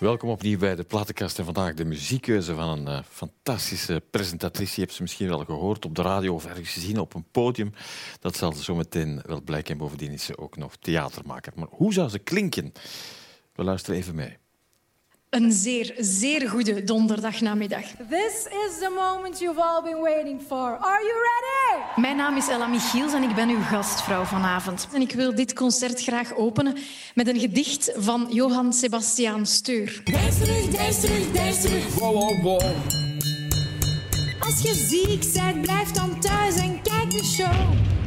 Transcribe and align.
Welkom 0.00 0.28
opnieuw 0.28 0.58
bij 0.58 0.74
de 0.74 0.84
Plattenkast 0.84 1.38
en 1.38 1.44
vandaag 1.44 1.74
de 1.74 1.84
muziekkeuze 1.84 2.54
van 2.54 2.68
een 2.68 2.98
uh, 2.98 3.02
fantastische 3.08 4.02
presentatrice. 4.10 4.72
Je 4.74 4.80
hebt 4.80 4.94
ze 4.94 5.02
misschien 5.02 5.28
wel 5.28 5.44
gehoord 5.44 5.84
op 5.84 5.94
de 5.94 6.02
radio 6.02 6.34
of 6.34 6.46
ergens 6.46 6.72
gezien 6.72 6.98
op 6.98 7.14
een 7.14 7.24
podium. 7.30 7.72
Dat 8.20 8.36
zal 8.36 8.52
ze 8.52 8.62
zo 8.62 8.74
meteen 8.74 9.22
wel 9.26 9.42
blijken. 9.42 9.72
En 9.72 9.78
bovendien 9.78 10.12
is 10.12 10.24
ze 10.24 10.38
ook 10.38 10.56
nog 10.56 10.76
theatermaker. 10.76 11.52
Maar 11.56 11.68
hoe 11.70 11.92
zou 11.92 12.08
ze 12.08 12.18
klinken? 12.18 12.72
We 13.54 13.64
luisteren 13.64 13.98
even 13.98 14.14
mee. 14.14 14.36
Een 15.30 15.52
zeer, 15.52 15.94
zeer 15.98 16.48
goede 16.48 16.84
donderdagnamiddag. 16.84 17.82
This 18.08 18.46
is 18.46 18.78
the 18.78 18.92
moment 18.94 19.38
you've 19.38 19.60
all 19.60 19.82
been 19.82 20.00
waiting 20.00 20.40
for. 20.46 20.76
Are 20.76 21.02
you 21.04 21.12
ready? 21.12 22.00
Mijn 22.00 22.16
naam 22.16 22.36
is 22.36 22.48
Ella 22.48 22.66
Michiels 22.66 23.12
en 23.12 23.22
ik 23.22 23.34
ben 23.34 23.48
uw 23.48 23.60
gastvrouw 23.60 24.24
vanavond. 24.24 24.88
En 24.92 25.00
ik 25.00 25.12
wil 25.12 25.34
dit 25.34 25.52
concert 25.52 26.02
graag 26.02 26.34
openen 26.34 26.76
met 27.14 27.28
een 27.28 27.38
gedicht 27.38 27.92
van 27.96 28.26
Johann 28.30 28.72
Sebastian 28.72 29.46
Steur. 29.46 30.00
Dijs 30.04 30.38
terug, 30.38 30.94
terug, 31.00 31.32
dijs 31.32 31.60
terug. 31.60 31.94
Wow, 31.94 32.14
wow, 32.14 32.42
wow. 32.42 32.62
Als 34.40 34.62
je 34.62 34.74
ziek 34.74 35.32
bent, 35.32 35.62
blijf 35.62 35.90
dan 35.90 36.20
thuis 36.20 36.56
en 36.56 36.82
kijk 36.82 37.10
de 37.10 37.24
show. 37.24 37.98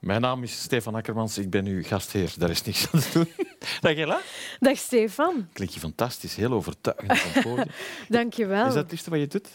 Mijn 0.00 0.20
naam 0.20 0.42
is 0.42 0.62
Stefan 0.62 0.94
Akkermans, 0.94 1.38
ik 1.38 1.50
ben 1.50 1.66
uw 1.66 1.82
gastheer. 1.82 2.32
Daar 2.38 2.50
is 2.50 2.62
niks 2.62 2.92
aan 2.92 3.00
te 3.00 3.10
doen. 3.12 3.28
Dag 3.80 3.94
Ella. 3.96 4.20
Dag 4.60 4.76
Stefan. 4.78 5.48
Klinkt 5.52 5.74
je 5.74 5.80
fantastisch, 5.80 6.36
heel 6.36 6.52
overtuigend 6.52 7.42
podium. 7.44 7.66
Dank 8.08 8.32
je 8.32 8.46
wel. 8.46 8.66
Is 8.66 8.74
dat 8.74 8.82
het 8.82 8.92
eerste 8.92 9.10
wat 9.10 9.18
je 9.18 9.26
doet? 9.26 9.48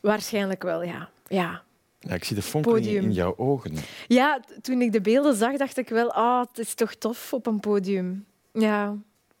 Waarschijnlijk 0.00 0.62
wel, 0.62 0.82
ja. 0.82 1.08
ja. 1.28 1.62
Ja, 2.00 2.14
ik 2.14 2.24
zie 2.24 2.36
de 2.36 2.42
fonkeling 2.42 2.86
in 2.86 3.12
jouw 3.12 3.36
ogen. 3.36 3.74
Ja, 4.06 4.40
toen 4.62 4.80
ik 4.82 4.92
de 4.92 5.00
beelden 5.00 5.34
zag, 5.36 5.56
dacht 5.56 5.76
ik 5.76 5.88
wel, 5.88 6.12
ah, 6.12 6.40
het 6.48 6.58
is 6.58 6.74
toch 6.74 6.94
tof 6.94 7.32
op 7.32 7.46
een 7.46 7.60
podium. 7.60 8.26
Ja, 8.52 8.88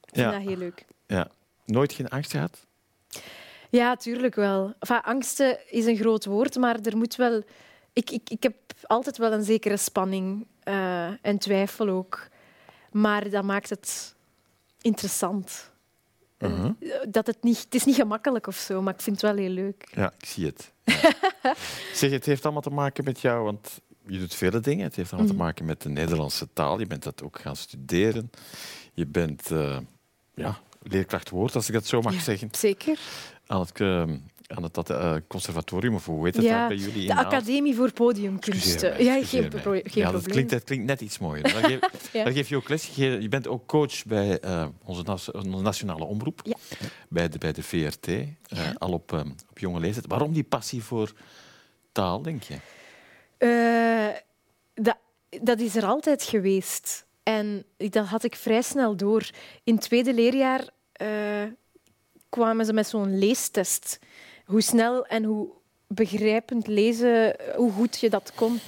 ik 0.04 0.10
vind 0.14 0.26
Ja. 0.26 0.30
dat 0.38 0.48
heel 0.48 0.56
leuk. 0.56 0.84
Ja. 1.06 1.28
Nooit 1.64 1.92
geen 1.92 2.08
angst 2.08 2.30
gehad? 2.30 2.66
Ja, 3.70 3.96
tuurlijk 3.96 4.34
wel. 4.34 4.74
Enfin, 4.78 5.00
angsten 5.00 5.58
is 5.70 5.84
een 5.86 5.96
groot 5.96 6.24
woord, 6.24 6.56
maar 6.56 6.78
er 6.82 6.96
moet 6.96 7.16
wel... 7.16 7.42
Ik, 7.96 8.10
ik, 8.10 8.30
ik 8.30 8.42
heb 8.42 8.54
altijd 8.82 9.16
wel 9.18 9.32
een 9.32 9.42
zekere 9.44 9.76
spanning 9.76 10.46
eh, 10.62 11.06
en 11.26 11.38
twijfel 11.38 11.88
ook. 11.88 12.28
Maar 12.92 13.30
dat 13.30 13.44
maakt 13.44 13.70
het 13.70 14.14
interessant. 14.80 15.70
Uh-huh. 16.38 16.70
Dat 17.08 17.26
het, 17.26 17.42
niet, 17.42 17.58
het 17.58 17.74
is 17.74 17.84
niet 17.84 17.94
gemakkelijk 17.94 18.46
of 18.46 18.56
zo, 18.56 18.82
maar 18.82 18.94
ik 18.94 19.00
vind 19.00 19.20
het 19.20 19.30
wel 19.30 19.44
heel 19.44 19.52
leuk. 19.54 19.88
Ja, 19.94 20.12
ik 20.18 20.26
zie 20.26 20.46
het. 20.46 20.72
Ja. 20.84 21.12
zeg, 21.94 22.10
het 22.10 22.26
heeft 22.26 22.44
allemaal 22.44 22.62
te 22.62 22.70
maken 22.70 23.04
met 23.04 23.20
jou, 23.20 23.44
want 23.44 23.80
je 24.06 24.18
doet 24.18 24.34
vele 24.34 24.60
dingen. 24.60 24.84
Het 24.84 24.96
heeft 24.96 25.12
allemaal 25.12 25.28
Mhm. 25.30 25.38
te 25.38 25.44
maken 25.44 25.64
met 25.64 25.82
de 25.82 25.88
Nederlandse 25.88 26.48
taal. 26.52 26.78
Je 26.78 26.86
bent 26.86 27.02
dat 27.02 27.22
ook 27.22 27.38
gaan 27.40 27.56
studeren. 27.56 28.30
Je 28.92 29.06
bent 29.06 29.50
eh, 29.50 29.78
ja, 30.34 30.58
leerkracht 30.82 31.30
woord, 31.30 31.54
als 31.54 31.66
ik 31.68 31.74
dat 31.74 31.86
zo 31.86 32.00
mag 32.00 32.14
Ja. 32.14 32.20
zeggen, 32.20 32.48
Zeker. 32.52 32.98
aan 33.46 33.60
het, 33.60 33.80
eh, 33.80 34.04
aan 34.46 34.62
het 34.62 34.74
dat, 34.74 34.90
eh, 34.90 35.14
conservatorium, 35.28 35.94
of 35.94 36.04
hoe 36.06 36.24
heet 36.24 36.36
het 36.36 36.44
Ja, 36.44 36.66
bij 36.68 36.76
jullie? 36.76 37.00
in 37.00 37.06
De? 37.06 37.14
Academie 37.14 37.74
voor 37.74 37.92
Podiumkunsten. 37.92 39.04
Ja, 39.04 39.22
geen, 39.24 39.48
pro- 39.48 39.60
geen 39.70 39.82
ja, 39.82 39.82
probleem. 39.82 40.12
dat 40.12 40.26
klinkt, 40.26 40.50
dat 40.50 40.64
klinkt 40.64 40.86
net 40.86 41.00
iets 41.00 41.18
mooier. 41.18 41.42
Daar 41.42 41.64
geef, 41.64 41.78
Ja. 42.12 42.24
daar 42.24 42.32
geef 42.32 42.48
je 42.48 42.56
ook 42.56 42.68
les. 42.68 42.86
Je, 42.94 43.20
je 43.20 43.28
bent 43.28 43.48
ook 43.48 43.66
coach 43.66 44.04
bij 44.04 44.40
eh, 44.40 44.66
onze, 44.84 45.02
nas- 45.02 45.30
onze 45.30 45.48
nationale 45.62 46.04
omroep, 46.04 46.40
Ja. 46.44 46.56
bij, 47.08 47.28
de, 47.28 47.38
bij 47.38 47.52
de 47.52 47.62
VRT, 47.62 48.06
eh, 48.08 48.26
al 48.78 48.92
op, 48.92 49.12
op 49.50 49.58
jonge 49.58 49.80
leeftijd. 49.80 50.06
Waarom 50.06 50.32
die 50.32 50.44
passie 50.44 50.82
voor 50.82 51.12
taal, 51.92 52.22
denk 52.22 52.42
je? 52.42 52.56
Dat, 54.74 54.96
dat 55.42 55.60
is 55.60 55.76
er 55.76 55.84
altijd 55.84 56.22
geweest. 56.22 57.06
En 57.22 57.64
dat 57.76 58.06
had 58.06 58.24
ik 58.24 58.36
vrij 58.36 58.62
snel 58.62 58.96
door. 58.96 59.30
In 59.64 59.74
het 59.74 59.82
tweede 59.82 60.14
leerjaar 60.14 60.64
kwamen 62.28 62.66
ze 62.66 62.72
met 62.72 62.86
zo'n 62.88 63.18
leestest. 63.18 63.98
Hoe 64.46 64.60
snel 64.60 65.06
en 65.06 65.24
hoe 65.24 65.48
begrijpend 65.86 66.66
lezen, 66.66 67.36
hoe 67.56 67.72
goed 67.72 67.98
je 68.00 68.10
dat 68.10 68.32
kon. 68.34 68.58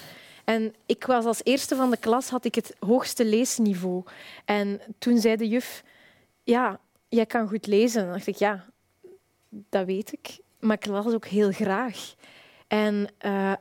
En 0.44 0.74
ik 0.86 1.04
was 1.04 1.24
als 1.24 1.40
eerste 1.44 1.76
van 1.76 1.90
de 1.90 1.96
klas, 1.96 2.28
had 2.28 2.44
ik 2.44 2.54
het 2.54 2.74
hoogste 2.78 3.24
leesniveau. 3.24 4.02
En 4.44 4.80
toen 4.98 5.18
zei 5.18 5.36
de 5.36 5.48
juf, 5.48 5.82
ja, 6.42 6.80
jij 7.08 7.26
kan 7.26 7.48
goed 7.48 7.66
lezen. 7.66 8.02
Dan 8.02 8.12
dacht 8.12 8.26
ik, 8.26 8.36
ja, 8.36 8.64
dat 9.48 9.86
weet 9.86 10.12
ik. 10.12 10.38
Maar 10.60 10.76
ik 10.76 10.86
las 10.86 11.14
ook 11.14 11.26
heel 11.26 11.52
graag. 11.52 12.14
En 12.66 13.08
eh, 13.18 13.52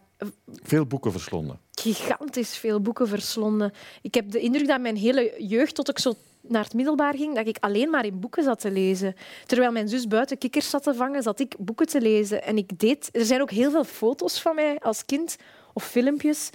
Veel 0.47 0.85
boeken 0.85 1.11
verslonden. 1.11 1.59
gigantisch 1.71 2.57
veel 2.57 2.81
boeken 2.81 3.07
verslonden. 3.07 3.73
Ik 4.01 4.13
heb 4.13 4.31
de 4.31 4.39
indruk 4.39 4.67
dat 4.67 4.81
mijn 4.81 4.97
hele 4.97 5.35
jeugd, 5.37 5.75
tot 5.75 5.89
ik 5.89 5.99
zo 5.99 6.13
naar 6.49 6.63
het 6.63 6.73
middelbaar 6.73 7.15
ging, 7.15 7.35
dat 7.35 7.47
ik 7.47 7.57
alleen 7.59 7.89
maar 7.89 8.05
in 8.05 8.19
boeken 8.19 8.43
zat 8.43 8.59
te 8.59 8.71
lezen. 8.71 9.15
Terwijl 9.45 9.71
mijn 9.71 9.87
zus 9.87 10.07
buiten 10.07 10.37
kikkers 10.37 10.69
zat 10.69 10.83
te 10.83 10.93
vangen, 10.93 11.23
zat 11.23 11.39
ik 11.39 11.55
boeken 11.59 11.87
te 11.87 12.01
lezen. 12.01 12.43
En 12.43 12.57
ik 12.57 12.79
deed... 12.79 13.09
Er 13.11 13.25
zijn 13.25 13.41
ook 13.41 13.51
heel 13.51 13.71
veel 13.71 13.83
foto's 13.83 14.41
van 14.41 14.55
mij 14.55 14.79
als 14.79 15.05
kind, 15.05 15.37
of 15.73 15.83
filmpjes, 15.83 16.49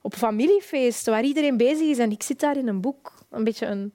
op 0.00 0.14
familiefeesten, 0.14 1.12
waar 1.12 1.24
iedereen 1.24 1.56
bezig 1.56 1.88
is 1.88 1.98
en 1.98 2.10
ik 2.10 2.22
zit 2.22 2.40
daar 2.40 2.56
in 2.56 2.68
een 2.68 2.80
boek. 2.80 3.12
Een 3.30 3.44
beetje 3.44 3.66
een... 3.66 3.92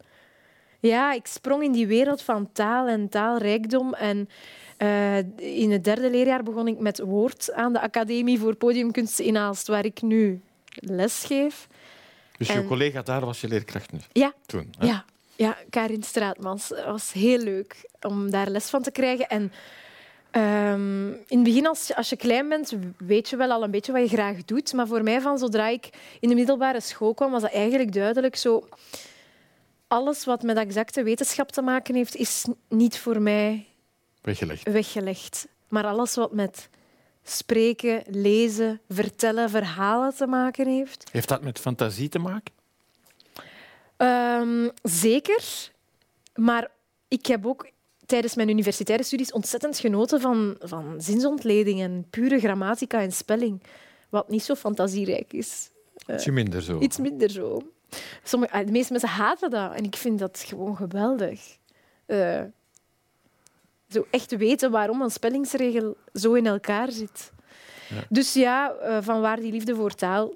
Ja, 0.80 1.14
ik 1.14 1.28
sprong 1.28 1.64
in 1.64 1.72
die 1.72 1.88
wereld 1.88 2.22
van 2.22 2.52
taal 2.52 2.88
en 2.88 3.10
taalrijkdom. 3.10 3.94
En 3.94 4.30
eh, 4.78 5.18
in 5.38 5.72
het 5.72 5.84
derde 5.84 6.10
leerjaar 6.10 6.44
begon 6.44 6.68
ik 6.68 6.80
met 6.80 7.00
woord 7.00 7.54
aan 7.54 7.74
de 7.74 7.82
Academie 7.82 8.40
voor 8.40 8.56
Podiumkunsten 8.56 9.26
in 9.26 9.38
Aalst, 9.38 9.68
waar 9.68 9.86
ik 9.86 10.02
nu 10.02 10.42
les 10.70 11.24
geef. 11.24 11.68
Dus 12.38 12.48
je 12.48 12.66
collega 12.66 13.02
daar 13.02 13.26
was 13.26 13.42
je 13.42 13.48
leerkracht 13.48 13.92
nu? 13.92 14.00
Ja, 14.12 14.34
Toen? 14.46 14.74
hè? 14.78 14.86
ja, 14.88 15.06
ja 15.38 15.58
Karin 15.70 16.04
Straatmans. 16.04 16.70
Het 16.70 16.86
was 16.86 17.12
heel 17.12 17.38
leuk 17.40 17.90
om 18.02 18.32
daar 18.32 18.50
les 18.50 18.70
van 18.70 18.82
te 18.82 18.92
krijgen. 18.92 19.28
En 19.28 19.52
ehm, 20.32 21.08
in 21.12 21.26
het 21.28 21.44
begin, 21.44 21.68
als 21.68 21.88
je, 21.88 21.96
als 21.96 22.10
je 22.10 22.16
klein 22.16 22.50
bent, 22.50 22.74
weet 22.98 23.30
je 23.30 23.36
wel 23.36 23.52
al 23.52 23.64
een 23.64 23.72
beetje 23.72 23.92
wat 23.92 24.02
je 24.02 24.16
graag 24.16 24.46
doet. 24.46 24.74
Maar 24.74 24.88
voor 24.88 25.04
mij, 25.04 25.22
van 25.22 25.38
zodra 25.38 25.68
ik 25.68 25.90
in 26.20 26.30
de 26.30 26.36
middelbare 26.36 26.82
school 26.82 27.14
kwam, 27.14 27.32
was 27.32 27.42
dat 27.42 27.52
eigenlijk 27.52 27.94
duidelijk 27.94 28.36
zo... 28.36 28.68
Alles 29.88 30.26
wat 30.26 30.44
met 30.44 30.58
exacte 30.58 31.04
wetenschap 31.04 31.52
te 31.52 31.62
maken 31.62 31.96
heeft, 31.96 32.16
is 32.16 32.46
niet 32.70 33.00
voor 33.00 33.22
mij 33.22 33.66
Weggelegd. 34.22 34.64
weggelegd. 34.72 35.48
Maar 35.68 35.86
alles 35.86 36.16
wat 36.16 36.34
met 36.34 36.70
spreken, 37.24 38.04
lezen, 38.08 38.82
vertellen, 38.90 39.50
verhalen 39.50 40.16
te 40.16 40.28
maken 40.28 40.68
heeft. 40.68 41.10
Heeft 41.12 41.28
dat 41.28 41.42
met 41.44 41.60
fantasie 41.60 42.10
te 42.10 42.20
maken? 42.20 42.54
Ehm, 43.98 44.70
zeker. 44.84 45.72
Maar 46.36 46.72
ik 47.08 47.26
heb 47.26 47.46
ook 47.46 47.70
tijdens 48.06 48.36
mijn 48.36 48.50
universitaire 48.50 49.04
studies 49.04 49.32
ontzettend 49.32 49.80
genoten 49.80 50.22
van, 50.22 50.56
van 50.60 50.96
zinsontleding 50.98 51.82
en 51.82 52.06
pure 52.10 52.40
grammatica 52.40 53.02
en 53.02 53.12
spelling. 53.12 53.64
Wat 54.10 54.30
niet 54.30 54.44
zo 54.44 54.56
fantasierijk 54.56 55.34
is. 55.34 55.70
Ietsje 56.08 56.32
minder 56.32 56.62
zo. 56.62 56.80
Iets 56.80 56.98
minder 56.98 57.30
zo. 57.30 57.62
Sommige, 58.24 58.54
ah, 58.54 58.66
de 58.66 58.72
meeste 58.72 58.92
mensen 58.92 59.10
haten 59.10 59.50
dat 59.50 59.74
en 59.74 59.84
ik 59.84 59.96
vind 59.96 60.20
dat 60.20 60.44
gewoon 60.48 60.76
geweldig. 60.76 61.58
Eh, 62.06 62.44
zo 63.90 64.08
echt 64.12 64.38
weten 64.38 64.72
waarom 64.72 65.02
een 65.02 65.10
spellingsregel 65.10 65.98
zo 66.14 66.34
in 66.34 66.46
elkaar 66.46 66.92
zit. 66.92 67.32
Ja. 67.90 68.04
Dus 68.10 68.34
ja, 68.34 68.72
eh, 68.72 68.98
van 69.02 69.22
waar 69.22 69.40
die 69.40 69.52
liefde 69.52 69.76
voor 69.76 69.94
taal 69.94 70.34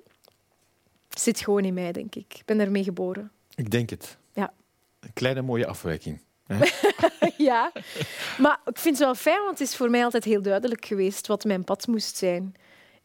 zit 1.10 1.40
gewoon 1.40 1.66
in 1.66 1.74
mij, 1.74 1.92
denk 1.92 2.16
ik. 2.16 2.34
Ik 2.38 2.46
ben 2.46 2.60
ermee 2.60 2.84
geboren. 2.84 3.32
Ik 3.56 3.70
denk 3.72 3.90
het. 3.90 4.18
Ja. 4.34 4.54
Een 5.00 5.14
kleine 5.14 5.42
mooie 5.42 5.68
afwijking. 5.68 6.22
ja, 7.38 7.72
maar 8.38 8.60
ik 8.66 8.78
vind 8.78 8.98
het 8.98 9.06
wel 9.06 9.16
fijn, 9.16 9.40
want 9.44 9.60
het 9.60 9.68
is 9.68 9.76
voor 9.76 9.90
mij 9.90 10.04
altijd 10.04 10.24
heel 10.24 10.42
duidelijk 10.42 10.86
geweest 10.86 11.28
wat 11.28 11.44
mijn 11.44 11.64
pad 11.64 11.88
moest 11.88 12.18
zijn. 12.18 12.54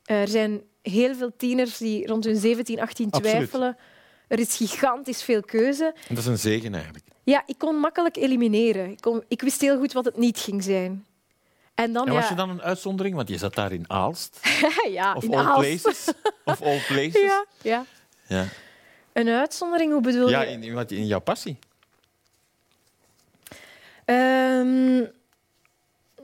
Er 0.05 0.29
zijn 0.29 0.63
heel 0.83 1.15
veel 1.15 1.33
tieners 1.37 1.77
die 1.79 2.07
rond 2.07 2.25
hun 2.25 2.37
17, 2.37 2.81
18 2.81 3.11
Absoluut. 3.11 3.31
twijfelen. 3.35 3.77
Er 4.29 4.39
is 4.39 4.57
gigantisch 4.57 5.23
veel 5.23 5.41
keuze. 5.43 5.85
En 6.09 6.15
dat 6.15 6.19
is 6.19 6.27
een 6.27 6.39
zegen 6.39 6.75
eigenlijk. 6.75 7.05
Ja, 7.25 7.43
ik 7.47 7.59
kon 7.59 7.77
makkelijk 7.77 8.17
elimineren. 8.17 8.91
Ik, 8.91 9.01
kon, 9.01 9.25
ik 9.29 9.41
wist 9.43 9.61
heel 9.61 9.79
goed 9.79 9.93
wat 9.93 10.05
het 10.05 10.17
niet 10.17 10.39
ging 10.39 10.63
zijn. 10.63 11.07
En 11.75 11.93
dan, 11.93 12.07
En 12.07 12.13
ja, 12.13 12.19
was 12.21 12.29
je 12.29 12.35
dan 12.35 12.51
een 12.51 12.63
uitzondering? 12.63 13.15
Want 13.17 13.29
je 13.29 13.39
zat 13.39 13.55
daar 13.55 13.73
in 13.73 13.91
Aalst. 13.91 14.41
ja, 14.91 15.15
Of 15.15 15.25
in 15.25 15.35
all 15.35 15.45
Aalst. 15.45 15.83
places. 15.83 16.13
Of 16.45 16.63
all 16.63 16.81
places. 16.89 17.21
Ja, 17.23 17.45
ja. 17.63 17.85
Ja, 18.27 18.47
Een 19.17 19.29
uitzondering, 19.29 19.93
hoe 19.93 20.01
bedoel 20.01 20.29
ja 20.29 20.43
je? 20.43 20.51
in, 20.51 20.63
in, 20.63 20.89
in 20.89 21.07
jouw 21.07 21.21
passie. 21.21 21.59
Ehm, 24.05 25.05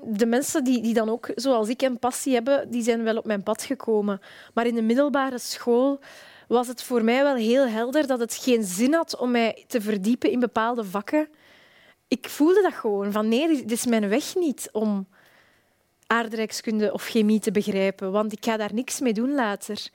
de 0.03 0.27
mensen 0.27 0.65
die, 0.65 0.83
die 0.83 0.95
dan 0.95 1.09
ook, 1.09 1.31
zoals 1.35 1.69
ik, 1.69 1.83
een 1.83 1.99
passie 1.99 2.35
hebben, 2.35 2.71
die 2.71 2.83
zijn 2.83 3.03
wel 3.03 3.17
op 3.17 3.25
mijn 3.25 3.43
pad 3.43 3.63
gekomen. 3.63 4.21
Maar 4.55 4.67
in 4.67 4.75
de 4.75 4.83
middelbare 4.83 5.39
school 5.39 6.01
was 6.49 6.69
het 6.69 6.83
voor 6.83 7.05
mij 7.05 7.23
wel 7.23 7.35
heel 7.35 7.67
helder 7.67 8.07
dat 8.07 8.19
het 8.19 8.35
geen 8.35 8.63
zin 8.63 8.95
had 8.95 9.17
om 9.17 9.31
mij 9.31 9.65
te 9.67 9.81
verdiepen 9.81 10.31
in 10.31 10.41
bepaalde 10.41 10.85
vakken. 10.85 11.29
Ik 12.09 12.29
voelde 12.29 12.63
dat 12.63 12.75
gewoon, 12.75 13.13
van 13.13 13.29
nee, 13.29 13.49
dit 13.49 13.73
is 13.73 13.87
mijn 13.87 14.09
weg 14.09 14.35
niet 14.35 14.69
om 14.73 15.07
aardrijkskunde 16.07 16.93
of 16.93 17.05
chemie 17.05 17.41
te 17.41 17.51
begrijpen, 17.51 18.13
want 18.13 18.33
ik 18.33 18.45
ga 18.45 18.57
daar 18.57 18.75
niks 18.75 19.01
mee 19.01 19.13
doen 19.13 19.35
later. 19.35 19.89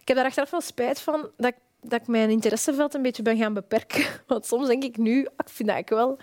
Ik 0.00 0.08
heb 0.08 0.16
daar 0.16 0.26
achteraf 0.26 0.50
wel 0.50 0.60
spijt 0.60 1.00
van 1.00 1.30
dat 1.36 1.46
ik, 1.46 1.56
dat 1.90 2.00
ik 2.00 2.06
mijn 2.06 2.30
interesseveld 2.30 2.94
een 2.94 3.02
beetje 3.02 3.22
ben 3.22 3.36
gaan 3.36 3.54
beperken. 3.54 4.04
Want 4.26 4.46
soms 4.46 4.66
denk 4.66 4.84
ik 4.84 4.96
nu, 4.96 5.26
ah, 5.26 5.46
ik 5.46 5.52
vind 5.52 5.68
dat 5.68 5.78
ik 5.78 5.88
wel 5.88 6.18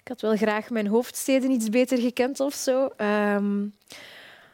Ik 0.00 0.08
had 0.08 0.20
wel 0.20 0.36
graag 0.36 0.70
mijn 0.70 0.86
hoofdsteden 0.86 1.50
iets 1.50 1.68
beter 1.68 1.98
gekend 1.98 2.40
of 2.40 2.54
zo. 2.54 2.86
Ehm, 2.96 3.60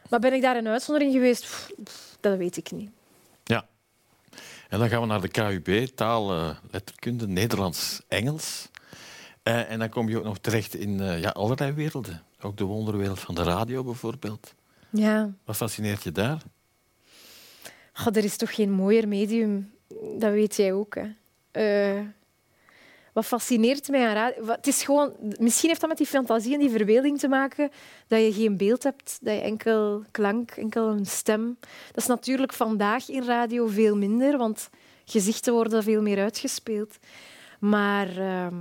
maar 0.09 0.19
ben 0.19 0.33
ik 0.33 0.41
daar 0.41 0.57
een 0.57 0.67
uitzondering 0.67 1.13
geweest? 1.13 1.41
Pff, 1.41 1.71
pff, 1.83 2.17
dat 2.19 2.37
weet 2.37 2.57
ik 2.57 2.71
niet. 2.71 2.89
En 4.69 4.79
dan 4.79 4.89
gaan 4.89 5.01
we 5.01 5.07
naar 5.07 5.21
de 5.21 5.27
KUB, 5.27 5.85
taal, 5.95 6.31
eh, 6.31 6.57
letterkunde, 6.71 7.27
Nederlands, 7.27 8.01
Engels. 8.07 8.69
Eh, 9.43 9.71
en 9.71 9.79
dan 9.79 9.89
kom 9.89 10.09
je 10.09 10.17
ook 10.17 10.23
nog 10.23 10.37
terecht 10.37 10.75
in 10.75 10.99
eh, 10.99 11.21
ja, 11.21 11.29
allerlei 11.29 11.71
werelden. 11.71 12.23
Ook 12.41 12.57
de 12.57 12.63
wonderwereld 12.63 13.19
van 13.19 13.35
de 13.35 13.43
radio 13.43 13.83
bijvoorbeeld. 13.83 14.53
Ja, 14.89 15.33
Wat 15.45 15.55
fascineert 15.55 16.03
je 16.03 16.11
daar? 16.11 16.41
Goh, 17.93 18.15
er 18.15 18.23
is 18.23 18.37
toch 18.37 18.55
geen 18.55 18.71
mooier 18.71 19.07
medium. 19.07 19.71
Dat 20.17 20.31
weet 20.31 20.55
jij 20.55 20.73
ook. 20.73 20.95
Hè. 20.95 21.07
Eh, 21.95 22.01
wat 23.13 23.25
fascineert 23.25 23.87
mij 23.89 24.07
aan 24.07 24.13
radio... 24.13 24.43
wat- 24.45 24.55
Het 24.55 24.67
is 24.67 24.83
gewoon... 24.83 25.13
Misschien 25.39 25.67
heeft 25.69 25.79
dat 25.81 25.89
met 25.89 25.97
die 25.97 26.07
fantasie 26.07 26.53
en 26.53 26.59
die 26.59 26.69
verbeelding 26.69 27.19
te 27.19 27.27
maken 27.27 27.69
dat 28.07 28.19
je 28.19 28.33
geen 28.33 28.57
beeld 28.57 28.83
hebt, 28.83 29.17
dat 29.21 29.33
je 29.35 29.41
enkel 29.41 30.03
klank, 30.11 30.51
enkel 30.51 30.87
een 30.87 31.05
stem. 31.05 31.57
Dat 31.87 31.97
is 32.03 32.05
natuurlijk 32.07 32.53
vandaag 32.53 33.09
in 33.09 33.23
radio 33.23 33.67
veel 33.67 33.95
minder, 33.95 34.37
want 34.37 34.69
gezichten 35.05 35.53
worden 35.53 35.83
veel 35.83 36.01
meer 36.01 36.19
uitgespeeld. 36.19 36.97
Maar 37.59 38.17
ehm, 38.17 38.55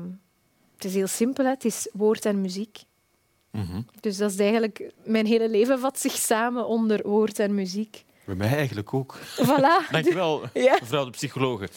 het 0.74 0.84
is 0.84 0.94
heel 0.94 1.06
simpel. 1.06 1.44
Hè. 1.44 1.50
Het 1.50 1.64
is 1.64 1.88
woord 1.92 2.24
en 2.24 2.40
muziek. 2.40 2.78
Mhm. 3.50 3.80
Dus 4.00 4.16
dat 4.16 4.30
is 4.30 4.38
eigenlijk... 4.38 4.90
Mijn 5.04 5.26
hele 5.26 5.48
leven 5.48 5.78
vat 5.78 5.98
zich 5.98 6.12
samen 6.12 6.66
onder 6.66 7.00
woord 7.08 7.38
en 7.38 7.54
muziek. 7.54 8.04
Bij 8.26 8.34
mij 8.34 8.48
eigenlijk 8.56 8.94
ook. 8.94 9.16
Voilà. 9.18 9.88
Dankjewel, 9.90 10.42
Ja. 10.54 10.76
mevrouw 10.80 11.04
de 11.04 11.10
psychologe. 11.10 11.68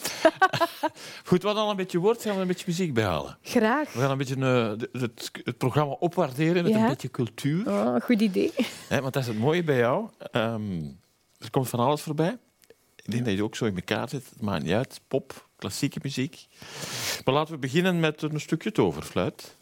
Goed, 1.24 1.42
we 1.42 1.48
gaan 1.48 1.56
al 1.56 1.70
een 1.70 1.76
beetje 1.76 1.98
woord, 1.98 2.22
gaan 2.22 2.34
we 2.34 2.40
een 2.40 2.46
beetje 2.46 2.64
muziek 2.66 2.94
bijhalen. 2.94 3.38
Graag. 3.42 3.92
We 3.92 4.00
gaan 4.00 4.10
een 4.10 4.18
beetje 4.18 4.36
eh, 4.36 5.00
het, 5.02 5.30
het 5.44 5.58
programma 5.58 5.92
opwaarderen 5.92 6.62
met 6.62 6.72
Ja. 6.72 6.82
een 6.82 6.88
beetje 6.88 7.10
cultuur. 7.10 7.68
Oh, 7.68 8.00
goed 8.00 8.20
idee. 8.20 8.52
Want 8.88 9.12
dat 9.12 9.16
is 9.16 9.26
het 9.26 9.38
mooie 9.38 9.64
bij 9.64 9.76
jou. 9.76 10.08
Ehm, 10.32 10.82
er 11.38 11.50
komt 11.50 11.68
van 11.68 11.80
alles 11.80 12.02
voorbij. 12.02 12.38
Ik 12.96 13.10
denk 13.10 13.24
dat 13.24 13.34
je 13.34 13.42
ook 13.44 13.56
zo 13.56 13.64
in 13.64 13.74
elkaar 13.74 14.08
zit. 14.08 14.24
Het 14.30 14.40
maakt 14.42 14.62
niet 14.62 14.72
uit. 14.72 15.00
Pop, 15.08 15.48
klassieke 15.56 15.98
muziek. 16.02 16.46
Maar 17.24 17.34
laten 17.34 17.54
we 17.54 17.60
beginnen 17.60 18.00
met 18.00 18.22
een 18.22 18.40
stukje 18.40 18.72
toverfluit. 18.72 19.56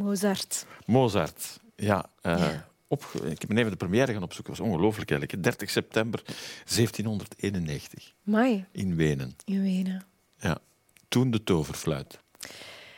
Mozart. 0.00 0.66
Mozart. 0.86 1.60
Ja, 1.76 2.06
eh, 2.20 2.38
Ja. 2.38 2.67
Opge- 2.88 3.30
ik 3.30 3.40
heb 3.40 3.50
even 3.56 3.70
de 3.70 3.76
première 3.76 4.12
gaan 4.12 4.22
opzoeken. 4.22 4.54
Dat 4.54 4.62
was 4.62 4.72
ongelooflijk 4.72 5.10
eigenlijk. 5.10 5.42
30 5.42 5.70
september 5.70 6.22
1791 6.24 8.12
Mai, 8.22 8.64
in 8.72 8.96
Wenen. 8.96 9.36
in 9.44 9.62
Wenen. 9.62 10.04
Ja. 10.40 10.58
Toen 11.08 11.30
de 11.30 11.44
toverfluit. 11.44 12.18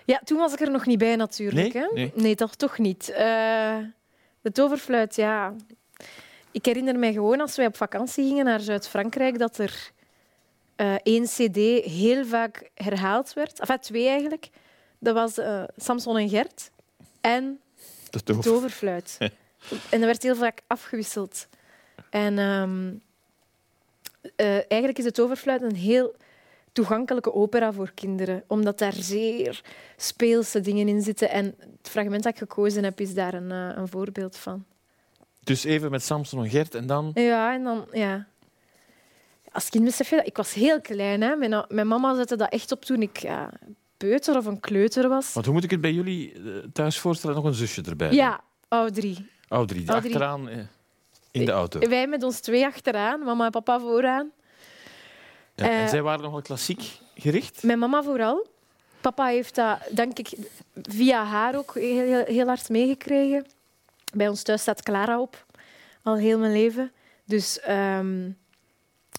Ja, 0.05 0.21
toen 0.25 0.39
was 0.39 0.53
ik 0.53 0.61
er 0.61 0.71
nog 0.71 0.87
niet 0.87 0.99
bij 0.99 1.17
natuurlijk. 1.17 1.73
Nee? 1.75 1.83
Hè? 2.07 2.11
Nee. 2.23 2.35
toch, 2.35 2.55
toch 2.55 2.79
niet. 2.79 3.09
Eh, 3.11 3.77
de 4.41 4.53
toverfluit, 4.53 5.17
ja. 5.17 5.55
Ik 6.53 6.65
herinner 6.65 6.99
mij 6.99 7.13
gewoon 7.13 7.41
als 7.41 7.57
wij 7.57 7.67
op 7.67 7.77
vakantie 7.77 8.25
gingen 8.29 8.45
naar 8.45 8.61
Zuid-Frankrijk 8.61 9.39
dat 9.39 9.59
er 9.59 9.91
eh, 10.77 10.95
één 11.03 11.25
cd 11.25 11.57
heel 11.85 12.25
vaak 12.27 12.71
herhaald 12.75 13.33
werd. 13.33 13.61
Enfin, 13.61 13.79
twee 13.79 14.09
eigenlijk. 14.09 14.49
Dat 14.99 15.15
was 15.15 15.39
eh, 15.39 15.63
Samson 15.77 16.17
en 16.19 16.29
Gert 16.29 16.71
en 17.21 17.61
De 18.11 18.19
de 18.19 18.23
tover... 18.23 18.43
toverfluit. 18.43 19.19
En 19.69 19.99
dat 19.99 20.01
werd 20.01 20.23
heel 20.23 20.37
vaak 20.37 20.61
afgewisseld. 20.67 21.49
En 22.11 22.39
ehm, 22.39 22.93
eh, 24.37 24.55
eigenlijk 24.55 24.99
is 24.99 25.05
de 25.05 25.11
toverfluit 25.11 25.63
een 25.63 25.77
heel 25.77 26.15
toegankelijke 26.73 27.35
opera 27.35 27.73
voor 27.73 27.91
kinderen, 27.95 28.45
omdat 28.47 28.79
daar 28.79 28.93
zeer 28.93 29.63
speelse 29.97 30.61
dingen 30.61 30.89
in 30.89 31.03
zitten. 31.03 31.31
En 31.31 31.45
het 31.45 31.89
fragment 31.91 32.23
dat 32.23 32.33
ik 32.33 32.39
gekozen 32.39 32.85
heb, 32.85 33.01
is 33.01 33.15
daar 33.15 33.35
een, 33.35 33.51
eh, 33.51 33.77
een 33.77 33.89
voorbeeld 33.89 34.37
van. 34.37 34.65
Dus 35.45 35.65
even 35.65 35.91
met 35.91 36.03
Samson 36.03 36.45
en 36.45 36.51
Gert 36.51 36.75
en 36.75 36.87
dan... 36.87 37.11
Ja, 37.15 37.55
en 37.55 37.65
dan, 37.65 37.87
ja. 37.93 38.27
Als 39.53 39.69
kind 39.69 39.85
besef 39.85 40.11
je 40.11 40.17
dat. 40.17 40.27
Ik 40.27 40.37
was 40.37 40.55
heel 40.55 40.81
klein. 40.81 41.21
Hè. 41.21 41.37
Mijn, 41.37 41.65
mijn 41.69 41.87
mama 41.87 42.15
zette 42.15 42.37
dat 42.37 42.53
echt 42.53 42.73
op 42.73 42.85
toen 42.85 43.03
ik 43.03 43.17
ja, 43.17 43.51
peuter 43.97 44.37
of 44.37 44.47
een 44.47 44.61
kleuter 44.61 45.09
was. 45.09 45.33
Want 45.33 45.47
hoe 45.47 45.55
moet 45.55 45.65
ik 45.65 45.71
het 45.71 45.81
bij 45.81 45.93
jullie 45.93 46.33
eh, 46.33 46.41
thuis 46.73 46.99
voorstellen? 46.99 47.37
Nog 47.37 47.45
een 47.45 47.55
zusje 47.55 47.83
erbij? 47.83 48.13
Ja, 48.13 48.41
Oudrie, 49.51 49.81
die 49.81 49.91
Oudrie. 49.91 50.13
achteraan 50.13 50.49
eh, 50.49 50.59
in 51.31 51.45
de 51.45 51.51
auto. 51.51 51.79
Wij 51.89 52.07
met 52.07 52.23
ons 52.23 52.41
twee 52.41 52.67
achteraan, 52.67 53.21
mama 53.21 53.45
en 53.45 53.51
papa 53.51 53.81
vooraan. 53.81 54.31
Ja, 55.55 55.71
en 55.71 55.83
eh, 55.85 55.89
zij 55.89 56.03
waren 56.03 56.23
nogal 56.23 56.43
klassiek 56.43 56.99
gericht. 57.15 57.63
Mijn 57.63 57.79
mama 57.79 58.03
vooral. 58.03 58.47
Papa 59.01 59.27
heeft 59.27 59.55
dat, 59.55 59.79
denk 59.95 60.19
ik, 60.19 60.33
via 60.83 61.25
haar 61.25 61.57
ook 61.57 61.75
heel, 61.75 62.05
heel, 62.05 62.25
heel 62.25 62.47
hard 62.47 62.69
meegekregen. 62.69 63.47
Bij 64.15 64.29
ons 64.29 64.43
thuis 64.43 64.61
staat 64.61 64.83
Clara 64.83 65.21
op, 65.21 65.45
al 66.03 66.17
heel 66.17 66.39
mijn 66.39 66.53
leven. 66.53 66.93
Dus 67.25 67.61
ehm, 67.61 68.31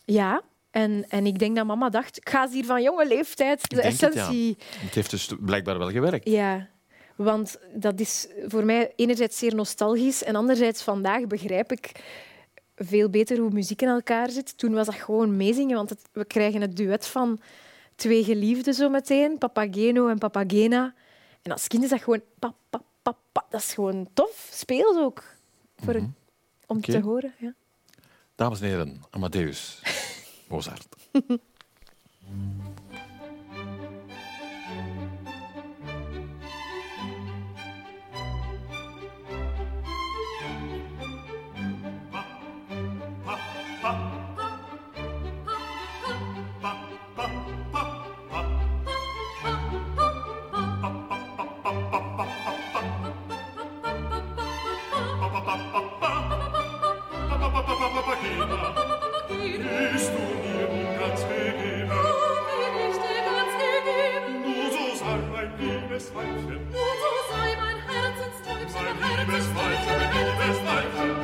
ja, 0.05 0.41
en, 0.69 1.05
en 1.09 1.25
ik 1.25 1.39
denk 1.39 1.55
dat 1.55 1.65
mama 1.65 1.89
dacht, 1.89 2.17
ik 2.17 2.29
ga 2.29 2.47
ze 2.47 2.53
hier 2.53 2.65
van 2.65 2.81
jonge 2.81 3.07
leeftijd 3.07 3.69
de 3.69 3.75
denk 3.75 3.99
het, 3.99 3.99
ja. 3.99 4.07
essentie... 4.07 4.57
Het 4.77 4.95
heeft 4.95 5.11
dus 5.11 5.31
blijkbaar 5.39 5.77
wel 5.77 5.91
gewerkt. 5.91 6.29
Ja, 6.29 6.69
want 7.23 7.57
dat 7.73 7.99
is 7.99 8.27
voor 8.47 8.65
mij 8.65 8.93
enerzijds 8.95 9.37
zeer 9.37 9.55
nostalgisch 9.55 10.23
en 10.23 10.35
anderzijds 10.35 10.83
vandaag 10.83 11.27
begrijp 11.27 11.71
ik 11.71 11.91
veel 12.75 13.09
beter 13.09 13.37
hoe 13.37 13.49
muziek 13.51 13.81
in 13.81 13.87
elkaar 13.87 14.29
zit. 14.29 14.57
Toen 14.57 14.73
was 14.73 14.85
dat 14.85 14.95
gewoon 14.95 15.37
meezingen, 15.37 15.75
want 15.75 15.89
het- 15.89 16.09
we 16.11 16.25
krijgen 16.25 16.61
het 16.61 16.75
duet 16.77 17.05
van 17.07 17.39
twee 17.95 18.23
geliefden 18.23 18.73
zo 18.73 18.89
meteen, 18.89 19.37
Papageno 19.37 20.07
en 20.07 20.17
Papagena. 20.17 20.93
En 21.41 21.51
als 21.51 21.67
kind 21.67 21.83
is 21.83 21.89
dat 21.89 22.01
gewoon 22.01 22.21
pa, 22.39 22.53
pa, 22.69 22.81
pa, 23.01 23.15
pa. 23.31 23.45
Dat 23.49 23.61
is 23.61 23.73
gewoon 23.73 24.07
tof. 24.13 24.49
Speels 24.51 24.97
ook. 24.97 25.23
Voor 25.75 25.95
een- 25.95 26.15
om 26.67 26.81
te 26.81 26.99
horen. 26.99 27.33
Ja. 27.39 27.53
Dames 28.35 28.61
en 28.61 28.67
heren, 28.67 29.01
Amadeus 29.09 29.81
Mozart. 30.47 30.87
mein 65.41 65.57
liebes 65.57 66.13
Weibchen. 66.13 66.47
Du, 66.47 66.77
du 66.77 67.11
sei 67.31 67.57
mein 67.59 67.79
Herzensträumchen, 67.87 68.99
mein 68.99 69.27
liebes 69.27 69.47
Weibchen, 69.55 69.97
mein 69.97 70.25
liebes 70.25 70.59
Weibchen. 70.65 71.20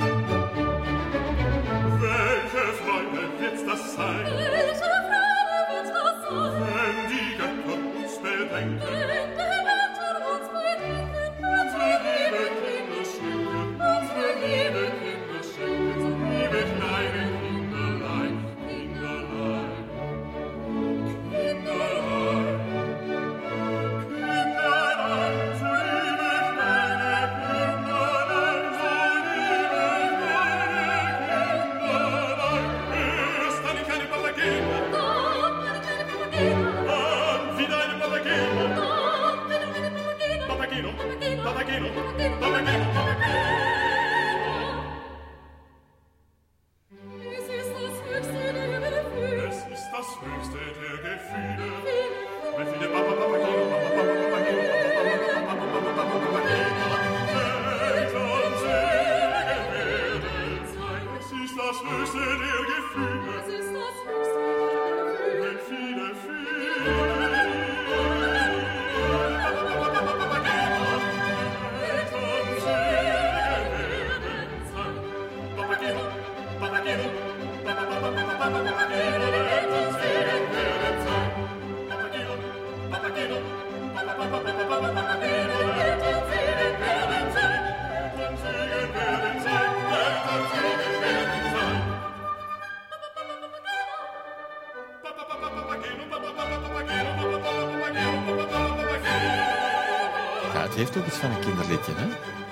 Het 100.67 100.75
heeft 100.75 100.97
ook 100.97 101.05
iets 101.05 101.15
van 101.15 101.31
een 101.31 101.39
kinderliedje, 101.39 101.93
hè? 101.95 102.05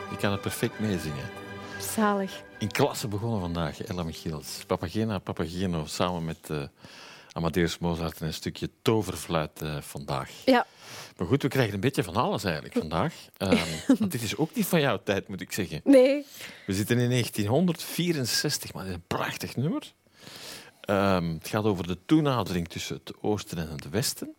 Je 0.09 0.17
kan 0.19 0.31
het 0.31 0.41
perfect 0.41 0.79
meezingen. 0.79 1.29
Zalig. 1.79 2.43
In 2.59 2.71
klasse 2.71 3.07
begonnen 3.07 3.39
vandaag, 3.39 3.81
Ella 3.81 4.03
Michiels. 4.03 4.63
Papagena 4.67 5.19
Papageno 5.19 5.85
samen 5.85 6.25
met 6.25 6.49
eh, 6.49 6.63
Amadeus 7.31 7.77
Mozart 7.77 8.19
en 8.19 8.27
een 8.27 8.33
stukje 8.33 8.69
toverfluit 8.81 9.61
eh, 9.61 9.81
vandaag. 9.81 10.31
Ja, 10.45 10.65
Maar 11.17 11.27
goed, 11.27 11.41
we 11.41 11.47
krijgen 11.47 11.73
een 11.73 11.79
beetje 11.79 12.03
van 12.03 12.15
alles 12.15 12.43
eigenlijk 12.43 12.75
vandaag. 12.77 13.13
Ehm, 13.37 13.97
want 13.99 14.11
dit 14.11 14.21
is 14.21 14.37
ook 14.37 14.55
niet 14.55 14.65
van 14.65 14.81
jouw 14.81 15.03
tijd, 15.03 15.27
moet 15.27 15.41
ik 15.41 15.51
zeggen. 15.51 15.81
nee. 15.83 16.25
We 16.65 16.73
zitten 16.73 16.99
in 16.99 17.09
1964, 17.09 18.73
maar 18.73 18.83
dit 18.83 18.91
is 18.91 18.97
een 18.97 19.07
prachtig 19.17 19.55
nummer. 19.55 19.93
Ehm, 20.81 21.33
het 21.33 21.47
gaat 21.47 21.63
over 21.63 21.87
de 21.87 21.97
toenadering 22.05 22.67
tussen 22.67 22.95
het 22.95 23.13
oosten 23.21 23.57
en 23.57 23.69
het 23.69 23.89
westen. 23.89 24.35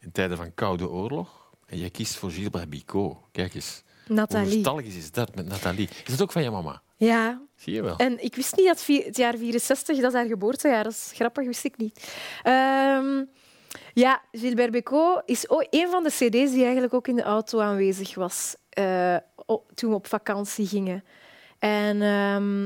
In 0.00 0.12
tijden 0.12 0.36
van 0.36 0.54
Koude 0.54 0.88
Oorlog. 0.88 1.37
En 1.68 1.78
jij 1.78 1.90
kiest 1.90 2.14
voor 2.14 2.30
Gilbert 2.30 2.70
Bicot. 2.70 3.16
Kijk 3.32 3.54
eens. 3.54 3.82
Hoe 4.06 4.16
Nathalie. 4.16 4.54
nostalgisch 4.54 4.96
is 4.96 5.10
dat 5.10 5.34
met 5.34 5.46
Nathalie? 5.46 5.88
Is 6.04 6.10
dat 6.10 6.22
ook 6.22 6.32
van 6.32 6.42
je 6.42 6.50
mama? 6.50 6.82
Ja, 6.96 7.40
Zie 7.56 7.74
je 7.74 7.82
wel. 7.82 7.96
en 7.96 8.24
ik 8.24 8.34
wist 8.34 8.56
niet 8.56 8.66
dat 8.66 8.86
het 8.86 9.16
jaar 9.16 9.36
64, 9.36 9.96
dat 9.96 10.12
is 10.12 10.18
haar 10.18 10.26
geboortejaar. 10.26 10.84
Dat 10.84 10.92
is 10.92 11.10
grappig, 11.14 11.46
wist 11.46 11.64
ik 11.64 11.76
niet. 11.76 12.14
Ehm, 12.42 13.24
ja, 13.92 14.22
Gilbert 14.32 14.70
Bécaud 14.70 15.22
is 15.24 15.48
ook 15.48 15.66
een 15.70 15.88
van 15.90 16.02
de 16.02 16.08
cd's 16.10 16.52
die 16.52 16.62
eigenlijk 16.62 16.94
ook 16.94 17.08
in 17.08 17.16
de 17.16 17.22
auto 17.22 17.60
aanwezig 17.60 18.14
was 18.14 18.56
eh, 18.68 19.16
toen 19.74 19.90
we 19.90 19.96
op 19.96 20.06
vakantie 20.06 20.66
gingen. 20.66 21.04
En 21.58 22.02
ehm, 22.02 22.64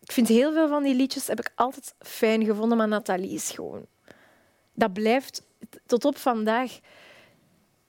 ik 0.00 0.12
vind 0.12 0.28
heel 0.28 0.52
veel 0.52 0.68
van 0.68 0.82
die 0.82 0.94
liedjes 0.94 1.26
heb 1.26 1.40
ik 1.40 1.52
altijd 1.54 1.94
fijn 1.98 2.44
gevonden, 2.44 2.78
maar 2.78 2.88
Nathalie 2.88 3.30
is 3.30 3.50
gewoon... 3.50 3.86
Dat 4.74 4.92
blijft 4.92 5.42
tot 5.86 6.04
op 6.04 6.16
vandaag 6.16 6.78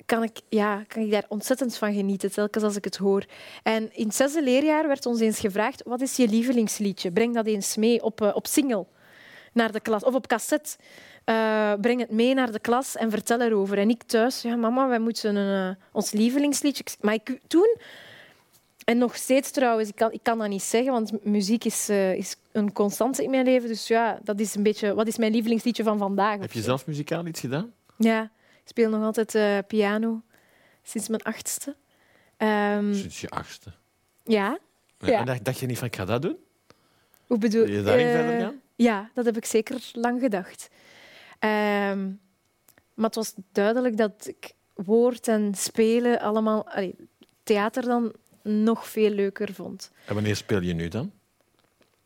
kan 0.06 0.24
ik, 0.24 0.42
ja, 0.50 0.84
kan 0.88 1.04
ik 1.04 1.12
daar 1.12 1.26
ontzettend 1.28 1.78
van 1.78 1.94
genieten, 1.94 2.32
telkens 2.32 2.64
als 2.64 2.76
ik 2.76 2.84
het 2.84 2.98
hoor. 2.98 3.26
En 3.64 3.96
in 3.96 4.06
het 4.06 4.16
zesde 4.16 4.44
leerjaar 4.44 4.88
werd 4.88 5.06
ons 5.06 5.20
eens 5.20 5.40
gevraagd, 5.40 5.82
wat 5.86 6.02
is 6.02 6.16
je 6.16 6.28
lievelingsliedje? 6.28 7.12
Breng 7.12 7.34
dat 7.34 7.46
eens 7.46 7.76
mee 7.76 8.04
op, 8.04 8.22
eh, 8.22 8.36
op 8.36 8.48
single 8.48 8.86
naar 9.54 9.72
de 9.72 9.80
klas, 9.80 10.04
of 10.04 10.14
op 10.14 10.28
cassette. 10.28 10.76
Eh, 11.24 11.74
breng 11.82 12.00
het 12.00 12.12
mee 12.12 12.34
naar 12.34 12.52
de 12.52 12.60
klas 12.60 12.96
en 12.96 13.10
vertel 13.10 13.42
erover. 13.42 13.78
En 13.78 13.90
ik 13.90 14.04
thuis, 14.04 14.42
ja 14.42 14.56
mama, 14.56 14.88
wij 14.88 15.00
moeten 15.00 15.36
een, 15.36 15.76
eh, 15.76 15.84
ons 15.92 16.12
lievelingsliedje... 16.12 16.84
Maar 17.02 17.14
ik, 17.14 17.40
toen, 17.48 17.78
en 18.86 18.98
nog 18.98 19.16
steeds 19.16 19.52
trouwens, 19.52 19.90
ik 19.90 19.96
kan, 19.96 20.12
ik 20.12 20.24
kan 20.24 20.38
dat 20.38 20.48
niet 20.48 20.64
zeggen, 20.64 20.92
want 20.92 21.26
muziek 21.26 21.64
is, 21.64 21.90
is 21.90 22.36
een 22.52 22.74
constante 22.74 23.24
in 23.24 23.30
mijn 23.30 23.46
leven. 23.46 23.68
Dus 23.68 23.88
ja, 23.88 24.20
dat 24.24 24.40
is 24.40 24.56
een 24.56 24.64
beetje... 24.64 24.94
Wat 24.94 25.08
is 25.08 25.18
mijn 25.18 25.32
lievelingsliedje 25.32 25.84
van 25.84 25.98
vandaag? 25.98 26.40
Heb 26.40 26.52
je 26.52 26.62
zelf 26.62 26.88
muzikaal 26.88 27.26
iets 27.26 27.40
gedaan? 27.40 27.74
Ja, 27.98 28.32
speel 28.64 28.90
nog 28.90 29.04
altijd 29.04 29.36
eh, 29.36 29.58
piano 29.68 30.22
sinds 30.84 31.08
mijn 31.08 31.22
achtste. 31.22 31.76
Ehm, 32.38 32.94
Sinds 32.94 33.22
je 33.22 33.30
achtste. 33.30 33.72
ja, 34.24 34.60
Ja. 35.00 35.10
Ja. 35.10 35.20
En 35.20 35.26
dacht, 35.26 35.44
dacht 35.46 35.60
je 35.60 35.66
niet 35.66 35.78
van, 35.78 35.88
ik 35.88 35.96
ga 35.96 36.06
dat 36.06 36.22
doen? 36.22 36.38
hoe 37.28 37.38
bedoel 37.38 37.68
je 37.68 37.82
daarin 37.82 38.08
eh, 38.08 38.14
verder 38.14 38.40
gaan? 38.40 38.62
Ja, 38.76 39.10
dat 39.14 39.26
heb 39.26 39.38
ik 39.38 39.46
zeker 39.46 39.90
lang 39.94 40.22
gedacht. 40.22 40.70
Ehm, 41.40 42.08
maar 42.94 43.06
het 43.06 43.16
was 43.16 43.34
duidelijk 43.52 43.98
dat 43.98 44.28
ik 44.28 44.52
woord 44.74 45.28
en 45.28 45.56
spelen 45.56 46.20
allemaal... 46.20 46.68
allee, 46.68 46.96
theater 47.44 47.84
dan 47.84 48.14
nog 48.42 48.88
veel 48.88 49.10
leuker 49.10 49.54
vond. 49.54 49.92
En 50.06 50.14
wanneer 50.14 50.36
speel 50.36 50.62
je 50.62 50.74
nu 50.74 50.88
dan? 50.88 51.12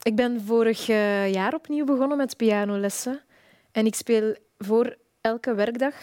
Ik 0.01 0.15
ben 0.15 0.41
vorig 0.41 0.89
eh, 0.89 1.33
jaar 1.33 1.53
opnieuw 1.53 1.85
begonnen 1.85 2.17
met 2.17 2.37
pianolessen. 2.37 3.21
En 3.71 3.85
ik 3.85 3.95
speel 3.95 4.35
voor 4.57 4.97
elke 5.21 5.53
werkdag 5.53 5.93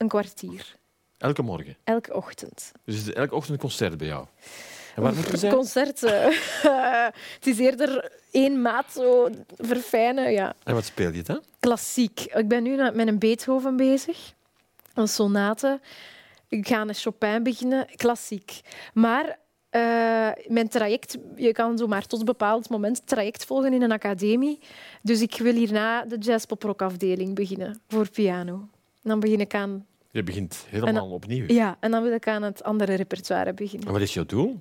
een 0.00 0.08
kwartier. 0.08 0.76
Elke 1.18 1.42
morgen. 1.42 1.76
Elke 1.84 2.14
ochtend. 2.14 2.72
Dus 2.84 2.96
het 2.96 3.06
is 3.06 3.12
elke 3.12 3.34
ochtend 3.34 3.54
een 3.54 3.60
concert 3.68 3.96
bij 3.96 4.06
jou. 4.06 4.26
En 4.94 5.02
waar 5.02 5.14
moeten 5.14 5.24
we 5.24 5.30
Het 5.30 5.40
zijn? 5.40 5.54
concert. 5.60 6.02
eh, 6.02 6.24
het 7.38 7.46
is 7.46 7.58
eerder 7.58 8.12
één 8.30 8.62
maat 8.62 8.92
zo 8.92 9.28
verfijnen. 9.56 10.32
Ja. 10.32 10.54
En 10.64 10.74
wat 10.74 10.84
speel 10.84 11.12
je 11.12 11.22
dan? 11.22 11.42
Klassiek. 11.60 12.20
Ik 12.20 12.48
ben 12.48 12.62
nu 12.62 12.76
met 12.92 13.08
een 13.08 13.18
Beethoven 13.18 13.76
bezig. 13.76 14.32
Een 14.94 15.08
sonate. 15.08 15.80
Ik 16.48 16.68
ga 16.68 16.80
een 16.80 16.94
Chopin 16.94 17.42
beginnen. 17.42 17.86
Klassiek. 17.96 18.60
Maar 18.94 19.38
eh, 19.70 20.28
mijn 20.46 20.68
traject... 20.68 21.16
Je 21.36 21.52
kan 21.52 21.78
zo 21.78 21.86
maar 21.86 22.06
tot 22.06 22.18
een 22.20 22.24
bepaald 22.24 22.68
moment 22.68 23.06
traject 23.06 23.44
volgen 23.44 23.72
in 23.72 23.82
een 23.82 23.92
academie. 23.92 24.58
Dus 25.02 25.20
ik 25.20 25.34
wil 25.38 25.54
hierna 25.54 26.04
de 26.04 26.18
jazz-pop-rock 26.18 26.82
afdeling 26.82 27.34
beginnen 27.34 27.80
voor 27.88 28.10
piano. 28.10 28.68
Dan 29.02 29.20
begin 29.20 29.40
ik 29.40 29.54
aan... 29.54 29.86
Je 30.10 30.22
begint 30.22 30.64
helemaal 30.68 31.10
opnieuw. 31.10 31.44
Ja, 31.46 31.76
en 31.80 31.90
dan 31.90 32.02
wil 32.02 32.12
ik 32.12 32.28
aan 32.28 32.42
het 32.42 32.62
andere 32.62 32.94
repertoire 32.94 33.54
beginnen. 33.54 33.86
En 33.86 33.92
wat 33.92 34.02
is 34.02 34.14
jouw 34.14 34.24
doel? 34.24 34.60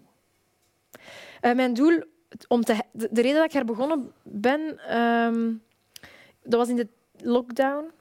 Eh, 1.42 1.56
mijn 1.56 1.74
doel, 1.74 2.04
om 2.48 2.64
te, 2.64 2.84
de, 2.92 3.08
de 3.12 3.22
reden 3.22 3.38
dat 3.38 3.54
ik 3.54 3.60
er 3.60 3.66
begonnen 3.66 4.12
ben, 4.24 4.80
ehm, 4.88 5.54
dat 6.44 6.60
was 6.60 6.70
in 6.70 6.76
de 6.76 6.88
lockdown. 7.18 7.92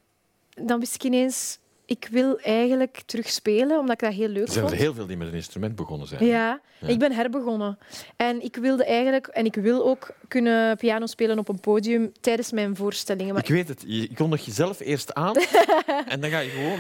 Dan 0.55 0.79
wist 0.81 0.95
ik 0.95 1.03
ineens, 1.05 1.59
ik 1.89 2.09
wil 2.11 2.39
eigenlijk 2.39 3.03
terug 3.07 3.29
spelen, 3.31 3.79
omdat 3.79 3.95
ik 4.03 4.09
dat 4.09 4.13
heel 4.13 4.29
leuk 4.29 4.47
Er 4.47 4.53
zijn 4.53 4.65
er 4.65 4.71
vond. 4.71 4.83
heel 4.83 4.95
veel 4.95 5.07
die 5.07 5.17
met 5.17 5.29
een 5.29 5.35
instrument 5.35 5.75
begonnen 5.77 6.09
zijn. 6.09 6.25
Ja, 6.25 6.61
Ja. 6.81 6.89
ik 6.89 6.99
ben 6.99 7.13
herbegonnen. 7.13 7.79
En 8.17 8.43
ik 8.43 8.57
wilde 8.57 8.85
eigenlijk, 8.85 9.27
en 9.27 9.45
ik 9.45 9.55
wil 9.55 9.87
ook 9.87 10.11
kunnen 10.29 10.77
piano 10.77 11.07
spelen 11.07 11.39
op 11.39 11.49
een 11.49 11.61
podium 11.61 12.13
tijdens 12.21 12.53
mijn 12.53 12.77
voorstellingen. 12.77 13.35
Maar 13.35 13.43
Ik 13.43 13.49
weet 13.49 13.69
het. 13.69 13.85
Je 13.87 14.15
kondigt 14.15 14.45
jezelf 14.45 14.81
eerst 14.81 15.15
aan 15.15 15.35
en 16.13 16.21
dan 16.21 16.31
ga 16.31 16.39
je 16.39 16.51
gewoon 16.51 16.79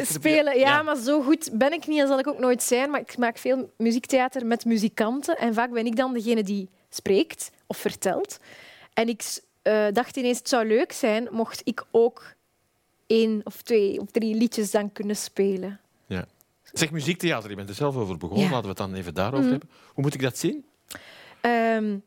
de 0.00 0.04
spelen, 0.04 0.58
ja, 0.58 0.82
maar 0.82 0.96
zo 0.96 1.22
goed 1.22 1.50
ben 1.52 1.72
ik 1.72 1.86
niet 1.86 2.00
en 2.00 2.06
zal 2.06 2.18
ik 2.18 2.26
ook 2.26 2.38
nooit 2.38 2.62
zijn. 2.62 2.90
Maar 2.90 3.00
ik 3.00 3.16
maak 3.18 3.38
veel 3.38 3.72
muziektheater 3.76 4.46
met 4.46 4.64
muzikanten. 4.64 5.36
En 5.38 5.54
vaak 5.54 5.70
ben 5.70 5.86
ik 5.86 5.96
dan 5.96 6.14
degene 6.14 6.42
die 6.42 6.68
spreekt 6.90 7.50
of 7.66 7.76
vertelt. 7.76 8.38
En 8.92 9.08
ik 9.08 9.22
eh, 9.62 9.86
dacht 9.92 10.16
ineens, 10.16 10.38
het 10.38 10.48
zou 10.48 10.66
leuk 10.66 10.92
zijn 10.92 11.28
mocht 11.30 11.60
ik 11.64 11.84
ook 11.90 12.32
één 13.06 13.40
of 13.44 13.62
twee 13.62 14.00
of 14.00 14.10
drie 14.10 14.34
liedjes 14.34 14.70
dan 14.70 14.92
kunnen 14.92 15.16
spelen. 15.16 15.80
Ja. 16.06 16.24
Zeg 16.72 16.90
muziektheater, 16.90 17.50
je 17.50 17.56
bent 17.56 17.68
er 17.68 17.74
zelf 17.74 17.96
over 17.96 18.16
begonnen. 18.16 18.44
Ja. 18.44 18.50
Laten 18.50 18.62
we 18.62 18.68
het 18.68 18.78
dan 18.78 18.94
even 18.94 19.14
daarover 19.14 19.40
Mhm. 19.44 19.50
hebben. 19.50 19.70
Hoe 19.92 20.02
moet 20.04 20.14
ik 20.14 20.22
dat 20.22 20.38
zien? 20.38 20.64
Ehm, 21.40 21.98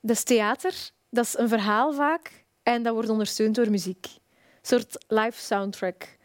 dat 0.00 0.16
is 0.16 0.22
theater, 0.22 0.90
dat 1.10 1.24
is 1.24 1.38
een 1.38 1.48
verhaal 1.48 1.92
vaak. 1.92 2.44
En 2.62 2.82
dat 2.82 2.94
wordt 2.94 3.08
ondersteund 3.08 3.54
door 3.54 3.70
muziek. 3.70 4.06
Een 4.06 4.78
soort 4.80 5.04
live 5.08 5.40
soundtrack. 5.40 6.16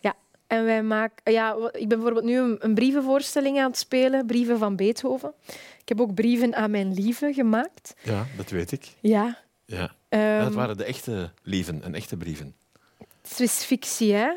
Ja, 0.00 0.14
en 0.46 0.64
wij 0.64 0.82
maken... 0.82 1.32
Ja, 1.32 1.54
ik 1.72 1.88
ben 1.88 1.98
bijvoorbeeld 1.98 2.24
nu 2.24 2.38
een, 2.38 2.56
een 2.60 2.74
brievenvoorstelling 2.74 3.58
aan 3.58 3.70
het 3.70 3.78
spelen. 3.78 4.26
Brieven 4.26 4.58
van 4.58 4.76
Beethoven. 4.76 5.32
Ik 5.80 5.88
heb 5.88 6.00
ook 6.00 6.14
brieven 6.14 6.54
aan 6.54 6.70
mijn 6.70 6.92
lieve 6.94 7.32
gemaakt. 7.32 7.94
Ja, 8.02 8.26
dat 8.36 8.50
weet 8.50 8.72
ik. 8.72 8.88
Ja. 9.00 9.38
Ja. 9.66 9.94
ehm, 10.08 10.44
dat 10.44 10.54
waren 10.54 10.76
de 10.76 10.84
echte 10.84 11.30
lieven 11.42 11.82
en 11.82 11.94
echte 11.94 12.16
brieven. 12.16 12.54
Het 13.28 13.40
is 13.40 13.52
fictie, 13.64 14.12
hè? 14.12 14.30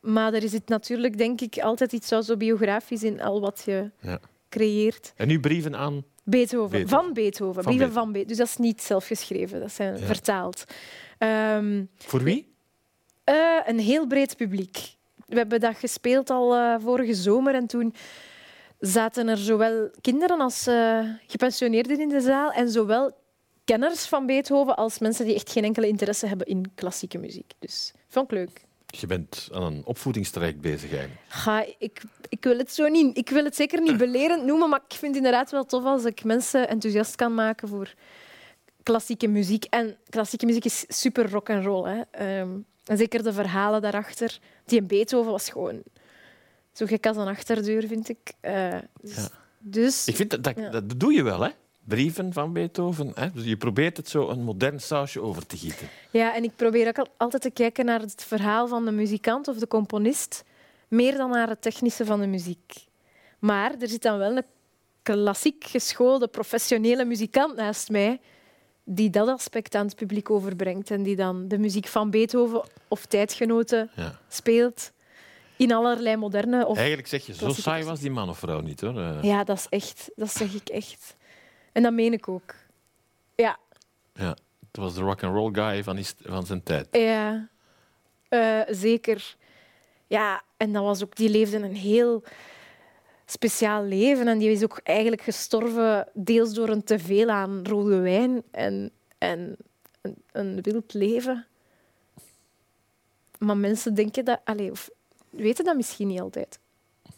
Maar 0.00 0.32
er 0.34 0.48
zit 0.48 0.68
natuurlijk, 0.68 1.18
denk 1.18 1.40
ik, 1.40 1.58
altijd 1.58 1.92
iets 1.92 2.08
zo 2.08 2.36
biografisch 2.36 3.02
in 3.02 3.20
al 3.22 3.40
wat 3.40 3.62
je 3.64 3.90
Ja. 4.00 4.20
creëert. 4.48 5.12
En 5.16 5.28
nu 5.28 5.40
brieven 5.40 5.76
aan... 5.76 6.04
Beethoven. 6.24 6.70
Beethoven. 6.70 6.88
Van 7.04 7.12
Beethoven. 7.12 7.54
Van 7.54 7.62
Brieven 7.62 7.78
Beethoven. 7.86 7.92
van 8.02 8.12
Beethoven. 8.12 8.28
Dus 8.28 8.36
dat 8.36 8.46
is 8.46 8.56
niet 8.56 8.82
zelf 8.82 9.06
geschreven, 9.06 9.60
dat 9.60 9.72
zijn 9.72 9.96
Ja. 9.98 10.06
vertaald. 10.06 10.64
Ehm, 11.18 11.84
Voor 11.96 12.22
wie? 12.22 12.54
eh, 13.24 13.36
een 13.66 13.78
heel 13.78 14.06
breed 14.06 14.36
publiek. 14.36 14.94
We 15.26 15.36
hebben 15.36 15.60
dat 15.60 15.76
gespeeld 15.76 16.30
al 16.30 16.54
eh, 16.54 16.74
vorige 16.80 17.14
zomer 17.14 17.54
en 17.54 17.66
toen 17.66 17.94
zaten 18.78 19.28
er 19.28 19.36
zowel 19.38 19.90
kinderen 20.00 20.40
als 20.40 20.66
eh, 20.66 21.00
gepensioneerden 21.26 22.00
in 22.00 22.08
de 22.08 22.20
zaal 22.20 22.52
en 22.52 22.68
zowel 22.70 23.18
kenners 23.64 24.06
van 24.06 24.26
Beethoven 24.26 24.76
als 24.76 24.98
mensen 24.98 25.24
die 25.24 25.34
echt 25.34 25.50
geen 25.52 25.64
enkele 25.64 25.88
interesse 25.88 26.26
hebben 26.26 26.46
in 26.46 26.72
klassieke 26.74 27.18
muziek. 27.18 27.52
Dus 27.58 27.92
vond 28.08 28.24
ik 28.32 28.38
leuk. 28.38 28.64
Je 28.86 29.06
bent 29.06 29.48
aan 29.52 29.62
een 29.62 29.82
opvoedingstraject 29.84 30.60
bezig 30.60 30.90
eigenlijk. 30.90 31.20
Ga, 31.28 31.64
ik, 31.78 32.02
ik, 32.28 32.44
wil 32.44 32.58
het 32.58 32.72
zo 32.72 32.88
niet, 32.88 33.16
ik 33.16 33.28
wil 33.30 33.44
het 33.44 33.56
zeker 33.56 33.80
niet 33.80 33.96
belerend 33.96 34.44
noemen, 34.44 34.68
maar 34.68 34.80
ik 34.88 34.94
vind 34.96 35.14
het 35.14 35.24
inderdaad 35.24 35.50
wel 35.50 35.64
tof 35.64 35.84
als 35.84 36.04
ik 36.04 36.24
mensen 36.24 36.68
enthousiast 36.68 37.14
kan 37.16 37.34
maken 37.34 37.68
voor 37.68 37.94
klassieke 38.82 39.26
muziek. 39.28 39.64
En 39.64 39.96
klassieke 40.08 40.46
muziek 40.46 40.64
is 40.64 40.84
super 40.88 41.30
rock 41.30 41.50
and 41.50 41.64
roll. 41.64 41.88
Hè. 41.88 42.00
Ehm, 42.10 42.50
en 42.84 42.96
zeker 42.96 43.22
de 43.22 43.32
verhalen 43.32 43.82
daarachter. 43.82 44.38
Die 44.64 44.78
in 44.78 44.86
Beethoven 44.86 45.30
was 45.32 45.48
gewoon 45.50 45.82
zo 46.72 46.86
gek 46.86 47.06
als 47.06 47.16
een 47.16 47.28
achterdeur, 47.28 47.86
vind 47.86 48.08
ik. 48.08 48.32
Eh, 48.40 48.78
dus, 49.00 49.14
Ja. 49.16 49.28
dus 49.58 50.06
Ik 50.06 50.16
vind 50.16 50.30
dat, 50.30 50.42
dat, 50.44 50.56
Ja. 50.56 50.70
dat 50.70 51.00
doe 51.00 51.12
je 51.12 51.22
wel, 51.22 51.40
hè? 51.40 51.50
Brieven 51.84 52.32
van 52.32 52.52
Beethoven. 52.52 53.12
Hè? 53.14 53.30
Dus 53.32 53.44
je 53.44 53.56
probeert 53.56 53.96
het 53.96 54.08
zo 54.08 54.28
een 54.28 54.42
modern 54.42 54.80
sausje 54.80 55.20
over 55.20 55.46
te 55.46 55.56
gieten. 55.56 55.88
Ja, 56.10 56.34
en 56.34 56.44
ik 56.44 56.56
probeer 56.56 56.88
ook 56.88 56.98
al- 56.98 57.14
altijd 57.16 57.42
te 57.42 57.50
kijken 57.50 57.84
naar 57.84 58.00
het 58.00 58.24
verhaal 58.24 58.68
van 58.68 58.84
de 58.84 58.90
muzikant 58.90 59.48
of 59.48 59.56
de 59.56 59.66
componist, 59.66 60.44
meer 60.88 61.16
dan 61.16 61.30
naar 61.30 61.48
het 61.48 61.62
technische 61.62 62.04
van 62.04 62.20
de 62.20 62.26
muziek. 62.26 62.74
Maar 63.38 63.74
er 63.80 63.88
zit 63.88 64.02
dan 64.02 64.18
wel 64.18 64.36
een 64.36 64.44
klassiek 65.02 65.64
geschoolde, 65.64 66.28
professionele 66.28 67.04
muzikant 67.04 67.56
naast 67.56 67.88
mij 67.88 68.20
die 68.84 69.10
dat 69.10 69.28
aspect 69.28 69.74
aan 69.74 69.86
het 69.86 69.96
publiek 69.96 70.30
overbrengt 70.30 70.90
en 70.90 71.02
die 71.02 71.16
dan 71.16 71.48
de 71.48 71.58
muziek 71.58 71.86
van 71.86 72.10
Beethoven 72.10 72.62
of 72.88 73.06
tijdgenoten 73.06 73.90
Ja. 73.96 74.18
speelt 74.28 74.92
in 75.56 75.72
allerlei 75.72 76.16
moderne 76.16 76.66
of 76.66 76.76
Eigenlijk 76.76 77.08
zeg 77.08 77.26
je, 77.26 77.34
zo 77.34 77.48
saai 77.48 77.84
was 77.84 78.00
die 78.00 78.10
man 78.10 78.28
of 78.28 78.38
vrouw 78.38 78.60
niet. 78.60 78.80
hoor. 78.80 78.98
Eh, 79.00 79.22
Ja, 79.22 79.44
dat 79.44 79.56
is 79.58 79.66
echt. 79.68 80.10
Dat 80.16 80.30
zeg 80.32 80.54
ik 80.54 80.68
echt. 80.68 81.14
En 81.72 81.82
dat 81.82 81.92
meen 81.92 82.12
ik 82.12 82.28
ook. 82.28 82.54
Ja, 83.34 83.58
ja. 84.14 84.36
Het 84.70 84.80
was 84.80 84.94
de 84.94 85.00
rock 85.00 85.22
and 85.22 85.34
roll 85.34 85.52
guy 85.52 85.84
van, 85.84 85.98
van 86.22 86.46
zijn 86.46 86.62
tijd. 86.62 86.88
ja 86.90 87.48
Eh, 88.28 88.60
zeker. 88.68 89.36
Ja, 90.06 90.42
en 90.56 90.72
dat 90.72 90.82
was 90.82 91.02
ook, 91.02 91.16
die 91.16 91.28
leefde 91.28 91.56
een 91.56 91.74
heel 91.74 92.22
speciaal 93.26 93.84
leven. 93.84 94.28
En 94.28 94.38
die 94.38 94.50
is 94.50 94.62
ook 94.62 94.80
eigenlijk 94.82 95.22
gestorven 95.22 96.08
deels 96.14 96.52
door 96.52 96.68
een 96.68 96.84
teveel 96.84 97.28
aan 97.28 97.66
rode 97.66 97.98
wijn 97.98 98.42
en, 98.50 98.90
en 99.18 99.56
een, 100.00 100.16
een 100.32 100.62
wild 100.62 100.94
leven. 100.94 101.46
Maar 103.38 103.56
mensen 103.56 103.94
denken 103.94 104.24
dat... 104.24 104.40
Allee, 104.44 104.70
of 104.70 104.90
weten 105.30 105.64
dat 105.64 105.76
misschien 105.76 106.08
niet 106.08 106.20
altijd. 106.20 106.58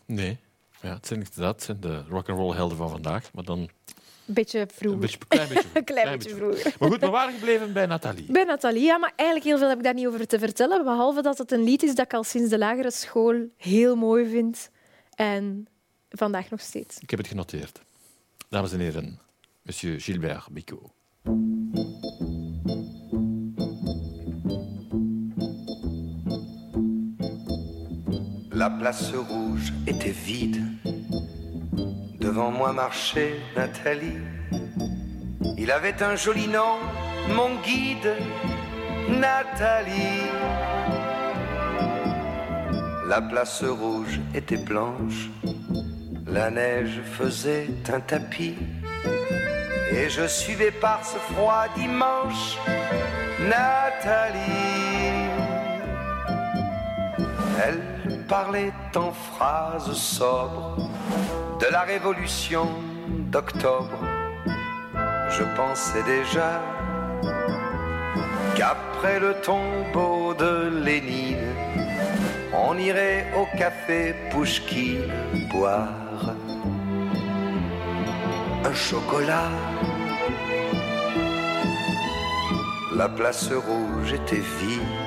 Nee. 0.04 0.38
Ja, 0.80 0.94
het 0.94 1.06
zijn 1.06 1.20
inderdaad 1.20 1.82
de 1.82 2.04
rock 2.08 2.28
and 2.28 2.38
roll 2.38 2.54
helden 2.54 2.76
van 2.76 2.90
vandaag. 2.90 3.32
Maar 3.32 3.44
dan 3.44 3.68
beetje 4.34 4.66
vroeger. 4.74 4.92
een 4.92 5.00
beetje, 5.00 5.18
klein 5.28 5.48
beetje 5.48 5.64
vroeger. 5.68 5.76
Een 5.76 5.84
klein 5.84 6.18
beetje 6.18 6.34
vroeger. 6.34 6.74
Maar 6.78 6.88
goed, 6.88 7.00
we 7.00 7.08
waren 7.08 7.34
gebleven 7.34 7.72
bij 7.72 7.86
Nathalie. 7.86 8.24
Bij 8.32 8.44
Nathalie, 8.44 8.82
ja, 8.82 8.98
maar 8.98 9.12
eigenlijk 9.16 9.48
heel 9.48 9.58
veel 9.58 9.68
heb 9.68 9.78
ik 9.78 9.84
daar 9.84 9.94
niet 9.94 10.06
over 10.06 10.26
te 10.26 10.38
vertellen. 10.38 10.84
Behalve 10.84 11.22
dat 11.22 11.38
het 11.38 11.52
een 11.52 11.64
lied 11.64 11.82
is 11.82 11.94
dat 11.94 12.04
ik 12.04 12.14
al 12.14 12.24
sinds 12.24 12.50
de 12.50 12.58
lagere 12.58 12.90
school 12.90 13.46
heel 13.56 13.96
mooi 13.96 14.30
vind. 14.30 14.70
En 15.14 15.66
vandaag 16.10 16.50
nog 16.50 16.60
steeds. 16.60 16.98
Ik 16.98 17.10
heb 17.10 17.18
het 17.18 17.28
genoteerd. 17.28 17.80
Dames 18.48 18.72
en 18.72 18.80
heren, 18.80 19.18
monsieur 19.62 20.00
Gilbert 20.00 20.48
Bicot. 20.50 20.90
La 28.50 28.70
place 28.70 29.10
rouge 29.16 29.72
était 29.86 30.12
vide. 30.12 30.61
Devant 32.22 32.52
moi 32.52 32.72
marchait 32.72 33.40
Nathalie. 33.56 34.20
Il 35.58 35.72
avait 35.72 36.00
un 36.04 36.14
joli 36.14 36.46
nom, 36.46 36.78
mon 37.30 37.56
guide, 37.64 38.14
Nathalie. 39.08 40.30
La 43.08 43.20
place 43.20 43.64
rouge 43.64 44.20
était 44.36 44.56
blanche. 44.56 45.30
La 46.28 46.48
neige 46.50 47.00
faisait 47.04 47.66
un 47.92 47.98
tapis. 47.98 48.54
Et 49.90 50.08
je 50.08 50.28
suivais 50.28 50.70
par 50.70 51.04
ce 51.04 51.18
froid 51.32 51.64
dimanche 51.76 52.56
Nathalie. 53.40 55.31
Elle 57.60 58.24
parlait 58.28 58.72
en 58.94 59.12
phrases 59.12 59.92
sobres 59.92 60.90
de 61.60 61.66
la 61.70 61.82
révolution 61.82 62.68
d'octobre. 63.30 64.00
Je 65.30 65.44
pensais 65.56 66.02
déjà 66.04 66.60
qu'après 68.54 69.20
le 69.20 69.34
tombeau 69.40 70.34
de 70.34 70.80
Lénine, 70.84 71.54
on 72.54 72.76
irait 72.78 73.26
au 73.36 73.46
café 73.56 74.14
Pouchkine 74.30 75.10
boire 75.50 76.34
un 78.64 78.74
chocolat. 78.74 79.50
La 82.94 83.08
place 83.08 83.50
rouge 83.52 84.12
était 84.12 84.36
vide. 84.36 85.01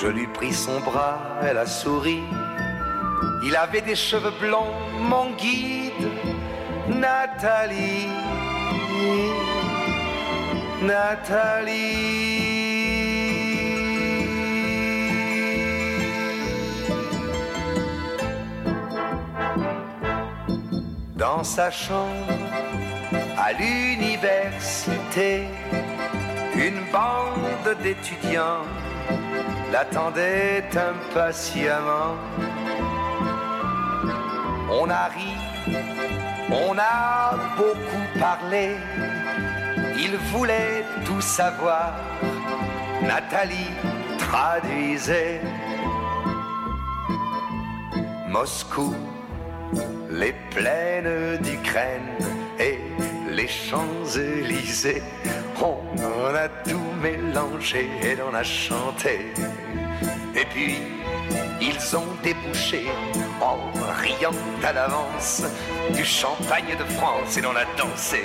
Je 0.00 0.06
lui 0.06 0.26
pris 0.28 0.54
son 0.54 0.80
bras, 0.80 1.18
elle 1.42 1.58
a 1.58 1.66
souri. 1.66 2.22
Il 3.44 3.54
avait 3.54 3.82
des 3.82 3.94
cheveux 3.94 4.32
blonds, 4.40 4.72
mon 4.98 5.32
guide, 5.32 6.08
Nathalie. 6.88 8.08
Nathalie. 10.82 12.30
Dans 21.14 21.44
sa 21.44 21.70
chambre, 21.70 22.08
à 23.36 23.52
l'université, 23.52 25.42
une 26.54 26.80
bande 26.90 27.76
d'étudiants 27.82 28.64
l'attendait 29.72 30.64
impatiemment. 30.74 32.16
On 34.70 34.88
a 34.88 35.08
ri, 35.08 35.34
on 36.50 36.76
a 36.78 37.34
beaucoup 37.56 38.18
parlé, 38.18 38.76
il 39.96 40.16
voulait 40.32 40.84
tout 41.04 41.20
savoir. 41.20 41.92
Nathalie 43.02 43.72
traduisait 44.18 45.40
Moscou, 48.28 48.94
les 50.10 50.34
plaines 50.50 51.38
d'Ukraine 51.38 52.14
et 52.58 52.78
les 53.30 53.48
Champs-Élysées. 53.48 55.02
On 55.60 55.80
en 56.02 56.34
a 56.34 56.48
tout 56.48 56.92
mélangé 57.02 57.88
et 58.02 58.16
l'on 58.16 58.34
a 58.34 58.42
chanté. 58.42 59.32
Et 60.34 60.44
puis, 60.46 60.76
ils 61.60 61.96
ont 61.96 62.06
débouché 62.22 62.86
en 63.40 63.58
riant 64.00 64.34
à 64.64 64.72
l'avance 64.72 65.42
du 65.94 66.04
champagne 66.04 66.76
de 66.78 66.84
France 66.94 67.36
et 67.36 67.42
l'on 67.42 67.56
a 67.56 67.64
dansé. 67.76 68.24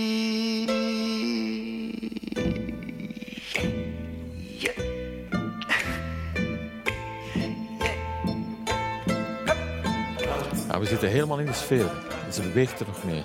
We 10.81 10.87
zitten 10.87 11.09
helemaal 11.09 11.39
in 11.39 11.45
de 11.45 11.53
sfeer. 11.53 11.91
Ze 12.31 12.41
beweegt 12.41 12.79
er 12.79 12.87
nog 12.87 13.03
mee. 13.03 13.23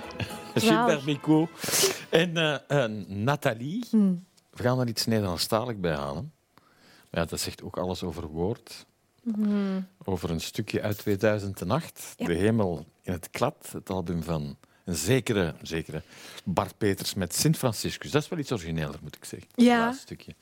Bicot 1.05 1.49
en 2.09 2.37
eh, 2.67 2.85
Nathalie. 3.07 3.85
Hmm. 3.89 4.25
We 4.49 4.63
gaan 4.63 4.79
er 4.79 4.87
iets 4.87 5.05
Nederlandstalig 5.05 5.75
bij 5.77 5.93
halen. 5.95 6.31
Maar 7.09 7.21
ja, 7.21 7.25
dat 7.25 7.39
zegt 7.39 7.63
ook 7.63 7.77
alles 7.77 8.03
over 8.03 8.27
woord. 8.27 8.85
Over 10.03 10.29
een 10.29 10.41
stukje 10.41 10.81
uit 10.81 10.97
2008. 10.97 12.13
Ja. 12.17 12.25
De 12.25 12.33
hemel 12.33 12.85
in 13.01 13.11
het 13.11 13.29
klad. 13.29 13.69
Het 13.71 13.89
album 13.89 14.23
van 14.23 14.57
een 14.85 14.95
zekere, 14.95 15.53
zekere 15.61 16.01
Bart 16.43 16.77
Peters 16.77 17.13
met 17.13 17.35
Sint 17.35 17.57
Franciscus. 17.57 18.11
Dat 18.11 18.21
is 18.23 18.29
wel 18.29 18.39
iets 18.39 18.51
origineler, 18.51 18.99
moet 19.01 19.15
ik 19.15 19.25
zeggen. 19.25 19.49
Ja. 19.55 19.79
Laatste 19.79 20.01
stukje. 20.01 20.35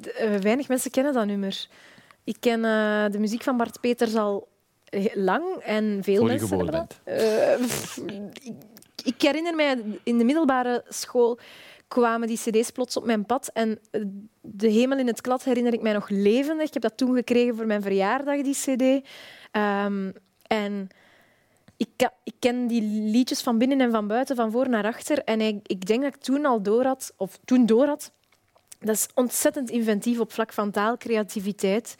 De- 0.00 0.12
eh, 0.12 0.40
weinig 0.40 0.68
mensen 0.68 0.90
kennen 0.90 1.12
dat 1.12 1.26
nummer. 1.26 1.66
Ik 2.24 2.36
ken 2.40 2.62
de 3.12 3.18
muziek 3.18 3.42
van 3.42 3.56
Bart 3.56 3.80
Peters 3.80 4.14
al 4.14 4.50
lang 5.14 5.44
en 5.56 5.98
veel 6.02 6.16
Voor 6.16 6.26
mensen 6.26 6.48
geboren 6.48 6.74
hebben 6.74 6.96
dat. 7.04 7.14
Eh, 7.14 7.66
pff, 7.66 7.96
ik, 8.42 8.54
ik 9.04 9.22
herinner 9.22 9.54
mij, 9.54 9.82
in 10.02 10.18
de 10.18 10.24
middelbare 10.24 10.84
school 10.88 11.38
kwamen 11.88 12.28
die 12.28 12.38
cd's 12.38 12.70
plots 12.70 12.96
op 12.96 13.04
mijn 13.04 13.26
pad. 13.26 13.50
En 13.52 13.78
eh, 13.90 14.02
De 14.40 14.68
Hemel 14.68 14.98
in 14.98 15.06
het 15.06 15.20
Klad 15.20 15.44
herinner 15.44 15.72
ik 15.72 15.82
mij 15.82 15.92
nog 15.92 16.08
levendig. 16.08 16.66
Ik 16.66 16.72
heb 16.72 16.82
dat 16.82 16.96
toen 16.96 17.14
gekregen 17.14 17.56
voor 17.56 17.66
mijn 17.66 17.82
verjaardag, 17.82 18.42
die 18.42 18.54
cd. 18.54 19.08
Ehm, 19.50 20.10
en 20.46 20.88
ik, 21.76 22.10
ik 22.24 22.34
ken 22.38 22.66
die 22.66 22.82
liedjes 22.82 23.40
van 23.40 23.58
binnen 23.58 23.80
en 23.80 23.90
van 23.90 24.06
buiten, 24.06 24.36
van 24.36 24.50
voor 24.50 24.68
naar 24.68 24.84
achter. 24.84 25.24
En 25.24 25.40
ik, 25.40 25.60
ik 25.66 25.86
denk 25.86 26.02
dat 26.02 26.14
ik 26.14 26.20
toen 26.20 26.46
al 26.46 26.62
door 26.62 26.84
had, 26.84 27.12
of 27.16 27.38
toen 27.44 27.66
door 27.66 27.86
had, 27.86 28.12
dat 28.78 28.94
is 28.94 29.08
ontzettend 29.14 29.70
inventief 29.70 30.20
op 30.20 30.32
vlak 30.32 30.52
van 30.52 30.70
taal, 30.70 30.96
creativiteit. 30.96 31.94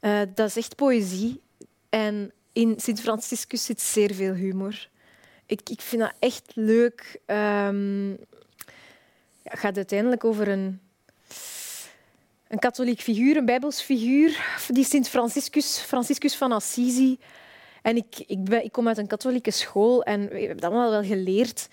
Eh, 0.00 0.20
dat 0.34 0.48
is 0.48 0.56
echt 0.56 0.76
poëzie. 0.76 1.40
En 1.92 2.32
in 2.52 2.74
Sint 2.76 3.00
Franciscus 3.00 3.64
zit 3.64 3.80
zeer 3.80 4.14
veel 4.14 4.34
humor. 4.34 4.88
Ik, 5.46 5.70
ik 5.70 5.80
vind 5.80 6.02
dat 6.02 6.12
echt 6.18 6.50
leuk. 6.54 7.20
Ehm, 7.26 8.10
het 9.42 9.58
gaat 9.58 9.76
uiteindelijk 9.76 10.24
over 10.24 10.48
een, 10.48 10.80
een 12.48 12.58
katholiek 12.58 13.00
figuur, 13.00 13.36
een 13.36 13.44
bijbels 13.44 13.80
figuur, 13.80 14.58
die 14.68 14.84
Sint 14.84 15.08
Franciscus, 15.08 15.78
Franciscus 15.78 16.36
van 16.36 16.52
Assisi. 16.52 17.18
En 17.82 17.96
ik, 17.96 18.18
ik, 18.26 18.48
ik 18.48 18.72
kom 18.72 18.88
uit 18.88 18.98
een 18.98 19.06
katholieke 19.06 19.50
school 19.50 20.02
en 20.02 20.28
we 20.28 20.38
hebben 20.38 20.56
dat 20.56 20.70
allemaal 20.70 20.90
wel 20.90 21.04
geleerd. 21.04 21.68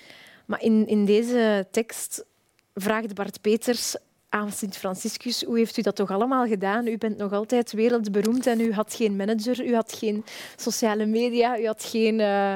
Maar 0.45 0.61
in, 0.61 0.87
in 0.87 1.05
deze 1.05 1.67
tekst 1.71 2.25
vraagt 2.73 3.13
Bart 3.13 3.41
Peters 3.41 3.95
aan 4.29 4.51
Sint 4.51 4.77
Franciscus, 4.77 5.43
hoe 5.43 5.57
heeft 5.57 5.77
u 5.77 5.81
dat 5.81 5.95
toch 5.95 6.11
allemaal 6.11 6.47
gedaan? 6.47 6.87
U 6.87 6.97
bent 6.97 7.17
nog 7.17 7.31
altijd 7.31 7.71
wereldberoemd 7.71 8.47
en 8.47 8.59
u 8.59 8.73
had 8.73 8.93
geen 8.93 9.15
manager, 9.15 9.65
u 9.65 9.75
had 9.75 9.93
geen 9.93 10.25
sociale 10.55 11.05
media, 11.05 11.59
u 11.59 11.65
had 11.65 11.83
geen, 11.83 12.19
eh, 12.19 12.55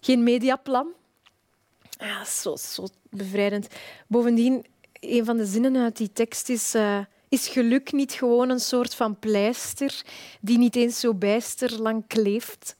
geen 0.00 0.22
mediaplan. 0.22 0.86
Ja, 1.98 2.24
zo, 2.24 2.56
zo 2.56 2.86
bevrijdend. 3.10 3.68
Bovendien, 4.06 4.66
een 4.92 5.24
van 5.24 5.36
de 5.36 5.46
zinnen 5.46 5.76
uit 5.76 5.96
die 5.96 6.12
tekst 6.12 6.48
is... 6.48 6.74
eh, 6.74 6.98
is 7.28 7.48
geluk 7.48 7.92
niet 7.92 8.12
gewoon 8.12 8.48
een 8.48 8.60
soort 8.60 8.94
van 8.94 9.18
pleister 9.18 10.02
die 10.40 10.58
niet 10.58 10.76
eens 10.76 11.00
zo 11.00 11.14
bijster 11.14 11.80
lang 11.80 12.06
kleeft? 12.06 12.76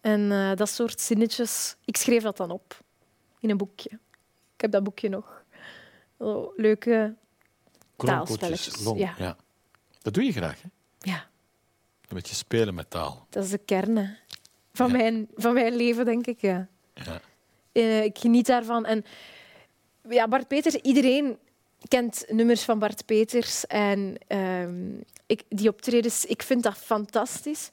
En 0.00 0.32
eh, 0.32 0.54
dat 0.54 0.68
soort 0.68 1.00
zinnetjes, 1.00 1.76
ik 1.84 1.96
schreef 1.96 2.22
dat 2.22 2.36
dan 2.36 2.50
op 2.50 2.80
in 3.40 3.50
een 3.50 3.56
boekje. 3.56 3.90
Ik 4.54 4.60
heb 4.60 4.70
dat 4.70 4.82
boekje 4.82 5.08
nog. 5.08 5.44
Zo, 6.18 6.52
leuke 6.56 7.14
Taalspelletjes, 7.96 8.84
long, 8.84 8.98
ja. 8.98 9.14
ja. 9.18 9.36
Dat 10.02 10.14
doe 10.14 10.24
je 10.24 10.32
graag, 10.32 10.62
hè? 10.62 10.68
Ja, 11.10 11.26
Een 12.08 12.16
beetje 12.16 12.34
spelen 12.34 12.74
met 12.74 12.90
taal. 12.90 13.26
dat 13.30 13.44
is 13.44 13.50
de 13.50 13.58
kern 13.58 13.96
hè, 13.96 14.06
van, 14.72 14.90
Ja. 14.90 14.96
mijn, 14.96 15.28
van 15.34 15.54
mijn 15.54 15.76
leven, 15.76 16.04
denk 16.04 16.26
ik. 16.26 16.40
Ja. 16.40 16.68
Ja. 16.94 17.20
Eh, 17.72 18.04
ik 18.04 18.18
geniet 18.18 18.46
daarvan. 18.46 18.84
En 18.84 19.04
ja, 20.08 20.28
Bart 20.28 20.48
Peters, 20.48 20.74
iedereen 20.74 21.38
kent 21.88 22.24
nummers 22.28 22.62
van 22.62 22.78
Bart 22.78 23.04
Peters. 23.06 23.66
En 23.66 24.16
ehm, 24.26 24.90
ik, 25.26 25.42
die 25.48 25.68
optredens, 25.68 26.24
ik 26.24 26.42
vind 26.42 26.62
dat 26.62 26.76
fantastisch. 26.76 27.68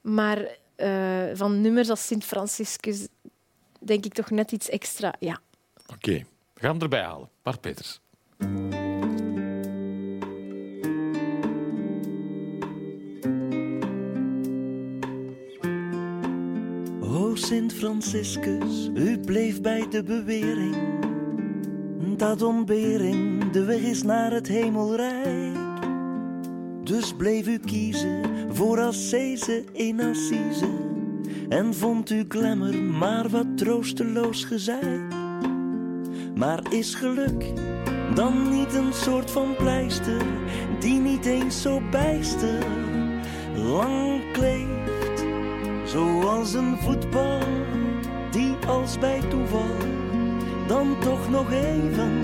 Maar 0.00 0.56
eh, 0.76 1.24
van 1.34 1.60
nummers 1.60 1.90
als 1.90 2.06
Sint 2.06 2.24
Franciscus 2.24 3.06
denk 3.78 4.04
ik 4.04 4.12
toch 4.12 4.30
net 4.30 4.52
iets 4.52 4.68
extra. 4.68 5.14
Ja. 5.18 5.40
Oké, 5.86 6.12
we 6.54 6.60
gaan 6.60 6.70
hem 6.70 6.80
erbij 6.82 7.02
halen. 7.02 7.28
Bart 7.42 7.60
Peters. 7.60 8.00
Sint 17.52 17.72
Franciscus, 17.72 18.90
u 18.94 19.18
bleef 19.18 19.60
bij 19.60 19.86
de 19.90 20.02
bewering 20.02 20.76
dat 22.16 22.42
ontbering 22.42 23.50
de 23.50 23.64
weg 23.64 23.80
is 23.80 24.02
naar 24.02 24.32
het 24.32 24.48
hemelrijk. 24.48 25.56
Dus 26.84 27.14
bleef 27.16 27.46
u 27.46 27.58
kiezen 27.58 28.22
voor 28.54 28.80
Assese 28.80 29.64
in 29.72 30.00
Assise 30.00 30.70
en 31.48 31.74
vond 31.74 32.10
u 32.10 32.24
glamour 32.28 32.82
maar 32.82 33.28
wat 33.28 33.58
troosteloos 33.58 34.44
gezeik. 34.44 35.14
Maar 36.34 36.72
is 36.72 36.94
geluk 36.94 37.52
dan 38.14 38.50
niet 38.50 38.74
een 38.74 38.92
soort 38.92 39.30
van 39.30 39.56
pleister 39.56 40.22
die 40.80 41.00
niet 41.00 41.26
eens 41.26 41.62
zo 41.62 41.80
bijster 41.90 42.66
lang 43.56 44.32
kleeft? 44.32 44.71
Zoals 45.92 46.54
een 46.54 46.76
voetbal 46.78 47.38
die 48.30 48.56
als 48.66 48.98
bij 48.98 49.20
toeval 49.20 49.76
dan 50.66 50.96
toch 51.00 51.30
nog 51.30 51.52
even 51.52 52.20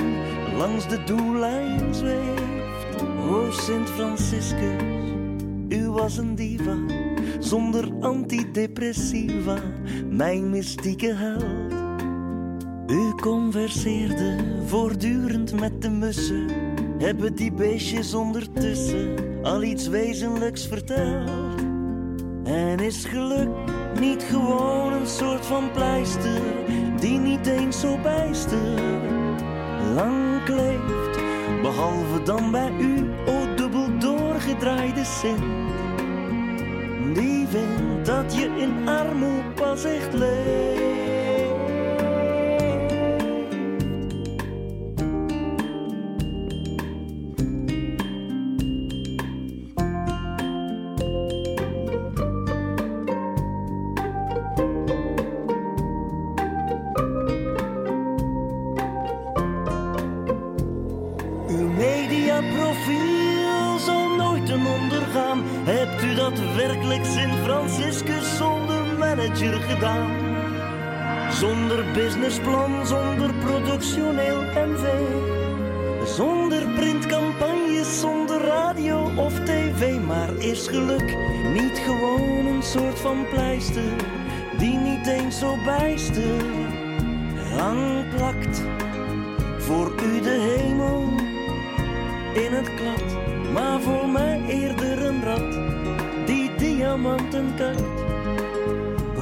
langs 0.57 0.89
de 0.89 1.05
doellijn 1.05 1.95
zweeft. 1.95 3.03
O 3.31 3.51
Sint 3.51 3.91
Franciscus, 3.91 4.83
u 5.69 5.91
was 5.91 6.17
een 6.17 6.35
diva 6.35 6.77
zonder 7.39 7.93
antidepressiva, 8.01 9.59
mijn 10.11 10.51
mystieke 10.51 11.15
held. 11.15 11.73
U 12.87 13.15
converseerde 13.21 14.37
voortdurend 14.67 15.61
met 15.61 15.83
de 15.83 15.91
mussen, 15.91 16.47
hebben 16.99 17.35
die 17.35 17.53
beestjes 17.53 18.15
ondertussen 18.15 19.15
al 19.43 19.63
iets 19.63 19.89
wezenlijks 19.89 20.67
verteld. 20.67 21.48
En 22.49 22.79
is 22.79 23.05
geluk 23.05 23.49
niet 24.01 24.23
gewoon 24.23 24.93
een 24.93 25.07
soort 25.07 25.47
van 25.47 25.71
pleister 25.71 26.41
die 27.01 27.19
niet 27.19 27.47
eens 27.47 27.81
zo 27.81 27.99
bijster 28.03 28.81
lang 29.95 30.45
kleeft? 30.45 31.19
Behalve 31.63 32.23
dan 32.23 32.51
bij 32.51 32.73
u, 32.81 33.11
o 33.27 33.55
dubbel 33.57 33.99
doorgedraaide 33.99 35.05
Sint, 35.05 35.43
die 37.15 37.47
vindt 37.47 38.07
dat 38.07 38.35
je 38.35 38.45
in 38.45 38.89
armoede 38.89 39.51
pas 39.55 39.85
echt 39.85 40.15
leeft. 40.15 40.98
Businessplan, 72.29 72.87
zonder 72.87 73.35
productioneel 73.35 74.43
MV. 74.43 74.85
Zonder 76.07 76.67
printcampagnes, 76.75 78.01
zonder 78.01 78.41
radio 78.41 79.11
of 79.17 79.33
tv. 79.45 80.01
Maar 80.07 80.37
is 80.37 80.67
geluk 80.67 81.17
niet 81.53 81.79
gewoon 81.79 82.47
een 82.47 82.63
soort 82.63 83.01
van 83.01 83.27
pleister 83.31 83.93
die 84.59 84.77
niet 84.77 85.07
eens 85.07 85.39
zo 85.39 85.57
bijster 85.65 86.45
lang 87.57 88.09
plakt? 88.17 88.63
Voor 89.59 89.93
u 90.03 90.21
de 90.21 90.57
hemel 90.57 91.09
in 92.45 92.53
het 92.53 92.75
klad, 92.75 93.17
maar 93.53 93.81
voor 93.81 94.09
mij 94.09 94.45
eerder 94.49 95.07
een 95.07 95.25
rat 95.25 95.59
die 96.27 96.55
diamanten 96.57 97.55
kakt. 97.57 98.08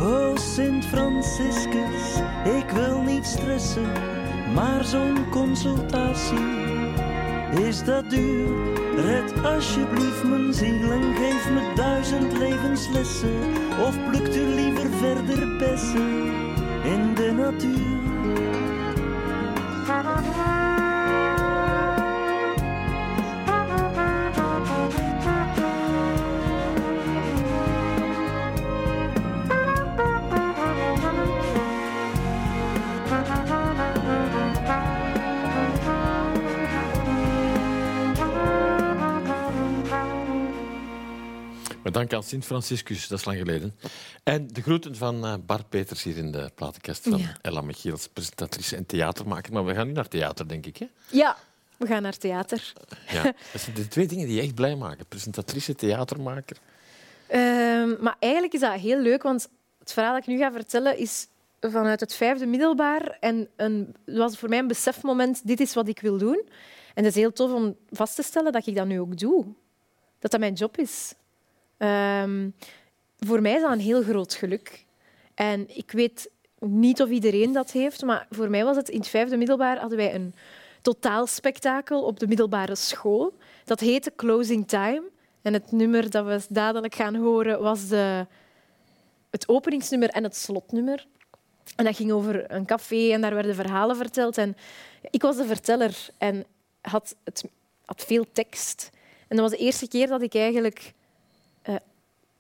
O 0.07 0.37
Sint 0.37 0.85
Franciscus, 0.85 2.21
ik 2.45 2.71
wil 2.71 3.01
niet 3.01 3.27
stressen, 3.27 3.93
maar 4.55 4.85
zo'n 4.85 5.31
consultatie 5.31 6.65
is 7.67 7.85
dat 7.85 8.11
duur. 8.11 8.49
Red 8.97 9.45
alsjeblieft 9.45 10.25
mijn 10.25 10.55
ziel 10.55 10.93
en 10.93 11.15
geef 11.15 11.51
me 11.51 11.73
duizend 11.75 12.33
levenslessen. 12.33 13.41
Of 13.87 14.11
plukt 14.11 14.37
u 14.37 14.47
liever 14.55 14.91
verder 14.91 15.57
bessen 15.57 16.27
in 16.85 17.15
de 17.15 17.33
natuur. 17.37 17.96
Maar 42.07 42.15
dank 42.15 42.25
aan 42.25 42.31
Sint 42.31 42.45
Franciscus, 42.45 43.09
dat 43.09 43.19
is 43.19 43.25
lang 43.25 43.39
geleden. 43.39 43.75
En 44.23 44.49
de 44.49 44.63
groeten 44.63 44.97
van 44.97 45.25
eh, 45.25 45.35
Bart 45.47 45.69
Peters 45.69 46.03
hier 46.03 46.17
in 46.17 46.33
de 46.33 46.51
platenkast 46.55 47.03
van 47.09 47.19
Ja. 47.19 47.37
Ella 47.43 47.61
Michiels, 47.61 48.09
presentatrice 48.09 48.77
en 48.77 48.87
theatermaker. 48.87 49.53
Maar 49.53 49.65
we 49.65 49.75
gaan 49.75 49.87
nu 49.87 49.93
naar 49.93 50.09
theater, 50.09 50.49
denk 50.49 50.67
ik. 50.67 50.77
Hè? 50.77 50.87
Ja, 51.11 51.37
we 51.77 51.87
gaan 51.87 52.03
naar 52.03 52.17
theater. 52.17 52.73
Ja. 53.09 53.23
Dat 53.53 53.61
zijn 53.61 53.77
de 53.77 53.89
twee 53.89 54.07
dingen 54.07 54.27
die 54.27 54.37
je 54.37 54.43
echt 54.43 54.55
blij 54.55 54.77
maken. 54.77 55.07
Presentatrice, 55.07 55.75
theatermaker. 55.75 56.57
Ehm, 57.27 57.95
maar 58.01 58.17
eigenlijk 58.19 58.53
is 58.53 58.61
dat 58.61 58.73
heel 58.73 59.01
leuk, 59.01 59.23
want 59.23 59.49
het 59.79 59.93
verhaal 59.93 60.13
dat 60.13 60.23
ik 60.23 60.29
nu 60.29 60.39
ga 60.39 60.53
vertellen 60.53 60.99
is 60.99 61.27
vanuit 61.61 62.01
het 62.01 62.15
vijfde 62.15 62.47
middelbaar. 62.47 63.17
En 63.21 63.49
een, 63.57 63.95
het 64.05 64.17
was 64.17 64.39
voor 64.39 64.49
mij 64.49 64.59
een 64.59 64.67
besefmoment, 64.67 65.47
dit 65.47 65.61
is 65.61 65.75
wat 65.75 65.89
ik 65.89 66.01
wil 66.01 66.19
doen. 66.19 66.49
En 66.95 67.05
het 67.05 67.17
is 67.17 67.21
heel 67.21 67.33
tof 67.33 67.53
om 67.53 67.77
vast 67.91 68.15
te 68.15 68.23
stellen 68.23 68.53
dat 68.53 68.67
ik 68.67 68.75
dat 68.75 68.87
nu 68.87 69.01
ook 69.01 69.19
doe. 69.19 69.45
Dat 70.19 70.31
dat 70.31 70.41
mijn 70.41 70.55
job 70.55 70.79
is. 70.79 71.15
Ehm, 71.77 72.51
voor 73.19 73.43
mij 73.43 73.55
is 73.55 73.63
dat 73.63 73.73
een 73.73 73.79
heel 73.79 74.03
groot 74.03 74.35
geluk. 74.35 74.85
En 75.35 75.77
ik 75.77 75.91
weet 75.91 76.31
niet 76.59 77.03
of 77.03 77.09
iedereen 77.09 77.53
dat 77.53 77.71
heeft, 77.71 78.03
maar 78.03 78.27
voor 78.31 78.51
mij 78.51 78.65
was 78.65 78.77
het 78.77 78.89
in 78.89 78.99
het 78.99 79.09
vijfde 79.09 79.37
middelbaar 79.37 79.79
hadden 79.79 79.99
wij 79.99 80.15
een 80.15 80.35
totaalspektakel 80.83 82.03
op 82.03 82.21
de 82.21 82.27
middelbare 82.27 82.75
school. 82.75 83.33
Dat 83.65 83.81
heette 83.81 84.13
Closing 84.17 84.69
Time. 84.69 85.03
En 85.43 85.53
het 85.53 85.73
nummer 85.73 86.11
dat 86.11 86.27
we 86.27 86.41
dadelijk 86.49 86.95
gaan 86.95 87.15
horen 87.15 87.61
was 87.61 87.89
de, 87.89 88.27
het 89.31 89.49
openingsnummer 89.49 90.09
en 90.09 90.23
het 90.23 90.37
slotnummer. 90.37 91.07
En 91.77 91.85
dat 91.85 91.97
ging 91.97 92.13
over 92.13 92.51
een 92.53 92.67
café 92.67 93.13
en 93.13 93.21
daar 93.21 93.35
werden 93.35 93.55
verhalen 93.55 93.97
verteld. 93.97 94.39
En 94.39 94.57
ik 95.11 95.23
was 95.23 95.37
de 95.37 95.45
verteller 95.45 96.09
en 96.19 96.45
had, 96.81 97.17
het, 97.25 97.45
had 97.85 98.05
veel 98.07 98.27
tekst. 98.33 98.91
En 99.29 99.37
dat 99.37 99.51
was 99.51 99.59
de 99.59 99.65
eerste 99.65 99.89
keer 99.89 100.07
dat 100.07 100.23
ik 100.23 100.35
eigenlijk 100.35 100.93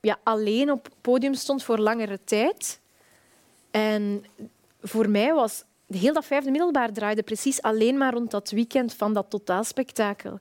ja, 0.06 0.18
alleen 0.22 0.70
op 0.70 0.84
het 0.84 0.94
podium 1.00 1.34
stond 1.34 1.62
voor 1.62 1.78
langere 1.78 2.18
tijd. 2.24 2.80
En 3.70 4.24
voor 4.80 5.08
mij 5.08 5.34
was 5.34 5.64
heel 5.86 6.12
dat 6.12 6.24
vijfde 6.24 6.50
middelbaar 6.50 6.92
draaide 6.92 7.22
precies 7.22 7.62
alleen 7.62 7.98
maar 7.98 8.12
rond 8.12 8.30
dat 8.30 8.50
weekend 8.50 8.94
van 8.94 9.12
dat 9.12 9.30
totaalspektakel. 9.30 10.38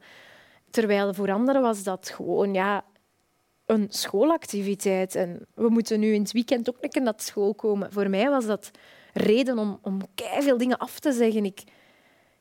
Terwijl 0.69 1.13
voor 1.13 1.31
anderen 1.31 1.61
was 1.61 1.83
dat 1.83 2.09
gewoon 2.09 2.53
ja, 2.53 2.83
een 3.65 3.87
schoolactiviteit. 3.89 5.15
En 5.15 5.45
we 5.53 5.69
moeten 5.69 5.99
nu 5.99 6.13
in 6.13 6.21
het 6.21 6.31
weekend 6.31 6.69
ook 6.69 6.77
een 6.81 6.89
keer 6.89 7.01
naar 7.01 7.13
school 7.17 7.53
komen. 7.53 7.91
Voor 7.91 8.09
mij 8.09 8.29
was 8.29 8.45
dat 8.45 8.71
reden 9.13 9.57
om, 9.57 9.79
om 9.81 9.99
veel 10.39 10.57
dingen 10.57 10.77
af 10.77 10.99
te 10.99 11.11
zeggen. 11.11 11.45
Ik, 11.45 11.63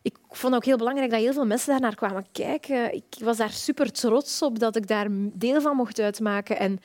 ik 0.03 0.17
vond 0.29 0.55
ook 0.55 0.65
heel 0.65 0.77
belangrijk 0.77 1.11
dat 1.11 1.21
heel 1.21 1.33
veel 1.33 1.47
mensen 1.47 1.71
daar 1.71 1.81
naar 1.81 1.95
kwamen 1.95 2.27
kijken. 2.33 2.95
Ik 2.95 3.05
was 3.19 3.37
daar 3.37 3.51
super 3.51 3.93
trots 3.93 4.43
op 4.43 4.59
dat 4.59 4.77
ik 4.77 4.87
daar 4.87 5.07
deel 5.11 5.61
van 5.61 5.77
mocht 5.77 5.99
uitmaken. 5.99 6.59
En, 6.59 6.81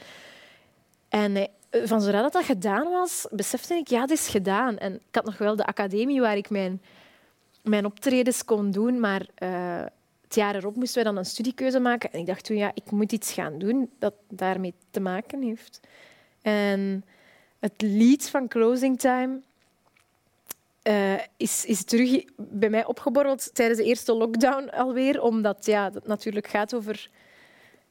en 1.10 1.36
eh, 1.36 1.48
van 1.84 2.02
zodra 2.02 2.22
dat, 2.22 2.34
dat 2.34 2.44
gedaan 2.44 2.90
was, 2.90 3.28
besefte 3.32 3.74
ik, 3.74 3.88
ja, 3.88 4.02
het 4.02 4.12
is 4.12 4.28
gedaan. 4.28 4.78
En 4.78 4.94
ik 4.94 5.16
had 5.16 5.26
nog 5.26 5.38
wel 5.38 5.56
de 5.56 5.66
academie 5.66 6.22
waar 6.22 6.38
ik 6.38 6.50
mijn, 6.50 6.82
mijn 7.64 7.86
optredens 7.86 8.46
kon 8.46 8.72
doen, 8.72 9.00
maar 9.00 9.28
eh, 9.36 9.84
het 10.24 10.36
jaar 10.36 10.56
erop 10.56 10.76
moesten 10.76 11.04
wij 11.04 11.12
dan 11.12 11.18
een 11.18 11.26
studiekeuze 11.26 11.80
maken. 11.80 12.12
En 12.12 12.20
ik 12.20 12.26
dacht 12.26 12.46
toen, 12.46 12.58
ja, 12.58 12.72
ik 12.74 12.92
moet 12.92 13.12
iets 13.12 13.34
gaan 13.34 13.58
doen 13.58 13.90
dat 14.00 14.14
daarmee 14.30 14.74
te 14.92 15.00
maken 15.00 15.42
heeft. 15.42 15.80
En 16.42 17.06
het 17.60 17.82
lied 17.82 18.30
van 18.30 18.48
Closing 18.48 19.00
Time 19.00 19.40
eh, 20.82 21.20
is, 21.38 21.66
is 21.66 21.84
terug 21.84 22.24
bij 22.36 22.70
mij 22.70 22.86
opgeborreld 22.86 23.56
tijdens 23.56 23.80
de 23.80 23.86
eerste 23.86 24.14
lockdown 24.14 24.70
alweer, 24.70 25.22
omdat 25.22 25.66
ja, 25.66 25.92
het 25.94 26.08
natuurlijk 26.08 26.48
gaat 26.48 26.74
over 26.74 27.10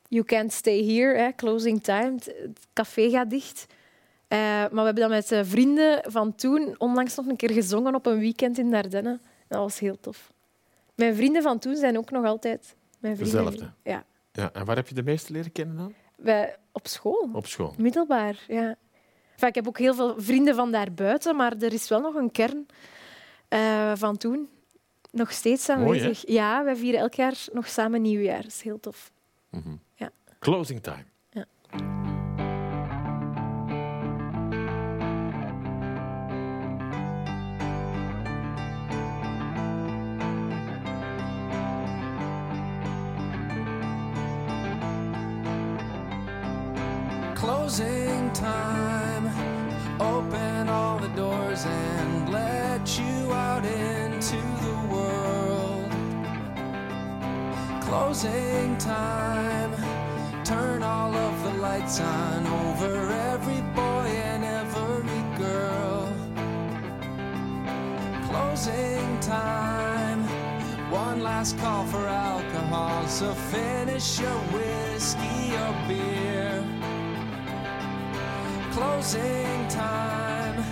You 0.09 0.25
can't 0.25 0.53
stay 0.53 0.85
here, 0.95 1.19
hè, 1.19 1.33
closing 1.33 1.83
time. 1.83 2.15
Het 2.25 2.67
café 2.73 3.11
gaat 3.11 3.31
dicht. 3.31 3.67
Eh, 4.29 4.39
maar 4.39 4.71
we 4.71 4.81
hebben 4.81 5.03
dat 5.03 5.11
met 5.11 5.33
eh, 5.33 5.41
vrienden 5.45 6.13
van 6.13 6.35
toen 6.35 6.75
onlangs 6.79 7.15
nog 7.17 7.27
een 7.27 7.37
keer 7.37 7.51
gezongen 7.51 7.95
op 7.95 8.07
een 8.07 8.19
weekend 8.19 8.59
in 8.59 8.71
Dardenne. 8.71 9.21
Dat 9.49 9.59
was 9.59 9.79
heel 9.79 10.01
tof. 10.01 10.33
Mijn 10.95 11.15
vrienden 11.15 11.43
van 11.43 11.59
toen 11.59 11.77
zijn 11.77 11.99
ook 11.99 12.11
nog 12.11 12.25
altijd 12.25 12.75
mijn 12.99 13.17
vrienden. 13.17 13.45
Dezelfde? 13.45 13.73
Ja. 13.83 14.05
Ja. 14.33 14.53
En 14.53 14.65
waar 14.65 14.77
heb 14.77 14.89
je 14.89 14.95
de 14.95 15.03
meeste 15.03 15.33
leren 15.33 15.53
kennen 15.53 15.77
dan? 15.77 15.95
Wij, 16.17 16.57
op 16.73 16.87
school. 16.87 17.29
Op 17.33 17.47
school. 17.47 17.75
Middelbaar, 17.79 18.45
ja. 18.49 18.77
Enfin, 19.33 19.49
ik 19.49 19.55
heb 19.55 19.69
ook 19.69 19.79
heel 19.79 19.95
veel 19.95 20.15
vrienden 20.17 20.55
van 20.55 20.73
daarbuiten, 20.73 21.37
maar 21.37 21.57
er 21.57 21.73
is 21.73 21.89
wel 21.89 22.01
nog 22.01 22.15
een 22.15 22.31
kern 22.31 22.67
eh, 23.49 23.93
van 23.95 24.17
toen. 24.17 24.49
Nog 25.11 25.33
steeds 25.33 25.67
Mooi, 25.67 25.81
aanwezig. 25.81 26.29
ja, 26.29 26.65
wij 26.65 26.77
vieren 26.77 27.01
elk 27.01 27.15
jaar 27.15 27.45
nog 27.53 27.69
samen 27.69 28.03
nieuwjaar. 28.03 28.43
Dat 28.43 28.51
is 28.51 28.63
heel 28.63 28.81
tof. 28.81 29.11
Mhm. 29.51 29.69
Ja. 29.69 29.77
Closing 30.41 30.81
time. 30.81 31.05
Ja. 31.35 31.45
Closing 47.35 48.31
time. 48.33 49.29
Open 50.01 50.69
all 50.69 50.99
the 50.99 51.09
doors 51.17 51.67
and 51.67 52.33
let 52.33 52.99
you 52.99 53.33
out 53.33 53.65
into 53.65 54.37
the 54.37 54.87
world. 54.89 55.91
Closing 57.83 58.77
time. 58.79 59.78
Turn 60.49 60.83
all 60.83 61.15
of 61.15 61.43
the 61.43 61.61
lights 61.61 62.01
on 62.01 62.47
over 62.47 63.13
every 63.13 63.61
boy 63.77 64.09
and 64.33 64.43
every 64.43 65.23
girl. 65.37 66.11
Closing 68.31 69.21
time. 69.21 70.23
One 70.91 71.23
last 71.23 71.59
call 71.59 71.85
for 71.85 72.07
alcohol, 72.07 73.07
so 73.09 73.35
finish 73.35 74.21
your 74.21 74.39
whiskey 74.57 75.55
or 75.55 75.75
beer. 75.87 76.65
Closing 78.73 79.69
time. 79.69 80.65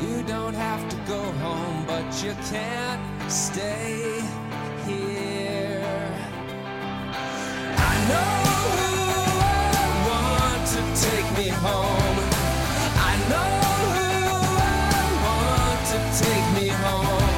You 0.00 0.22
don't 0.22 0.54
have 0.54 0.88
to 0.88 0.96
go 1.08 1.20
home, 1.44 1.86
but 1.88 2.06
you 2.22 2.36
can't 2.52 3.02
stay 3.28 4.22
here. 4.86 5.82
I 7.76 8.06
know 8.08 8.51
me 11.42 11.48
home. 11.48 12.18
I 13.10 13.14
know 13.30 13.52
who 13.94 14.08
I 14.58 15.02
want 15.24 15.80
to 15.92 15.98
take 16.22 16.46
me 16.56 16.66
home. 16.68 17.32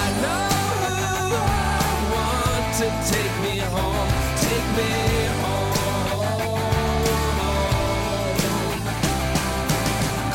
I 0.00 0.04
know 0.22 0.46
who 0.82 0.96
I 1.34 1.88
want 2.14 2.66
to 2.80 2.86
take 3.12 3.34
me 3.44 3.54
home. 3.74 4.10
Take 4.46 4.68
me 4.78 4.92
home. 5.42 5.74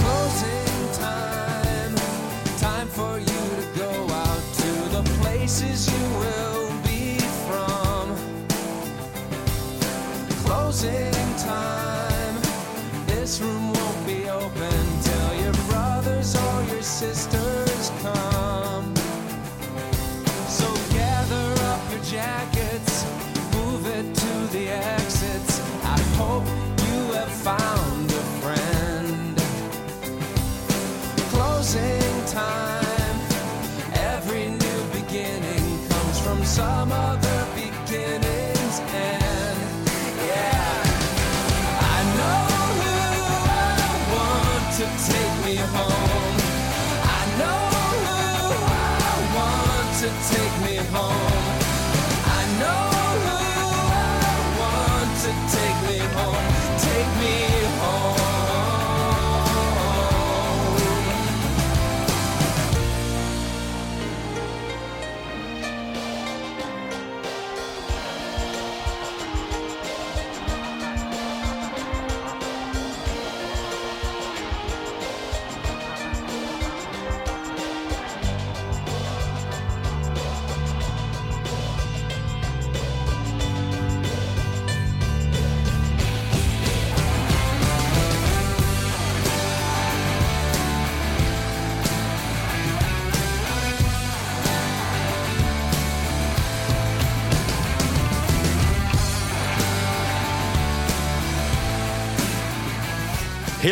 Closing 0.02 0.84
time. 1.00 1.94
Time 2.60 2.90
for 2.90 3.14
you 3.20 3.42
to 3.60 3.66
go 3.80 3.92
out 4.24 4.44
to 4.62 4.72
the 4.96 5.04
places 5.22 5.78
you 5.94 6.04
will 6.22 6.68
be 6.84 7.20
from. 7.46 8.06
Closing 10.44 11.15
some 36.56 36.90
other 36.90 37.45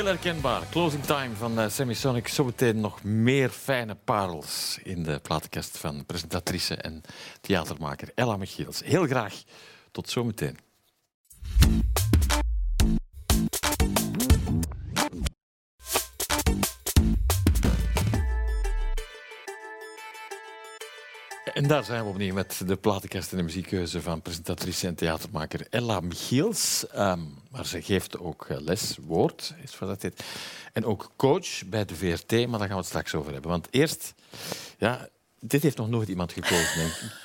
Heel 0.03 0.11
herkenbaar. 0.11 0.61
Closing 0.69 1.03
time 1.03 1.35
van 1.35 1.59
eh, 1.59 1.69
Semisonic. 1.69 2.27
Zometeen 2.27 2.79
nog 2.79 3.03
meer 3.03 3.49
fijne 3.49 3.95
parels 3.95 4.79
in 4.83 5.03
de 5.03 5.19
platenkast 5.19 5.77
van 5.77 6.05
presentatrice 6.05 6.75
en 6.75 7.01
theatermaker 7.41 8.11
Ella 8.15 8.37
Michiels. 8.37 8.81
Heel 8.83 9.05
graag. 9.05 9.43
Tot 9.91 10.09
zometeen. 10.09 10.57
En 21.63 21.69
daar 21.69 21.84
zijn 21.84 22.04
we 22.04 22.10
opnieuw 22.10 22.34
met 22.34 22.62
de 22.65 22.76
platenkast 22.76 23.32
en 23.32 23.38
de 23.38 23.43
muziekkeuze 23.43 24.02
van 24.02 24.21
presentatrice 24.21 24.88
en 24.88 24.95
theatermaker 24.95 25.67
Ella 25.69 25.99
Michiels. 25.99 26.86
Ehm, 26.91 27.19
maar 27.52 27.65
ze 27.65 27.82
geeft 27.82 28.19
ook 28.19 28.45
eh, 28.49 28.58
les, 28.60 28.97
woord, 29.06 29.54
is 29.63 29.80
wat 29.80 29.89
dat 29.89 30.02
heet. 30.02 30.23
En 30.73 30.86
ook 30.86 31.12
coach 31.15 31.65
bij 31.65 31.86
de 31.86 31.95
VRT, 31.95 32.32
maar 32.32 32.47
daar 32.60 32.60
gaan 32.60 32.69
we 32.69 32.76
het 32.76 32.86
straks 32.86 33.15
over 33.15 33.32
hebben. 33.34 33.52
Want 33.52 33.67
eerst, 33.71 34.13
ja, 34.78 35.08
dit 35.39 35.62
heeft 35.63 35.78
nog 35.78 35.89
nooit 35.89 36.08
iemand 36.08 36.32
gekozen, 36.34 36.76
denk 36.76 36.91
ik. 36.91 37.12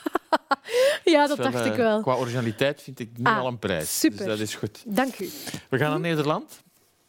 Ja, 1.05 1.27
dat 1.27 1.37
dacht 1.37 1.55
eh, 1.55 1.66
ik 1.66 1.74
wel. 1.74 2.03
Qua 2.03 2.14
originaliteit 2.14 2.83
vind 2.83 2.98
ik 3.01 3.11
nu 3.16 3.24
Ah, 3.24 3.38
al 3.38 3.46
een 3.46 3.59
prijs. 3.59 3.98
super. 3.98 4.18
Dus 4.18 4.27
dat 4.27 4.38
is 4.38 4.55
goed. 4.55 4.83
Dank 4.87 5.18
u. 5.18 5.31
We 5.70 5.79
gaan 5.79 5.90
naar 5.90 6.01
Nederland. 6.01 6.62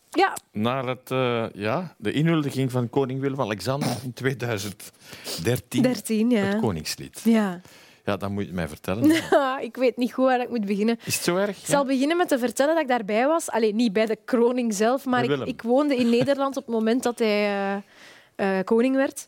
Ja, 0.09 0.37
Naar 0.51 0.87
het, 0.87 1.11
eh, 1.11 1.45
ja, 1.53 1.95
de 1.97 2.11
inhuldiging 2.11 2.71
van 2.71 2.89
koning 2.89 3.19
Willem-Alexander 3.19 3.97
in 4.03 4.13
2013. 4.13 5.81
13, 5.81 6.29
ja. 6.29 6.39
Het 6.39 6.59
Koningslied. 6.59 7.21
Ja. 7.23 7.61
Ja, 8.05 8.17
dat 8.17 8.29
moet 8.29 8.45
je 8.45 8.53
mij 8.53 8.67
vertellen. 8.67 9.11
ik 9.69 9.75
weet 9.75 9.97
niet 9.97 10.13
goed 10.13 10.25
waar 10.25 10.41
ik 10.41 10.49
moet 10.49 10.65
beginnen. 10.65 10.99
Is 11.05 11.15
het 11.15 11.23
zo 11.23 11.35
erg? 11.35 11.57
Ik 11.57 11.65
zal 11.65 11.85
beginnen 11.85 12.17
met 12.17 12.27
te 12.27 12.39
vertellen 12.39 12.73
dat 12.73 12.83
ik 12.83 12.89
daarbij 12.89 13.27
was. 13.27 13.49
Alleen 13.49 13.75
niet 13.75 13.93
bij 13.93 14.05
de 14.05 14.17
kroning 14.25 14.73
zelf, 14.73 15.05
maar 15.05 15.23
ik, 15.23 15.47
ik 15.47 15.61
woonde 15.61 15.95
in 15.95 16.09
Nederland 16.09 16.57
op 16.57 16.65
het 16.65 16.75
moment 16.75 17.03
dat 17.03 17.19
hij 17.19 17.45
eh, 17.45 18.57
eh, 18.57 18.63
koning 18.65 18.95
werd. 18.95 19.27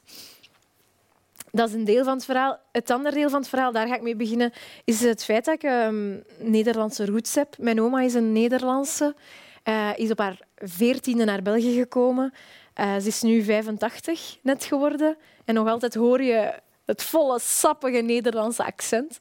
Dat 1.52 1.70
is 1.70 1.76
een 1.76 1.86
deel 1.86 2.04
van 2.04 2.13
het 2.13 2.26
verhaal. 2.26 2.60
Het 2.72 2.89
andere 2.89 3.15
deel 3.15 3.30
van 3.30 3.39
het 3.39 3.50
verhaal, 3.50 3.72
daar 3.72 3.88
ga 3.88 3.96
ik 3.96 4.02
mee 4.02 4.15
beginnen, 4.15 4.52
is 4.84 5.02
het 5.02 5.24
feit 5.24 5.46
dat 5.46 5.54
ik 5.54 5.63
ehm, 5.63 6.17
Nederlandse 6.38 7.06
roots 7.06 7.36
heb. 7.36 7.56
Mijn 7.60 7.82
oma 7.82 8.02
is 8.02 8.13
een 8.13 8.32
Nederlandse, 8.32 9.15
eh, 9.63 9.89
is 9.95 10.12
op 10.12 10.17
haar 10.17 10.39
veertiende 10.56 11.24
naar 11.24 11.41
België 11.41 11.76
gekomen. 11.80 12.34
Eh, 12.74 12.95
ze 12.97 13.08
is 13.08 13.21
nu 13.21 13.43
85 13.43 14.38
net 14.41 14.63
geworden. 14.63 15.17
En 15.45 15.54
nog 15.54 15.67
altijd 15.67 15.93
hoor 15.93 16.21
je 16.21 16.54
het 16.86 17.04
volle, 17.04 17.39
sappige 17.39 18.02
Nederlandse 18.02 18.65
accent. 18.65 19.19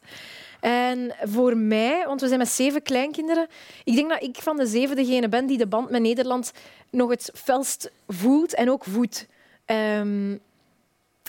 En 0.60 1.14
voor 1.22 1.56
mij, 1.56 2.06
want 2.06 2.20
we 2.20 2.26
zijn 2.26 2.38
met 2.38 2.48
zeven 2.48 2.82
kleinkinderen, 2.82 3.46
ik 3.84 3.94
denk 3.94 4.08
dat 4.08 4.22
ik 4.22 4.36
van 4.36 4.56
de 4.56 4.66
zeven 4.66 4.96
degene 4.96 5.28
ben 5.28 5.46
die 5.46 5.58
de 5.58 5.66
band 5.66 5.90
met 5.90 6.02
Nederland 6.02 6.52
nog 6.90 7.10
het 7.10 7.30
felst 7.34 7.90
voelt 8.08 8.54
en 8.54 8.70
ook 8.70 8.84
voedt. 8.84 9.26
Ehm, 9.64 10.36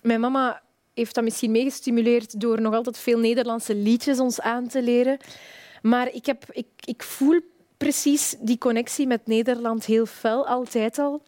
mijn 0.01 0.19
mama 0.19 0.61
heeft 0.93 1.15
dat 1.15 1.23
misschien 1.23 1.51
meegestimuleerd 1.51 2.39
door 2.39 2.61
nog 2.61 2.73
altijd 2.73 2.97
veel 2.97 3.19
Nederlandse 3.19 3.75
liedjes 3.75 4.19
ons 4.19 4.41
aan 4.41 4.67
te 4.67 4.81
leren. 4.81 5.17
Maar 5.81 6.13
ik, 6.13 6.25
heb, 6.25 6.43
ik, 6.51 6.67
ik 6.85 7.03
voel 7.03 7.39
precies 7.81 8.35
die 8.39 8.57
connectie 8.57 9.07
met 9.07 9.27
Nederland 9.27 9.85
heel 9.85 10.05
fel, 10.05 10.47
altijd 10.47 10.99
al. 10.99 11.21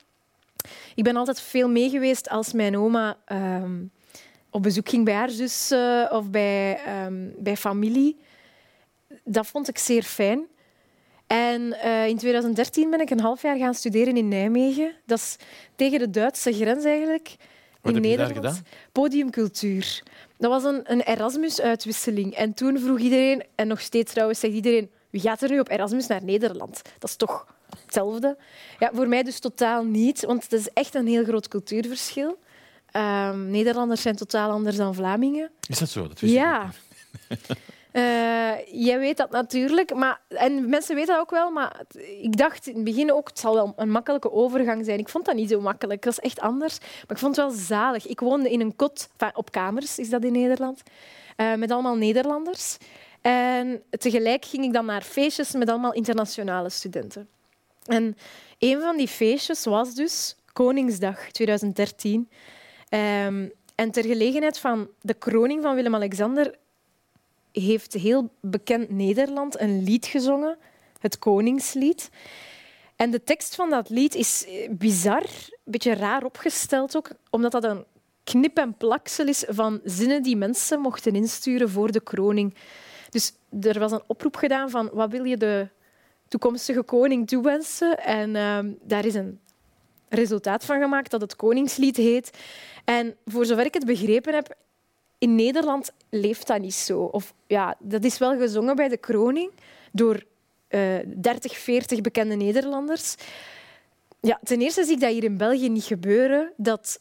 Ik 0.95 1.03
ben 1.03 1.15
altijd 1.15 1.41
veel 1.41 1.69
mee 1.69 1.89
geweest 1.89 2.29
als 2.29 2.53
mijn 2.53 2.77
oma 2.77 3.17
ehm, 3.25 3.83
op 4.49 4.63
bezoek 4.63 4.89
ging 4.89 5.05
bij 5.05 5.13
haar 5.13 5.29
zus 5.29 5.71
of 6.09 6.29
bij, 6.29 6.79
ehm, 6.85 7.27
bij 7.37 7.57
familie. 7.57 8.17
Dat 9.23 9.47
vond 9.47 9.67
ik 9.67 9.77
zeer 9.77 10.03
fijn. 10.03 10.47
En 11.27 11.73
eh, 11.79 12.07
in 12.07 12.17
2013 12.17 12.89
ben 12.89 13.01
ik 13.01 13.09
een 13.09 13.19
half 13.19 13.41
jaar 13.41 13.57
gaan 13.57 13.73
studeren 13.73 14.17
in 14.17 14.27
Nijmegen. 14.27 14.95
Dat 15.05 15.17
is 15.17 15.35
tegen 15.75 15.99
de 15.99 16.09
Duitse 16.09 16.53
grens 16.53 16.83
eigenlijk. 16.83 17.35
Wat 17.81 17.95
in 17.95 18.01
Nederland. 18.01 18.61
Podiumcultuur. 18.91 20.03
Dat 20.37 20.49
was 20.51 20.63
een, 20.63 20.91
een 20.91 21.01
Erasmus-uitwisseling. 21.01 22.33
En 22.33 22.53
toen 22.53 22.79
vroeg 22.79 22.99
iedereen, 22.99 23.43
en 23.55 23.67
nog 23.67 23.81
steeds 23.81 24.11
trouwens 24.11 24.39
zegt 24.39 24.53
iedereen, 24.53 24.89
wie 25.13 25.21
gaat 25.21 25.41
er 25.41 25.49
nu 25.49 25.59
op 25.59 25.69
Erasmus 25.69 26.07
naar 26.07 26.23
Nederland? 26.23 26.81
Dat 26.99 27.09
is 27.09 27.15
toch 27.15 27.45
hetzelfde? 27.83 28.37
Ja, 28.79 28.89
voor 28.93 29.07
mij 29.07 29.23
dus 29.23 29.39
totaal 29.39 29.83
niet, 29.83 30.25
want 30.25 30.43
het 30.43 30.53
is 30.53 30.69
echt 30.73 30.95
een 30.95 31.07
heel 31.07 31.23
groot 31.23 31.47
cultuurverschil. 31.47 32.37
Ehm, 32.91 33.49
Nederlanders 33.49 34.01
zijn 34.01 34.15
totaal 34.15 34.51
anders 34.51 34.75
dan 34.75 34.95
Vlamingen. 34.95 35.51
Is 35.67 35.79
dat 35.79 35.89
zo? 35.89 36.07
Dat 36.07 36.19
wist 36.19 36.33
ik 36.33 36.39
Ja. 36.39 36.69
Eh, 37.91 38.51
jij 38.71 38.99
weet 38.99 39.17
dat 39.17 39.31
natuurlijk, 39.31 39.93
maar, 39.95 40.21
en 40.27 40.69
mensen 40.69 40.95
weten 40.95 41.13
dat 41.13 41.21
ook 41.21 41.29
wel, 41.31 41.51
maar 41.51 41.75
het- 41.77 42.03
ik 42.21 42.37
dacht 42.37 42.67
in 42.67 42.75
het 42.75 42.83
begin 42.83 43.11
ook, 43.13 43.27
het 43.27 43.39
zal 43.39 43.53
wel 43.53 43.73
een 43.75 43.89
makkelijke 43.91 44.31
overgang 44.31 44.85
zijn. 44.85 44.99
Ik 44.99 45.09
vond 45.09 45.25
dat 45.25 45.35
niet 45.35 45.49
zo 45.49 45.61
makkelijk, 45.61 46.01
dat 46.01 46.13
is 46.13 46.19
echt 46.19 46.39
anders. 46.39 46.79
Maar 46.79 46.89
ik 47.07 47.17
vond 47.17 47.35
het 47.35 47.45
wel 47.45 47.55
zalig. 47.55 48.07
Ik 48.07 48.19
woonde 48.19 48.51
in 48.51 48.61
een 48.61 48.75
kot, 48.75 49.09
op 49.33 49.51
kamers 49.51 49.99
is 49.99 50.09
dat 50.09 50.23
in 50.23 50.31
Nederland, 50.31 50.81
eh, 51.35 51.53
met 51.55 51.71
allemaal 51.71 51.95
Nederlanders. 51.95 52.77
En 53.23 53.83
tegelijk 53.89 54.45
ging 54.45 54.63
ik 54.63 54.73
dan 54.73 54.85
naar 54.85 55.01
feestjes 55.01 55.51
met 55.51 55.69
allemaal 55.69 55.93
internationale 55.93 56.69
studenten. 56.69 57.29
En 57.85 58.17
een 58.59 58.81
van 58.81 58.97
die 58.97 59.07
feestjes 59.07 59.65
was 59.65 59.95
dus 59.95 60.35
Koningsdag 60.53 61.31
2013. 61.31 62.29
Ehm, 62.89 63.47
en 63.75 63.91
ter 63.91 64.03
gelegenheid 64.03 64.59
van 64.59 64.89
de 65.01 65.13
kroning 65.13 65.61
van 65.61 65.75
Willem-Alexander 65.75 66.55
heeft 67.51 67.93
heel 67.93 68.29
bekend 68.39 68.89
Nederland 68.89 69.59
een 69.59 69.83
lied 69.83 70.05
gezongen, 70.05 70.57
het 70.99 71.19
Koningslied. 71.19 72.09
En 72.95 73.11
de 73.11 73.23
tekst 73.23 73.55
van 73.55 73.69
dat 73.69 73.89
lied 73.89 74.15
is 74.15 74.45
eh, 74.45 74.69
bizar, 74.69 75.23
een 75.23 75.71
beetje 75.71 75.93
raar 75.93 76.23
opgesteld 76.23 76.97
ook, 76.97 77.09
omdat 77.29 77.51
dat 77.51 77.63
een 77.63 77.85
knip- 78.23 78.57
en 78.57 78.77
plaksel 78.77 79.27
is 79.27 79.45
van 79.47 79.81
zinnen 79.83 80.23
die 80.23 80.35
mensen 80.35 80.79
mochten 80.79 81.15
insturen 81.15 81.69
voor 81.69 81.91
de 81.91 82.01
kroning. 82.01 82.53
Dus 83.13 83.33
er 83.61 83.79
was 83.79 83.91
een 83.91 84.03
oproep 84.07 84.35
gedaan 84.35 84.69
van 84.69 84.89
wat 84.93 85.11
wil 85.11 85.23
je 85.23 85.37
de 85.37 85.67
toekomstige 86.27 86.83
koning 86.83 87.27
toewensen? 87.27 87.99
En 87.99 88.35
ehm, 88.35 88.71
daar 88.81 89.05
is 89.05 89.13
een 89.13 89.39
resultaat 90.09 90.65
van 90.65 90.81
gemaakt 90.81 91.11
dat 91.11 91.21
het 91.21 91.35
Koningslied 91.35 91.97
heet. 91.97 92.37
En 92.85 93.15
voor 93.25 93.45
zover 93.45 93.65
ik 93.65 93.73
het 93.73 93.85
begrepen 93.85 94.33
heb, 94.33 94.55
in 95.17 95.35
Nederland 95.35 95.91
leeft 96.09 96.47
dat 96.47 96.59
niet 96.59 96.73
zo. 96.73 96.99
Of, 96.99 97.33
ja, 97.47 97.75
dat 97.79 98.03
is 98.03 98.17
wel 98.17 98.37
gezongen 98.37 98.75
bij 98.75 98.87
de 98.87 98.97
kroning 98.97 99.51
door 99.91 100.23
eh 100.67 100.97
30, 101.05 101.57
40 101.57 102.01
bekende 102.01 102.35
Nederlanders. 102.35 103.15
Ja, 104.19 104.39
ten 104.43 104.61
eerste 104.61 104.83
zie 104.83 104.93
ik 104.93 104.99
dat 104.99 105.11
hier 105.11 105.23
in 105.23 105.37
België 105.37 105.69
niet 105.69 105.83
gebeuren, 105.83 106.53
dat 106.57 106.99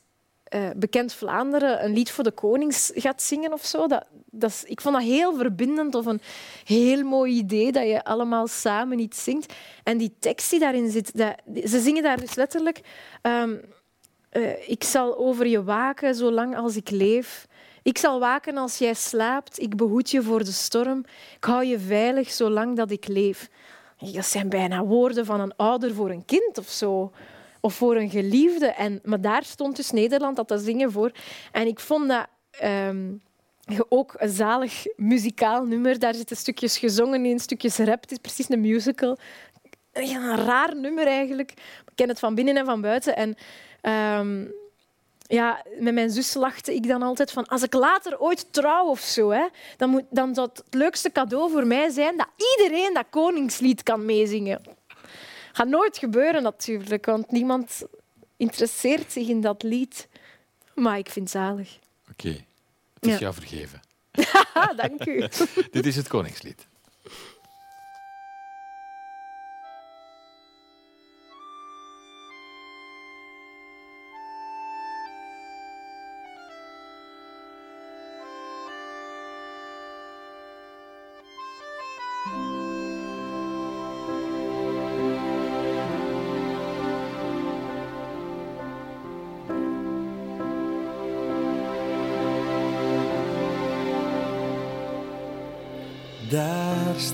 eh, 0.53 0.71
bekend 0.77 1.13
Vlaanderen 1.13 1.85
een 1.85 1.93
lied 1.93 2.11
voor 2.11 2.25
de 2.25 2.31
konings 2.31 2.91
gaat 2.95 3.23
zingen 3.23 3.53
of 3.53 3.65
zo. 3.65 3.87
Dat, 3.87 4.07
dat 4.31 4.51
is, 4.51 4.65
ik 4.65 4.81
vond 4.81 4.95
dat 4.95 5.05
heel 5.05 5.35
verbindend 5.35 5.95
of 5.95 6.07
een 6.07 6.21
heel 6.65 7.03
mooi 7.03 7.33
idee 7.33 7.73
dat 7.73 7.87
je 7.87 8.05
allemaal 8.05 8.47
samen 8.47 8.99
iets 8.99 9.25
zingt. 9.25 9.53
En 9.83 9.99
die 9.99 10.15
tekst 10.19 10.51
die 10.51 10.59
daarin 10.59 10.91
zit, 10.91 11.17
dat, 11.17 11.35
ze 11.65 11.81
zingen 11.81 12.03
daar 12.03 12.21
dus 12.21 12.35
letterlijk... 12.35 12.81
ehm, 13.23 13.55
eh, 14.29 14.69
ik 14.69 14.85
zal 14.85 15.19
over 15.19 15.47
je 15.47 15.65
waken 15.65 16.15
zolang 16.15 16.57
als 16.57 16.77
ik 16.77 16.91
leef. 16.91 17.47
Ik 17.83 17.99
zal 17.99 18.21
waken 18.21 18.57
als 18.57 18.79
jij 18.79 18.95
slaapt, 18.95 19.61
ik 19.61 19.77
behoed 19.77 20.11
je 20.11 20.23
voor 20.23 20.45
de 20.45 20.53
storm, 20.53 21.05
ik 21.37 21.45
hou 21.45 21.65
je 21.65 21.79
veilig 21.79 22.31
zolang 22.31 22.77
dat 22.77 22.91
ik 22.91 23.09
leef. 23.09 23.49
Dat 23.99 24.27
zijn 24.27 24.49
bijna 24.49 24.85
woorden 24.85 25.27
van 25.27 25.41
een 25.41 25.57
ouder 25.57 25.95
voor 25.95 26.11
een 26.11 26.25
kind 26.25 26.59
of 26.59 26.69
zo. 26.69 27.13
Of 27.65 27.75
voor 27.75 27.97
een 27.97 28.11
geliefde. 28.11 28.67
En, 28.67 29.01
maar 29.05 29.21
daar 29.21 29.45
stond 29.45 29.77
dus 29.77 29.91
Nederland 29.91 30.37
dat 30.37 30.49
te 30.49 30.59
zingen 30.59 30.93
voor. 30.93 31.13
En 31.53 31.67
ik 31.67 31.81
vond 31.81 32.09
dat 32.09 32.27
ehm, 32.51 33.13
ook 33.89 34.15
een 34.17 34.31
zalig 34.31 34.85
muzikaal 34.97 35.65
nummer. 35.65 35.99
Daar 35.99 36.15
zitten 36.15 36.37
stukjes 36.37 36.79
gezongen 36.79 37.27
in, 37.27 37.39
stukjes 37.39 37.79
rap. 37.79 38.01
Het 38.01 38.11
is 38.11 38.19
precies 38.19 38.49
een 38.49 38.61
musical. 38.61 39.19
Ja, 39.93 40.31
een 40.31 40.45
raar 40.45 40.77
nummer 40.77 41.07
eigenlijk. 41.07 41.51
Ik 41.87 41.93
ken 41.95 42.09
het 42.09 42.19
van 42.19 42.35
binnen 42.35 42.57
en 42.57 42.65
van 42.65 42.81
buiten. 42.81 43.17
En 43.17 43.37
ehm, 43.81 44.45
ja, 45.33 45.63
met 45.79 45.95
mijn 45.95 46.11
zus 46.11 46.35
lachte 46.35 46.75
ik 46.75 46.89
dan 46.89 47.03
altijd 47.03 47.33
van 47.33 47.47
als 47.47 47.63
ik 47.63 47.75
later 47.75 48.21
ooit 48.21 48.53
trouw 48.53 48.87
of 48.87 49.01
zo, 49.01 49.31
hè, 49.31 49.47
dan, 49.77 49.91
moet, 49.91 50.05
dan 50.11 50.35
zou 50.35 50.49
het 50.53 50.63
leukste 50.71 51.13
cadeau 51.13 51.51
voor 51.51 51.67
mij 51.67 51.91
zijn 51.91 52.17
dat 52.17 52.29
iedereen 52.37 52.95
dat 52.95 53.05
koningslied 53.11 53.83
kan 53.83 54.05
meezingen. 54.05 54.61
Gaat 55.53 55.69
nooit 55.69 55.99
gebeuren 55.99 56.43
natuurlijk, 56.43 57.07
want 57.07 57.31
niemand 57.31 57.83
interesseert 58.37 59.13
zich 59.13 59.29
in 59.29 59.41
dat 59.41 59.63
lied. 59.63 60.09
Maar 60.75 60.99
ik 60.99 61.09
vind 61.11 61.33
het 61.33 61.43
zalig. 61.43 61.79
Oké, 62.11 62.29
het 62.29 63.05
is 63.07 63.13
Ja. 63.13 63.19
jou 63.19 63.35
vergeven. 63.35 63.81
Dank 64.77 65.07
u. 65.07 65.29
Dit 65.71 65.87
is 65.87 65.97
het 65.97 66.09
Koningslied. 66.09 66.67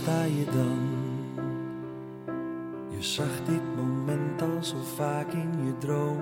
Sta 0.03 0.23
je 0.25 0.45
dan. 0.45 0.79
Je 2.89 3.03
zag 3.03 3.35
dit 3.47 3.63
moment 3.77 4.43
al 4.43 4.63
zo 4.65 4.77
vaak 4.97 5.33
in 5.33 5.65
je 5.65 5.79
dromen. 5.79 6.18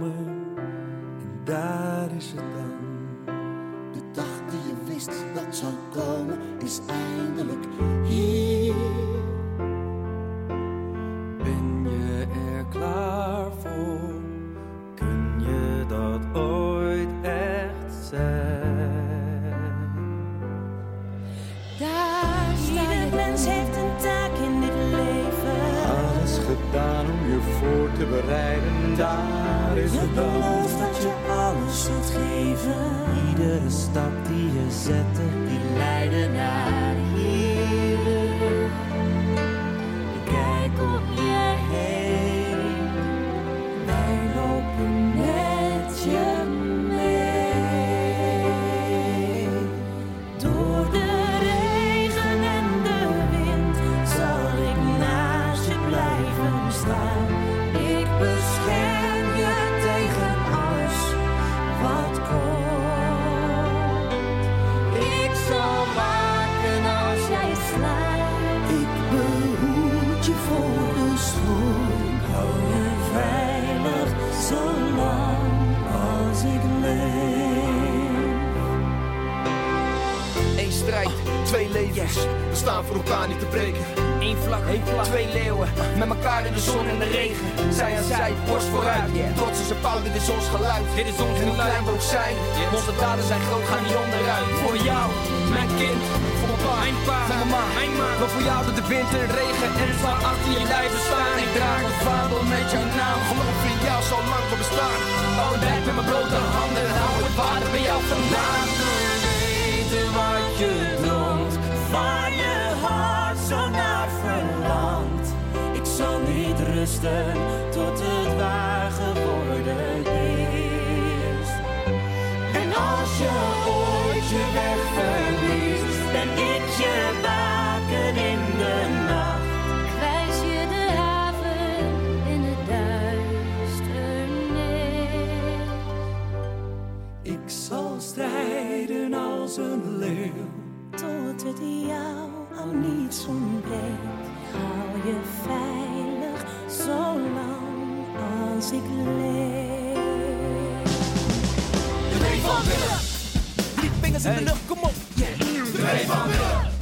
Vingers 154.01 154.25
in 154.25 154.35
de 154.35 154.43
lucht, 154.43 154.61
kom 154.67 154.79
op. 154.79 154.93
Yeah. 155.15 155.39
De 155.39 155.83
W 155.83 156.11
van 156.11 156.27
Willem. 156.27 156.75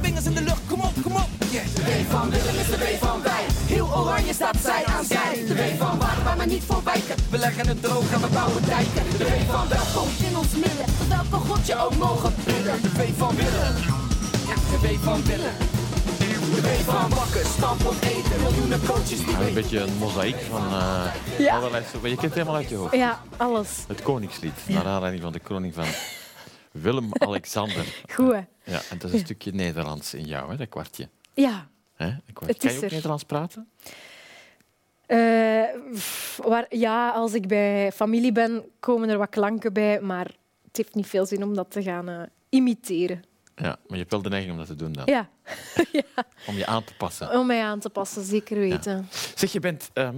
Vingers 0.00 0.24
in 0.24 0.34
de 0.34 0.42
lucht, 0.42 0.60
kom 0.68 0.80
op, 0.80 0.92
kom 1.02 1.12
op. 1.12 1.28
Yeah. 1.50 1.64
De 1.74 1.82
W 1.82 2.10
van 2.10 2.30
Willem 2.30 2.56
is 2.60 2.66
de 2.66 2.78
W 2.78 3.04
van 3.04 3.22
wij. 3.22 3.44
Heel 3.66 3.88
oranje 3.96 4.32
staat 4.32 4.56
zij 4.62 4.84
aan 4.84 5.04
zij. 5.04 5.44
De 5.48 5.54
W 5.54 5.78
van 5.78 5.98
waar, 5.98 6.36
we 6.38 6.44
niet 6.44 6.62
voor 6.66 6.82
wijken. 6.84 7.16
We 7.30 7.38
leggen 7.38 7.66
het 7.68 7.82
droog 7.82 8.12
en 8.12 8.20
we 8.20 8.26
bouwen 8.26 8.64
dijken. 8.64 9.02
De 9.18 9.24
W 9.24 9.50
van 9.50 9.68
welkom 9.68 10.08
in 10.28 10.36
ons 10.36 10.52
midden. 10.52 10.86
Welke 11.08 11.46
god 11.48 11.66
je 11.66 11.76
ook 11.76 11.96
mogen 11.96 12.34
bidden. 12.44 12.82
De 12.82 12.90
W 12.92 13.00
van 13.16 13.36
Willem. 13.36 13.76
Ja, 14.48 14.54
de 14.70 14.78
W 14.82 15.04
van 15.04 15.24
Willem. 15.24 15.75
De 16.46 16.82
van 16.84 17.08
bakken, 17.10 18.08
eten. 18.08 18.40
Miljoenen 18.42 18.80
die 19.06 19.46
een 19.46 19.54
beetje 19.54 19.80
een 19.80 19.96
mozaïek 19.96 20.36
van 20.36 20.66
eh 20.66 21.14
Ja. 21.38 21.56
allerlei 21.56 21.82
soorten. 21.82 22.00
Maar 22.00 22.10
je 22.10 22.16
kent 22.16 22.22
het 22.22 22.34
helemaal 22.34 22.54
uit 22.54 22.68
je 22.68 22.74
hoofd. 22.74 22.94
Ja, 22.94 23.22
alles. 23.36 23.84
Het 23.88 24.02
Koningslied, 24.02 24.52
naar 24.68 24.86
aanleiding 24.86 25.22
van 25.22 25.32
de 25.32 25.38
kroning 25.38 25.74
van 25.74 25.84
Willem-Alexander. 26.82 28.02
Goed, 28.12 28.32
hè? 28.32 28.40
Ja, 28.72 28.80
en 28.90 28.98
dat 28.98 29.10
is 29.12 29.12
een 29.12 29.24
stukje 29.24 29.52
Nederlands 29.52 30.14
in 30.14 30.24
jou, 30.24 30.50
hè, 30.50 30.56
dat 30.56 30.68
kwartje. 30.68 31.08
Ja. 31.34 31.68
Hè? 31.94 32.06
Een 32.06 32.20
kwartje. 32.32 32.46
Het 32.46 32.58
Kan 32.58 32.68
is 32.70 32.72
je 32.72 32.78
ook 32.78 32.84
er. 32.84 32.92
Nederlands 32.92 33.24
praten? 33.24 33.68
Eh, 35.06 35.18
waar, 36.44 36.66
ja, 36.68 37.10
als 37.10 37.34
ik 37.34 37.48
bij 37.48 37.92
familie 37.92 38.32
ben, 38.32 38.64
komen 38.80 39.08
er 39.08 39.18
wat 39.18 39.28
klanken 39.30 39.72
bij, 39.72 40.00
maar 40.00 40.26
het 40.66 40.76
heeft 40.76 40.94
niet 40.94 41.06
veel 41.06 41.26
zin 41.26 41.42
om 41.42 41.54
dat 41.54 41.70
te 41.70 41.82
gaan 41.82 42.08
eh, 42.08 42.20
imiteren. 42.48 43.22
Ja, 43.56 43.66
maar 43.68 43.78
je 43.88 43.96
hebt 43.96 44.10
wel 44.10 44.22
de 44.22 44.28
neiging 44.28 44.52
om 44.52 44.58
dat 44.58 44.66
te 44.66 44.74
doen 44.74 44.92
dan. 44.92 45.04
Ja, 45.06 45.28
Om 46.48 46.56
je 46.56 46.66
aan 46.66 46.84
te 46.84 46.94
passen. 46.94 47.30
om 47.38 47.46
mij 47.46 47.62
aan 47.62 47.78
te 47.80 47.90
passen, 47.90 48.22
zeker 48.24 48.56
weten. 48.58 49.08
Zeg, 49.34 49.52
je 49.52 49.60
bent 49.60 49.90
ehm, 49.92 50.16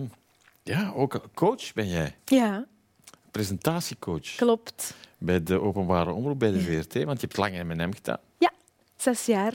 ja, 0.62 0.92
ook 0.94 1.20
coach, 1.34 1.72
ben 1.72 1.88
jij. 1.88 2.16
Ja, 2.24 2.66
Presentatiecoach. 3.30 4.34
klopt. 4.36 4.94
bij 5.18 5.42
de 5.42 5.60
openbare 5.60 6.12
omroep, 6.12 6.38
bij 6.38 6.50
de 6.50 6.60
VRT. 6.60 7.04
Want 7.04 7.20
je 7.20 7.26
hebt 7.26 7.36
lang 7.36 7.54
in 7.54 7.66
M&M 7.66 7.92
gedaan, 7.94 8.18
Ja, 8.38 8.52
zes 8.96 9.26
jaar. 9.26 9.54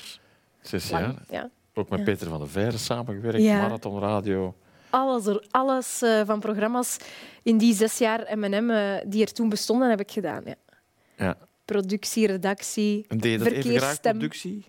zes 0.61 0.89
lang. 0.89 1.03
jaar. 1.05 1.23
Ja. 1.29 1.49
Ook 1.73 1.89
met 1.89 1.99
Ja. 1.99 2.05
Peter 2.05 2.27
van 2.27 2.39
der 2.39 2.49
Veijren 2.49 2.79
samengewerkt, 2.79 3.41
Ja. 3.41 3.61
Marathon 3.61 3.99
Radio. 3.99 4.55
Alles, 4.89 5.25
er, 5.25 5.45
alles 5.51 6.01
eh, 6.01 6.21
van 6.25 6.39
programma's 6.39 6.97
in 7.43 7.57
die 7.57 7.73
zes 7.73 7.97
jaar 7.97 8.37
M&M 8.37 8.99
die 9.09 9.21
er 9.25 9.33
toen 9.33 9.49
bestonden, 9.49 9.89
heb 9.89 9.99
ik 9.99 10.11
gedaan. 10.11 10.41
Ja. 10.45 10.55
Ja. 11.17 11.37
Productie, 11.79 12.27
redactie, 12.27 13.05
verkeersstem. 13.07 14.11
productie? 14.11 14.65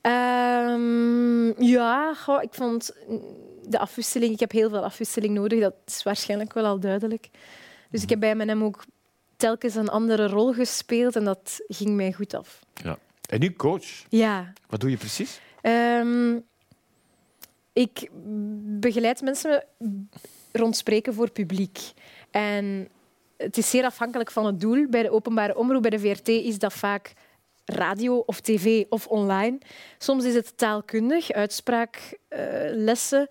Ehm, 0.00 1.62
ja, 1.62 2.14
goh, 2.14 2.42
ik 2.42 2.54
vond 2.54 2.94
de 3.68 3.78
afwisseling... 3.78 4.32
Ik 4.32 4.40
heb 4.40 4.52
heel 4.52 4.68
veel 4.68 4.84
afwisseling 4.84 5.34
nodig. 5.34 5.60
Dat 5.60 5.74
is 5.86 6.02
waarschijnlijk 6.02 6.52
wel 6.54 6.64
al 6.64 6.80
duidelijk. 6.80 7.28
Dus 7.90 8.02
ik 8.02 8.08
heb 8.08 8.20
bij 8.20 8.34
M&M 8.34 8.62
ook 8.62 8.84
telkens 9.36 9.74
een 9.74 9.88
andere 9.88 10.26
rol 10.28 10.52
gespeeld 10.52 11.16
en 11.16 11.24
dat 11.24 11.60
ging 11.68 11.90
mij 11.90 12.12
goed 12.12 12.34
af. 12.34 12.60
Ja. 12.82 12.98
En 13.28 13.40
nu 13.40 13.52
coach. 13.52 14.04
Ja. 14.08 14.52
Wat 14.68 14.80
doe 14.80 14.90
je 14.90 14.96
precies? 14.96 15.40
Ehm, 15.60 16.38
ik 17.72 18.10
begeleid 18.80 19.22
mensen 19.22 19.64
rond 20.52 20.76
spreken 20.76 21.14
voor 21.14 21.30
publiek. 21.30 21.78
En 22.30 22.88
het 23.36 23.56
is 23.56 23.70
zeer 23.70 23.84
afhankelijk 23.84 24.30
van 24.30 24.46
het 24.46 24.60
doel. 24.60 24.86
Bij 24.88 25.02
de 25.02 25.10
openbare 25.10 25.56
omroep, 25.56 25.82
bij 25.82 25.90
de 25.90 25.98
VRT, 25.98 26.28
is 26.28 26.58
dat 26.58 26.72
vaak 26.72 27.12
radio 27.64 28.16
of 28.16 28.40
tv 28.40 28.84
of 28.88 29.06
online. 29.06 29.58
Soms 29.98 30.24
is 30.24 30.34
het 30.34 30.56
taalkundig, 30.56 31.32
uitspraaklessen. 31.32 33.26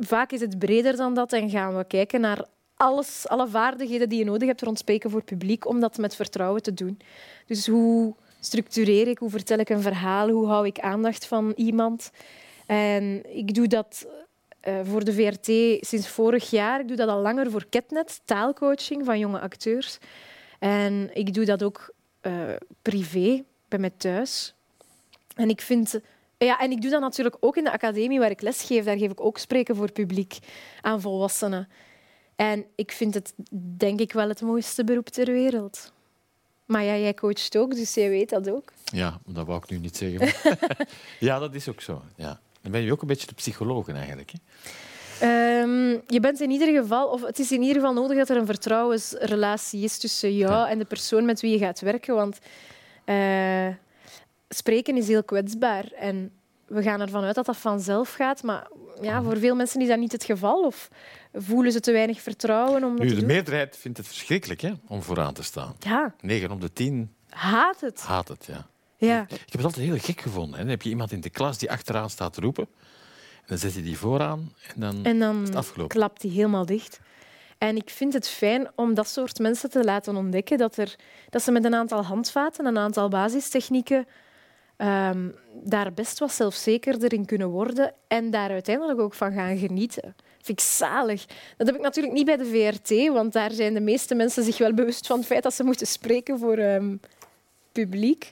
Vaak 0.00 0.32
is 0.32 0.40
het 0.40 0.58
breder 0.58 0.96
dan 0.96 1.14
dat 1.14 1.32
en 1.32 1.50
gaan 1.50 1.76
we 1.76 1.84
kijken 1.84 2.20
naar 2.20 2.44
alles, 2.76 3.28
alle 3.28 3.48
vaardigheden 3.48 4.08
die 4.08 4.18
je 4.18 4.24
nodig 4.24 4.48
hebt 4.48 4.62
rond 4.62 4.78
spreken 4.78 5.10
voor 5.10 5.24
publiek, 5.24 5.66
om 5.66 5.80
dat 5.80 5.96
met 5.96 6.16
vertrouwen 6.16 6.62
te 6.62 6.74
doen. 6.74 6.98
Dus 7.46 7.66
hoe 7.66 8.14
structureer 8.40 9.08
ik, 9.08 9.18
hoe 9.18 9.30
vertel 9.30 9.58
ik 9.58 9.68
een 9.68 9.82
verhaal, 9.82 10.28
hoe 10.28 10.46
hou 10.46 10.66
ik 10.66 10.78
aandacht 10.78 11.26
van 11.26 11.52
iemand. 11.56 12.10
En 12.66 13.36
ik 13.36 13.54
doe 13.54 13.66
dat 13.66 14.06
eh, 14.64 14.80
voor 14.82 15.04
de 15.04 15.12
VRT 15.12 15.46
sinds 15.86 16.08
vorig 16.08 16.50
jaar. 16.50 16.80
Ik 16.80 16.88
doe 16.88 16.96
dat 16.96 17.08
al 17.08 17.20
langer 17.20 17.50
voor 17.50 17.66
Ketnet, 17.68 18.20
taalcoaching 18.24 19.04
van 19.04 19.18
jonge 19.18 19.40
acteurs. 19.40 19.98
En 20.58 21.10
ik 21.12 21.34
doe 21.34 21.44
dat 21.44 21.62
ook 21.62 21.94
eh, 22.20 22.32
privé, 22.82 23.44
bij 23.68 23.78
mij 23.78 23.92
thuis. 23.96 24.54
En 25.34 25.48
ik 25.48 25.60
vind... 25.60 26.00
Ja, 26.38 26.60
en 26.60 26.70
ik 26.70 26.82
doe 26.82 26.90
dat 26.90 27.00
natuurlijk 27.00 27.36
ook 27.40 27.56
in 27.56 27.64
de 27.64 27.72
academie 27.72 28.18
waar 28.18 28.30
ik 28.30 28.40
lesgeef. 28.40 28.84
Daar 28.84 28.98
geef 28.98 29.10
ik 29.10 29.20
ook 29.20 29.38
spreken 29.38 29.76
voor 29.76 29.92
publiek 29.92 30.38
aan 30.80 31.00
volwassenen. 31.00 31.68
En 32.36 32.64
ik 32.74 32.92
vind 32.92 33.14
het, 33.14 33.34
denk 33.76 34.00
ik, 34.00 34.12
wel 34.12 34.28
het 34.28 34.42
mooiste 34.42 34.84
beroep 34.84 35.08
ter 35.08 35.26
wereld. 35.26 35.92
Maar 36.64 36.82
ja, 36.82 36.96
jij 36.96 37.14
coacht 37.14 37.56
ook, 37.56 37.74
dus 37.74 37.94
jij 37.94 38.08
weet 38.08 38.30
dat 38.30 38.50
ook. 38.50 38.72
Ja, 38.84 39.20
dat 39.26 39.46
wou 39.46 39.58
ik 39.62 39.70
nu 39.70 39.78
niet 39.78 39.96
zeggen. 39.96 40.56
ja, 41.28 41.38
dat 41.38 41.54
is 41.54 41.68
ook 41.68 41.80
zo. 41.80 42.02
Ja. 42.16 42.40
Dan 42.64 42.72
ben 42.72 42.82
je 42.82 42.92
ook 42.92 43.00
een 43.02 43.06
beetje 43.08 43.26
de 43.26 43.34
psycholoog 43.34 43.88
eigenlijk. 43.88 44.32
Hè? 44.32 44.38
Ehm, 45.20 45.98
je 46.06 46.20
bent 46.20 46.40
in 46.40 46.50
ieder 46.50 46.80
geval, 46.82 47.08
of 47.08 47.22
het 47.22 47.38
is 47.38 47.52
in 47.52 47.60
ieder 47.60 47.74
geval 47.76 47.92
nodig 47.92 48.16
dat 48.16 48.28
er 48.28 48.36
een 48.36 48.46
vertrouwensrelatie 48.46 49.82
is 49.84 49.98
tussen 49.98 50.36
jou 50.36 50.68
en 50.68 50.78
de 50.78 50.84
persoon 50.84 51.24
met 51.24 51.40
wie 51.40 51.52
je 51.52 51.58
gaat 51.58 51.80
werken. 51.80 52.14
Want 52.14 52.38
eh, 53.04 53.66
spreken 54.48 54.96
is 54.96 55.08
heel 55.08 55.24
kwetsbaar. 55.24 55.84
En 55.92 56.30
we 56.66 56.82
gaan 56.82 57.00
ervan 57.00 57.24
uit 57.24 57.34
dat 57.34 57.46
dat 57.46 57.56
vanzelf 57.56 58.12
gaat. 58.14 58.42
Maar 58.42 58.66
ja, 59.00 59.22
voor 59.22 59.36
veel 59.38 59.54
mensen 59.54 59.80
is 59.80 59.88
dat 59.88 59.98
niet 59.98 60.12
het 60.12 60.24
geval. 60.24 60.62
Of 60.64 60.88
voelen 61.32 61.72
ze 61.72 61.80
te 61.80 61.92
weinig 61.92 62.20
vertrouwen 62.20 62.84
om 62.84 62.90
dat 62.90 62.98
Nu, 63.02 63.08
te 63.08 63.14
de 63.14 63.20
doen. 63.20 63.28
meerderheid 63.28 63.76
vindt 63.76 63.98
het 63.98 64.06
verschrikkelijk 64.06 64.60
hè, 64.60 64.72
om 64.88 65.02
vooraan 65.02 65.34
te 65.34 65.42
staan. 65.42 65.74
Ja, 65.78 66.14
9 66.20 66.50
op 66.50 66.60
de 66.60 66.72
10 66.72 67.14
haat 67.28 67.80
het. 67.80 68.00
haat 68.00 68.28
het. 68.28 68.44
Ja. 68.48 68.66
Ja. 68.96 69.22
Ik 69.22 69.30
heb 69.30 69.52
het 69.52 69.64
altijd 69.64 69.86
heel 69.86 69.98
gek 69.98 70.20
gevonden. 70.20 70.52
Hè. 70.52 70.60
Dan 70.60 70.70
heb 70.70 70.82
je 70.82 70.88
iemand 70.88 71.12
in 71.12 71.20
de 71.20 71.30
klas 71.30 71.58
die 71.58 71.70
achteraan 71.70 72.10
staat 72.10 72.32
te 72.32 72.40
roepen. 72.40 72.66
En 73.34 73.44
dan 73.46 73.58
zet 73.58 73.74
je 73.74 73.82
die 73.82 73.98
vooraan 73.98 74.52
en 74.74 74.80
dan, 74.80 75.04
En 75.04 75.40
is 75.42 75.48
het 75.48 75.56
afgelopen. 75.56 75.96
klapt 75.96 76.20
die 76.20 76.30
helemaal 76.30 76.66
dicht. 76.66 77.00
En 77.58 77.76
ik 77.76 77.90
vind 77.90 78.12
het 78.12 78.28
fijn 78.28 78.68
om 78.74 78.94
dat 78.94 79.08
soort 79.08 79.38
mensen 79.38 79.70
te 79.70 79.84
laten 79.84 80.16
ontdekken 80.16 80.58
dat, 80.58 80.76
er, 80.76 80.94
dat 81.30 81.42
ze 81.42 81.52
met 81.52 81.64
een 81.64 81.74
aantal 81.74 82.04
handvaten, 82.04 82.66
een 82.66 82.78
aantal 82.78 83.08
basistechnieken, 83.08 84.06
ehm, 84.76 85.28
daar 85.62 85.92
best 85.92 86.18
wat 86.18 86.32
zelfzekerder 86.32 87.12
in 87.12 87.24
kunnen 87.24 87.48
worden 87.48 87.94
en 88.08 88.30
daar 88.30 88.50
uiteindelijk 88.50 89.00
ook 89.00 89.14
van 89.14 89.32
gaan 89.32 89.56
genieten. 89.56 90.14
Vind 90.42 90.60
ik 90.60 90.64
zalig. 90.66 91.24
Dat 91.56 91.66
heb 91.66 91.76
ik 91.76 91.82
natuurlijk 91.82 92.14
niet 92.14 92.26
bij 92.26 92.36
de 92.36 92.44
VRT, 92.44 93.08
want 93.12 93.32
daar 93.32 93.50
zijn 93.50 93.74
de 93.74 93.80
meeste 93.80 94.14
mensen 94.14 94.44
zich 94.44 94.58
wel 94.58 94.74
bewust 94.74 95.06
van 95.06 95.18
het 95.18 95.26
feit 95.26 95.42
dat 95.42 95.54
ze 95.54 95.64
moeten 95.64 95.86
spreken 95.86 96.38
voor 96.38 96.56
ehm, 96.56 96.96
publiek. 97.72 98.30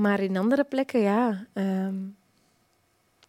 Maar 0.00 0.20
in 0.20 0.36
andere 0.36 0.64
plekken, 0.64 1.00
ja. 1.00 1.46
ehm, 1.52 1.94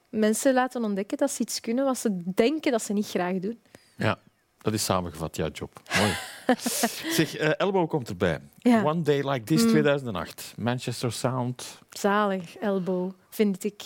mensen 0.10 0.54
laten 0.54 0.84
ontdekken 0.84 1.18
dat 1.18 1.32
ze 1.32 1.42
iets 1.42 1.60
kunnen 1.60 1.86
wat 1.86 1.98
ze 1.98 2.22
denken 2.36 2.72
dat 2.72 2.82
ze 2.82 2.94
niet 2.94 3.08
graag 3.10 3.40
doen. 3.40 3.60
Ja, 3.98 4.20
dat 4.58 4.74
is 4.74 4.84
samengevat, 4.84 5.36
jouw 5.36 5.50
job. 5.50 5.82
Mooi. 6.00 6.14
zeg, 7.18 7.36
eh, 7.36 7.52
Elbow 7.60 7.90
komt 7.90 8.10
erbij. 8.10 8.40
Ja. 8.58 8.84
One 8.84 9.02
Day 9.02 9.30
Like 9.30 9.44
This, 9.46 9.64
Mm. 9.64 9.70
2008. 9.70 10.54
Manchester 10.58 11.12
Sound. 11.12 11.80
Zalig, 11.90 12.58
Elbow, 12.58 13.12
vind 13.30 13.64
ik. 13.64 13.82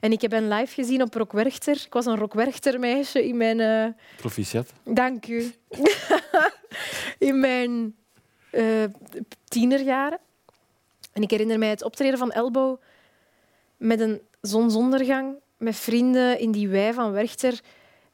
En 0.00 0.12
ik 0.12 0.20
heb 0.20 0.30
hen 0.30 0.48
live 0.48 0.74
gezien 0.74 1.02
op 1.02 1.14
Rock 1.14 1.32
Werchter. 1.32 1.82
Ik 1.86 1.92
was 1.92 2.06
een 2.06 2.16
Rock 2.16 2.34
Werchter 2.34 2.80
meisje 2.80 3.26
in 3.26 3.36
mijn... 3.36 3.60
eh, 3.60 3.86
Proficiat. 4.16 4.72
Dank 4.84 5.26
u. 5.26 5.52
in 7.28 7.40
mijn 7.40 7.94
eh, 8.50 8.84
tienerjaren. 9.44 10.18
En 11.14 11.22
ik 11.22 11.30
herinner 11.30 11.58
mij 11.58 11.68
het 11.68 11.82
optreden 11.82 12.18
van 12.18 12.32
Elbow 12.32 12.76
met 13.76 14.00
een 14.00 14.20
zonsondergang, 14.40 15.34
met 15.56 15.76
vrienden 15.76 16.38
in 16.38 16.52
die 16.52 16.68
wei 16.68 16.92
van 16.92 17.12
Werchter. 17.12 17.60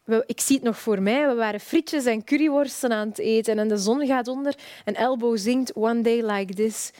We- 0.04 0.24
ik 0.26 0.40
zie 0.40 0.56
het 0.56 0.64
nog 0.64 0.78
voor 0.78 1.02
mij. 1.02 1.28
We 1.28 1.34
waren 1.34 1.60
frietjes 1.60 2.04
en 2.04 2.24
curryworsten 2.24 2.92
aan 2.92 3.08
het 3.08 3.18
eten 3.18 3.58
en 3.58 3.68
de 3.68 3.76
zon 3.76 4.06
gaat 4.06 4.28
onder 4.28 4.54
en 4.84 4.94
Elbow 4.94 5.38
zingt 5.38 5.72
One 5.74 6.00
Day 6.00 6.22
Like 6.30 6.54
This. 6.54 6.90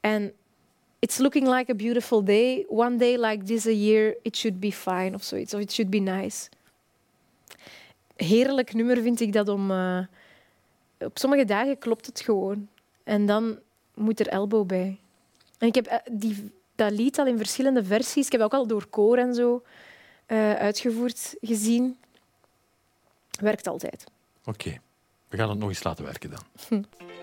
En 0.00 0.32
It's 0.98 1.18
looking 1.18 1.48
like 1.48 1.70
a 1.72 1.74
beautiful 1.74 2.24
day. 2.24 2.64
One 2.68 2.96
day 2.96 3.16
like 3.16 3.44
this 3.44 3.66
a 3.66 3.70
year, 3.70 4.16
it 4.22 4.36
should 4.36 4.60
be 4.60 4.72
fine 4.72 5.14
of 5.14 5.22
zoiets. 5.22 5.54
Of 5.54 5.60
it 5.60 5.72
should 5.72 5.90
be 5.90 5.98
nice 5.98 6.48
heerlijk 8.24 8.74
nummer 8.74 9.02
vind 9.02 9.20
ik 9.20 9.32
dat 9.32 9.48
om... 9.48 9.70
eh, 9.70 9.98
op 10.98 11.18
sommige 11.18 11.44
dagen 11.44 11.78
klopt 11.78 12.06
het 12.06 12.20
gewoon. 12.20 12.68
En 13.04 13.26
dan 13.26 13.58
moet 13.94 14.20
er 14.20 14.28
elbow 14.28 14.66
bij. 14.66 14.98
En 15.60 15.66
ik 15.66 15.74
heb 15.74 15.86
eh, 15.86 15.98
die, 16.12 16.52
dat 16.74 16.92
lied 16.92 17.18
al 17.18 17.26
in 17.26 17.36
verschillende 17.36 17.84
versies. 17.84 18.26
Ik 18.26 18.32
heb 18.32 18.40
ook 18.40 18.54
al 18.54 18.66
door 18.66 18.86
koor 18.86 19.18
en 19.18 19.34
zo 19.34 19.62
eh, 20.26 20.54
uitgevoerd 20.54 21.34
gezien. 21.40 21.98
Werkt 23.40 23.66
altijd. 23.66 24.04
Oké, 24.44 24.80
we 25.28 25.36
gaan 25.36 25.48
het 25.48 25.58
nog 25.58 25.68
eens 25.68 25.82
laten 25.82 26.04
werken 26.04 26.30
dan. 26.30 26.42
Hm. 26.68 26.82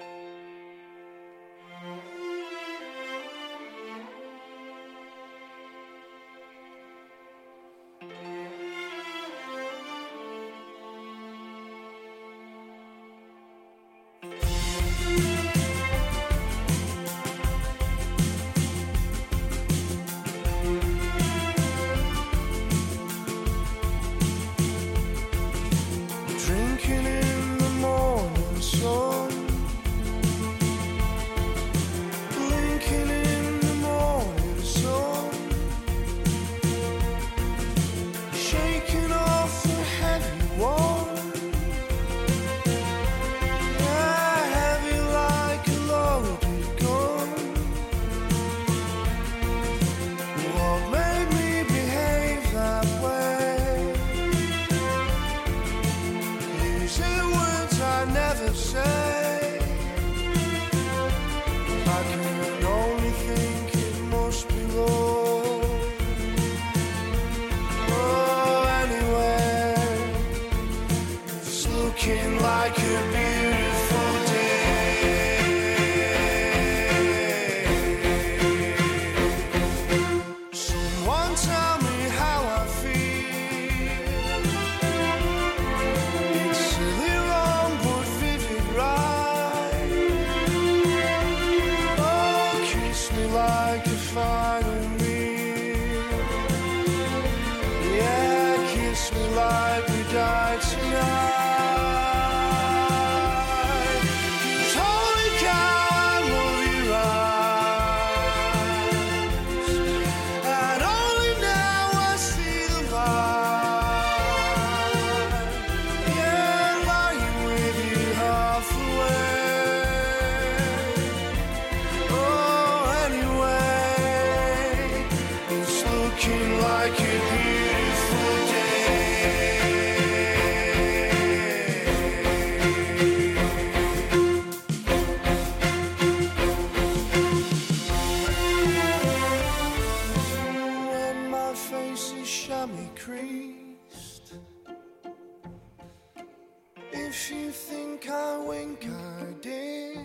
you 147.29 147.51
think 147.51 148.09
I 148.09 148.37
wink, 148.37 148.85
I 148.85 149.33
did. 149.41 149.99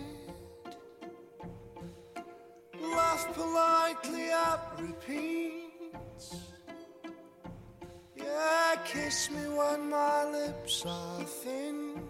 Laugh 2.81 3.33
politely 3.33 4.29
at 4.29 4.79
repeats. 4.79 6.35
Yeah, 8.15 8.75
kiss 8.85 9.31
me 9.31 9.47
when 9.47 9.89
my 9.89 10.31
lips 10.31 10.83
are 10.85 11.23
thin. 11.23 12.01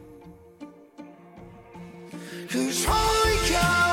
Cause 2.49 2.85
holy 2.87 3.37
cow, 3.49 3.92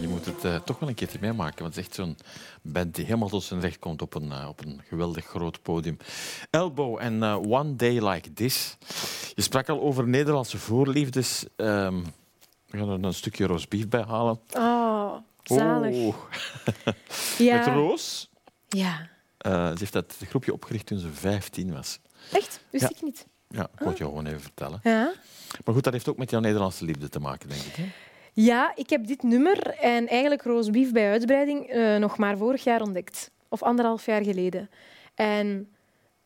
Je 0.00 0.08
moet 0.08 0.24
het 0.24 0.44
eh, 0.44 0.56
toch 0.56 0.78
wel 0.78 0.88
een 0.88 0.94
keertje 0.94 1.18
meemaken, 1.20 1.62
want 1.62 1.74
het 1.74 1.76
is 1.76 1.84
echt 1.86 1.94
zo'n 1.94 2.16
band 2.62 2.94
die 2.94 3.04
helemaal 3.04 3.28
tot 3.28 3.42
zijn 3.42 3.60
recht 3.60 3.78
komt 3.78 4.02
op 4.02 4.14
een, 4.14 4.32
eh, 4.32 4.48
op 4.48 4.64
een 4.64 4.80
geweldig 4.88 5.26
groot 5.26 5.62
podium. 5.62 5.96
Elbow 6.50 6.98
en 7.00 7.22
eh, 7.22 7.36
One 7.36 7.76
Day 7.76 8.08
Like 8.08 8.32
This. 8.32 8.76
Je 9.34 9.42
sprak 9.42 9.68
al 9.68 9.80
over 9.80 10.08
Nederlandse 10.08 10.58
voorliefdes. 10.58 11.44
Ehm, 11.56 11.96
we 12.66 12.78
gaan 12.78 12.88
er 12.88 13.04
een 13.04 13.14
stukje 13.14 13.46
roastbeef 13.46 13.88
bij 13.88 14.02
halen. 14.02 14.40
Oh, 14.52 15.14
zalig. 15.42 15.94
Oh. 15.96 16.14
Ja. 17.38 17.56
Met 17.56 17.66
Roos. 17.66 18.30
Ja. 18.68 19.08
Ze 19.42 19.74
heeft 19.78 19.92
dat 19.92 20.14
groepje 20.28 20.52
opgericht 20.52 20.86
toen 20.86 20.98
ze 20.98 21.08
15 21.12 21.72
was. 21.72 21.98
Echt? 22.32 22.60
Wist 22.70 22.82
Ja. 22.82 22.90
ik 22.96 23.02
niet. 23.02 23.26
Ja, 23.48 23.62
ik 23.78 23.84
het 23.86 23.98
je 23.98 24.04
gewoon 24.04 24.26
even 24.26 24.40
vertellen. 24.40 24.80
Ja. 24.82 25.12
Maar 25.64 25.74
goed, 25.74 25.84
dat 25.84 25.92
heeft 25.92 26.08
ook 26.08 26.16
met 26.16 26.30
jouw 26.30 26.40
Nederlandse 26.40 26.84
liefde 26.84 27.08
te 27.08 27.20
maken, 27.20 27.48
denk 27.48 27.62
ik. 27.62 27.74
Hè? 27.76 27.88
Ja, 28.40 28.72
ik 28.74 28.90
heb 28.90 29.06
dit 29.06 29.22
nummer 29.22 29.66
en 29.68 30.08
eigenlijk 30.08 30.42
roastbeef 30.42 30.92
bij 30.92 31.10
uitbreiding 31.10 31.66
eh, 31.66 31.96
nog 31.96 32.18
maar 32.18 32.36
vorig 32.36 32.64
jaar 32.64 32.82
ontdekt. 32.82 33.30
Of 33.48 33.62
anderhalf 33.62 34.06
jaar 34.06 34.24
geleden. 34.24 34.70
En 35.14 35.68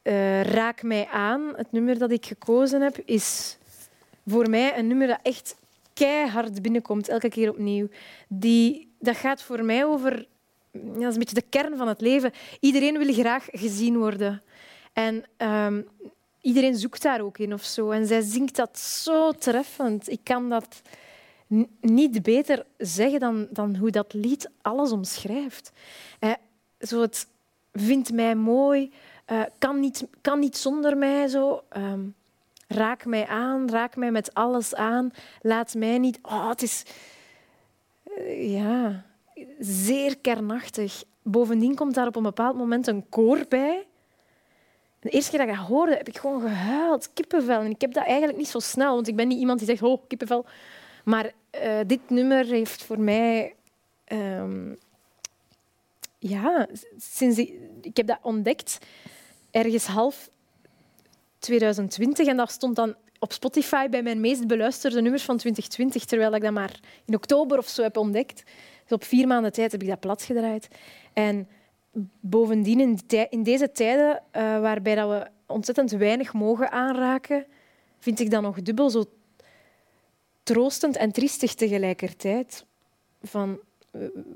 eh, 0.02 0.42
Raak 0.42 0.82
mij 0.82 1.06
aan, 1.06 1.52
het 1.56 1.72
nummer 1.72 1.98
dat 1.98 2.10
ik 2.10 2.26
gekozen 2.26 2.80
heb, 2.80 2.98
is 3.04 3.58
voor 4.26 4.50
mij 4.50 4.78
een 4.78 4.86
nummer 4.86 5.06
dat 5.06 5.18
echt 5.22 5.56
keihard 5.94 6.62
binnenkomt, 6.62 7.08
elke 7.08 7.28
keer 7.28 7.50
opnieuw. 7.50 7.88
Die, 8.28 8.88
dat 8.98 9.16
gaat 9.16 9.42
voor 9.42 9.64
mij 9.64 9.84
over... 9.84 10.26
Dat 10.70 11.08
is 11.08 11.12
een 11.12 11.18
beetje 11.18 11.34
de 11.34 11.44
kern 11.48 11.76
van 11.76 11.88
het 11.88 12.00
leven. 12.00 12.32
Iedereen 12.60 12.98
wil 12.98 13.14
graag 13.14 13.46
gezien 13.50 13.98
worden. 13.98 14.42
En 14.92 15.24
ehm, 15.36 15.82
iedereen 16.40 16.76
zoekt 16.76 17.02
daar 17.02 17.20
ook 17.20 17.38
in 17.38 17.52
of 17.52 17.64
zo. 17.64 17.90
En 17.90 18.06
zij 18.06 18.20
zingt 18.20 18.56
dat 18.56 18.78
zo 18.78 19.32
treffend. 19.32 20.08
Ik 20.10 20.20
kan 20.22 20.48
dat 20.48 20.82
niet 21.80 22.22
beter 22.22 22.66
zeggen 22.78 23.20
dan, 23.20 23.46
dan 23.50 23.76
hoe 23.76 23.90
dat 23.90 24.12
lied 24.12 24.50
alles 24.62 24.92
omschrijft. 24.92 25.72
Zo 26.80 27.00
het 27.00 27.26
vindt 27.72 28.12
mij 28.12 28.34
mooi, 28.34 28.92
eh, 29.24 29.42
kan, 29.58 29.80
niet, 29.80 30.06
kan 30.20 30.38
niet 30.38 30.56
zonder 30.56 30.96
mij. 30.96 31.28
Zo. 31.28 31.62
Ehm, 31.68 32.00
raak 32.68 33.04
mij 33.04 33.26
aan, 33.26 33.70
raak 33.70 33.96
mij 33.96 34.10
met 34.10 34.34
alles 34.34 34.74
aan. 34.74 35.12
Laat 35.40 35.74
mij 35.74 35.98
niet... 35.98 36.18
Oh, 36.22 36.48
het 36.48 36.62
is... 36.62 36.84
eh, 38.04 38.52
ja, 38.52 39.04
zeer 39.58 40.18
kernachtig. 40.18 41.04
Bovendien 41.22 41.74
komt 41.74 41.94
daar 41.94 42.06
op 42.06 42.16
een 42.16 42.22
bepaald 42.22 42.56
moment 42.56 42.86
een 42.86 43.08
koor 43.08 43.44
bij. 43.48 43.86
De 45.00 45.08
eerste 45.08 45.30
keer 45.30 45.38
dat 45.38 45.48
ik 45.48 45.54
dat 45.56 45.66
hoorde, 45.66 45.96
heb 45.96 46.08
ik 46.08 46.18
gewoon 46.18 46.40
gehuild, 46.40 47.10
kippenvel. 47.12 47.60
En 47.60 47.70
ik 47.70 47.80
heb 47.80 47.92
dat 47.92 48.04
eigenlijk 48.04 48.38
niet 48.38 48.48
zo 48.48 48.58
snel, 48.58 48.94
want 48.94 49.08
ik 49.08 49.16
ben 49.16 49.28
niet 49.28 49.38
iemand 49.38 49.58
die 49.58 49.68
zegt, 49.68 49.82
oh, 49.82 50.02
kippenvel. 50.08 50.46
Maar 51.04 51.32
eh, 51.50 51.78
dit 51.86 52.10
nummer 52.10 52.44
heeft 52.44 52.82
voor 52.82 53.00
mij... 53.00 53.54
ehm, 54.04 54.74
ja, 56.18 56.68
sinds 56.98 57.38
ik, 57.38 57.54
ik 57.82 57.96
heb 57.96 58.06
dat 58.06 58.18
ontdekt 58.22 58.78
ergens 59.50 59.86
half 59.86 60.30
2020 61.38 62.26
en 62.26 62.36
dat 62.36 62.50
stond 62.50 62.76
dan 62.76 62.94
op 63.18 63.32
Spotify 63.32 63.88
bij 63.88 64.02
mijn 64.02 64.20
meest 64.20 64.46
beluisterde 64.46 65.00
nummers 65.00 65.22
van 65.22 65.36
2020, 65.36 66.04
terwijl 66.04 66.34
ik 66.34 66.42
dat 66.42 66.52
maar 66.52 66.80
in 67.04 67.14
oktober 67.14 67.58
of 67.58 67.68
zo 67.68 67.82
heb 67.82 67.96
ontdekt. 67.96 68.42
Dus 68.82 68.92
op 68.92 69.04
vier 69.04 69.26
maanden 69.26 69.52
tijd 69.52 69.72
heb 69.72 69.82
ik 69.82 69.88
dat 69.88 70.00
platgedraaid. 70.00 70.68
En 71.12 71.48
bovendien, 72.20 72.98
in, 73.30 73.42
deze 73.42 73.72
tijden 73.72 74.22
eh, 74.30 74.42
waarbij 74.60 74.94
dat 74.94 75.08
we 75.08 75.26
ontzettend 75.46 75.90
weinig 75.90 76.32
mogen 76.32 76.70
aanraken, 76.70 77.46
vind 77.98 78.20
ik 78.20 78.30
dat 78.30 78.42
nog 78.42 78.62
dubbel 78.62 78.90
zo 78.90 79.04
troostend 80.42 80.96
en 80.96 81.12
triestig 81.12 81.54
tegelijkertijd. 81.54 82.64
Van, 83.22 83.60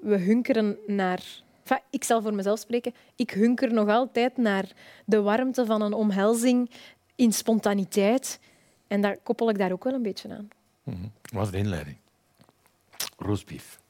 we, 0.00 0.16
hunkeren 0.16 0.78
naar... 0.86 1.44
Ik 1.90 2.04
zal 2.04 2.22
voor 2.22 2.34
mezelf 2.34 2.58
spreken. 2.58 2.94
Ik 3.16 3.30
hunker 3.30 3.72
nog 3.72 3.88
altijd 3.88 4.36
naar 4.36 4.72
de 5.04 5.20
warmte 5.20 5.66
van 5.66 5.82
een 5.82 5.92
omhelzing 5.92 6.70
in 7.14 7.32
spontaniteit. 7.32 8.40
En 8.86 9.00
daar 9.00 9.18
koppel 9.22 9.50
ik 9.50 9.58
daar 9.58 9.72
ook 9.72 9.84
wel 9.84 9.94
een 9.94 10.02
beetje 10.02 10.28
aan. 10.28 10.48
Mhm. 10.82 11.06
Wat 11.32 11.48
een 11.48 11.54
inleiding. 11.54 11.96
Roastbeef. 13.16 13.80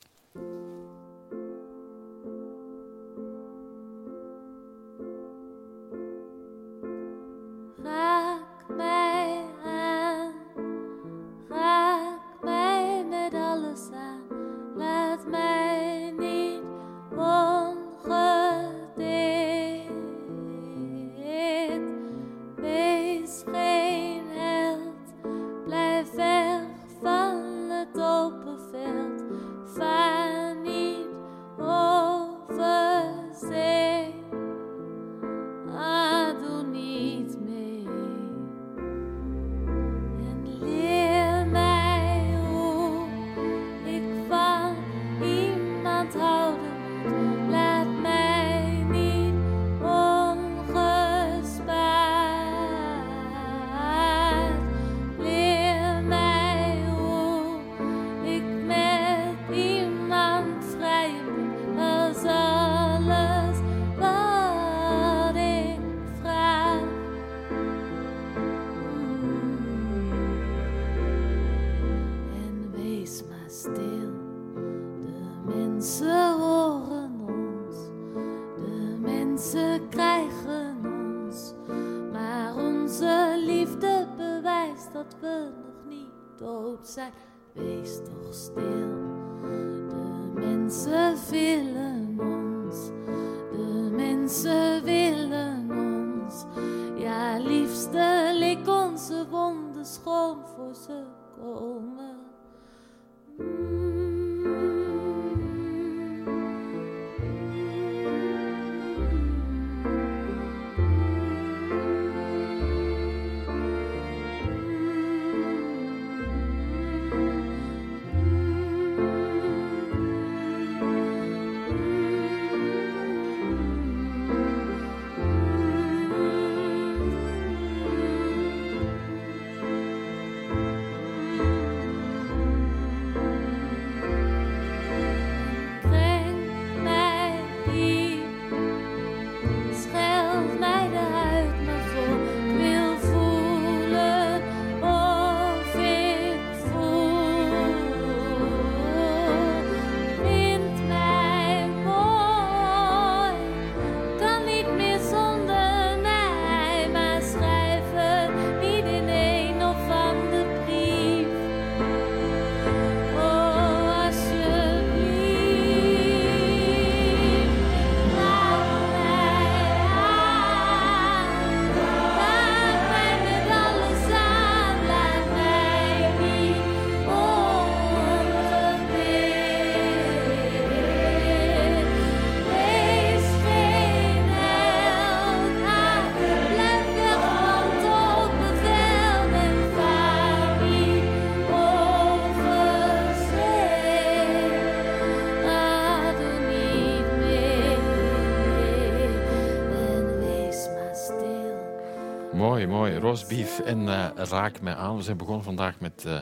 Roastbeef 203.17 203.59
en 203.61 203.89
eh, 203.89 204.09
Raak 204.15 204.61
mij 204.61 204.75
aan. 204.75 204.97
We 204.97 205.03
zijn 205.03 205.17
begonnen 205.17 205.45
vandaag 205.45 205.81
met 205.81 206.05
eh, 206.05 206.19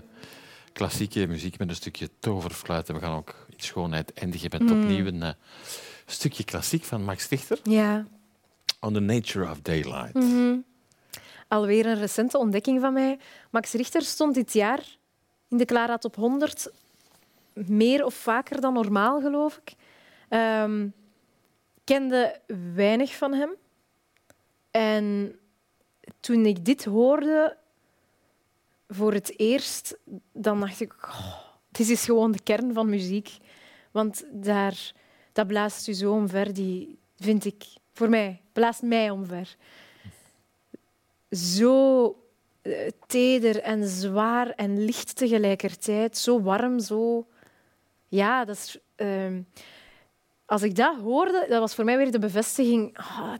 klassieke 0.73 1.27
muziek 1.27 1.59
met 1.59 1.69
een 1.69 1.75
stukje 1.75 2.11
toverfluit. 2.19 2.89
En 2.89 2.95
we 2.95 3.01
gaan 3.01 3.17
ook 3.17 3.47
in 3.49 3.61
schoonheid 3.63 4.13
eindigen 4.13 4.49
met 4.53 4.61
Mm. 4.61 4.83
opnieuw 4.83 5.07
een 5.07 5.23
eh, 5.23 5.31
stukje 6.07 6.45
klassiek 6.45 6.85
van 6.85 7.05
Max 7.05 7.23
Stichter. 7.23 7.59
Ja. 7.63 8.07
On 8.81 8.93
the 8.93 9.01
Nature 9.01 9.51
of 9.51 9.61
Daylight. 9.61 10.15
Mhm. 10.15 10.57
Alweer 11.49 11.87
een 11.87 11.99
recente 11.99 12.39
ontdekking 12.39 12.81
van 12.81 12.93
mij. 12.93 13.19
Max 13.51 13.73
Richter 13.73 14.03
stond 14.03 14.35
dit 14.35 14.53
jaar 14.53 14.97
in 15.49 15.57
de 15.57 15.65
Clara 15.65 15.99
Top 15.99 16.17
100 16.17 16.71
meer 17.55 18.05
of 18.05 18.15
vaker 18.15 18.61
dan 18.61 18.73
normaal, 18.73 19.21
geloof 19.21 19.61
ik. 19.65 19.75
Ehm, 20.29 20.89
kende 21.85 22.41
weinig 22.75 23.17
van 23.17 23.33
hem. 23.33 23.51
En 24.71 25.37
toen 26.25 26.47
ik 26.47 26.65
dit 26.65 26.85
hoorde 26.85 27.57
voor 28.89 29.13
het 29.13 29.39
eerst, 29.39 29.97
dan 30.33 30.61
dacht 30.61 30.81
ik, 30.81 30.95
oh, 31.03 31.39
dit 31.71 31.89
is 31.89 32.05
gewoon 32.05 32.33
de 32.33 32.43
kern 32.43 32.73
van 32.73 32.89
muziek. 32.89 33.37
Want 33.91 34.25
daar, 34.33 34.93
dat 35.33 35.47
blaast 35.47 35.89
u 35.89 35.93
zo 35.93 36.13
omver, 36.13 36.55
die 36.55 36.99
vind 37.17 37.45
ik, 37.45 37.65
voor 37.93 38.09
mij, 38.09 38.41
blaast 38.53 38.83
mij 38.83 39.11
omver. 39.11 39.57
Zo 41.31 42.07
eh, 42.63 42.89
teder 43.07 43.61
en 43.61 43.89
zwaar 43.89 44.51
en 44.51 44.85
licht 44.85 45.17
tegelijkertijd. 45.17 46.19
Zo 46.19 46.43
warm, 46.43 46.79
zo... 46.79 47.27
Ja, 48.09 48.45
dat 48.45 48.81
ehm, 48.95 49.43
als 50.45 50.63
ik 50.63 50.75
dat 50.75 50.97
hoorde, 50.97 51.47
dat 51.49 51.61
was 51.61 51.75
voor 51.75 51.85
mij 51.85 51.97
weer 51.97 52.13
de 52.13 52.19
bevestiging... 52.19 52.99
ah, 52.99 53.33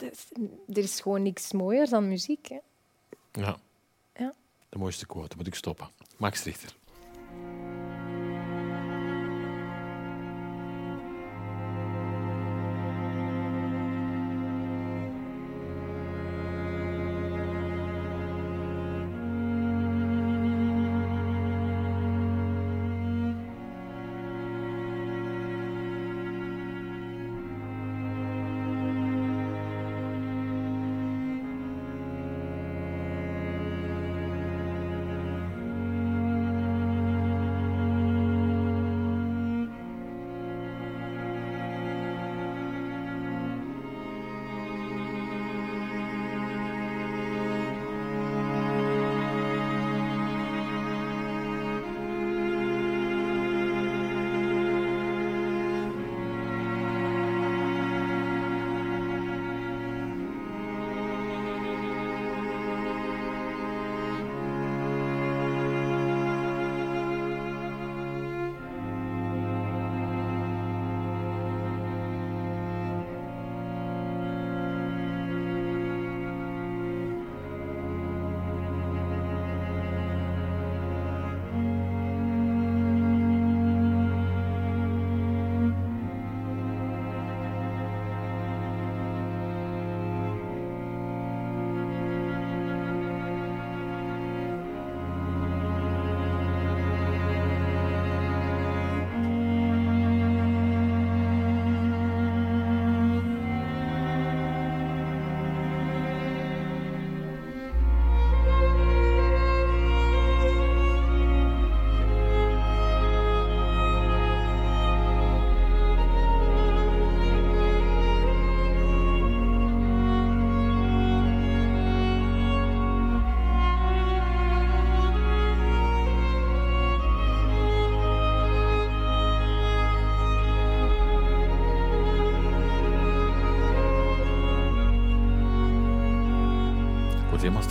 er 0.69 0.79
is 0.79 1.01
gewoon 1.01 1.23
niks 1.23 1.53
mooier 1.53 1.89
dan 1.89 2.09
muziek. 2.09 2.47
Hè. 2.47 2.59
Ja. 3.41 3.57
Ja. 4.17 4.35
De 4.69 4.79
mooiste 4.79 5.07
quote, 5.07 5.37
moet 5.37 5.47
ik 5.47 5.55
stoppen. 5.55 5.89
Max 6.17 6.45
Richter. 6.45 6.75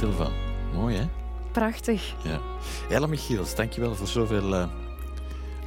Stil 0.03 0.25
van. 0.25 0.33
Mooi, 0.73 0.95
hè? 0.95 1.07
Prachtig. 1.51 2.15
Ja. 2.23 2.41
Ella 2.89 3.07
Michiels, 3.07 3.55
dankjewel 3.55 3.95
voor 3.95 4.07
zoveel 4.07 4.55
eh, 4.55 4.69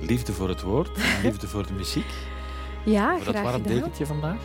liefde 0.01 0.33
voor 0.33 0.49
het 0.49 0.63
woord, 0.63 0.99
liefde 1.23 1.49
voor 1.49 1.67
de 1.67 1.73
muziek. 1.73 2.07
Ja, 2.85 3.17
Voor 3.17 3.33
dat 3.33 3.43
warm 3.43 3.63
dekentje 3.63 4.07
vandaag. 4.07 4.41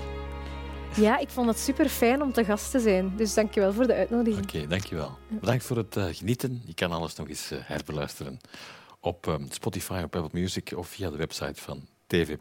Ja, 0.96 1.18
ik 1.18 1.30
vond 1.30 1.48
het 1.48 1.60
super 1.60 1.89
fijn 1.89 2.22
om 2.22 2.34
te 2.34 2.46
gast 2.46 2.72
te 2.72 2.80
zijn. 2.80 3.16
Dus 3.16 3.34
dankjewel 3.34 3.74
voor 3.74 3.88
de 3.88 3.94
uitnodiging. 3.94 4.44
Oké, 4.44 4.68
dankjewel. 4.68 5.18
Bedankt 5.28 5.64
voor 5.64 5.78
het 5.78 5.96
eh, 5.96 6.06
genieten. 6.12 6.62
Je 6.66 6.74
kan 6.74 6.92
alles 6.92 7.16
nog 7.16 7.28
eens 7.28 7.52
eh, 7.52 7.60
herbeluisteren 7.62 8.39
op 9.00 9.28
ehm, 9.28 9.46
Spotify, 9.50 10.02
op 10.04 10.16
Apple 10.16 10.39
Music 10.39 10.74
of 10.76 10.88
via 10.88 11.10
de 11.10 11.18
website 11.18 11.62
van 11.62 11.88
TV+. 12.08 12.38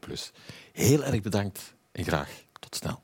Heel 0.72 1.04
erg 1.04 1.20
bedankt 1.20 1.74
en 1.92 2.04
graag 2.04 2.30
tot 2.60 2.76
snel. 2.76 3.02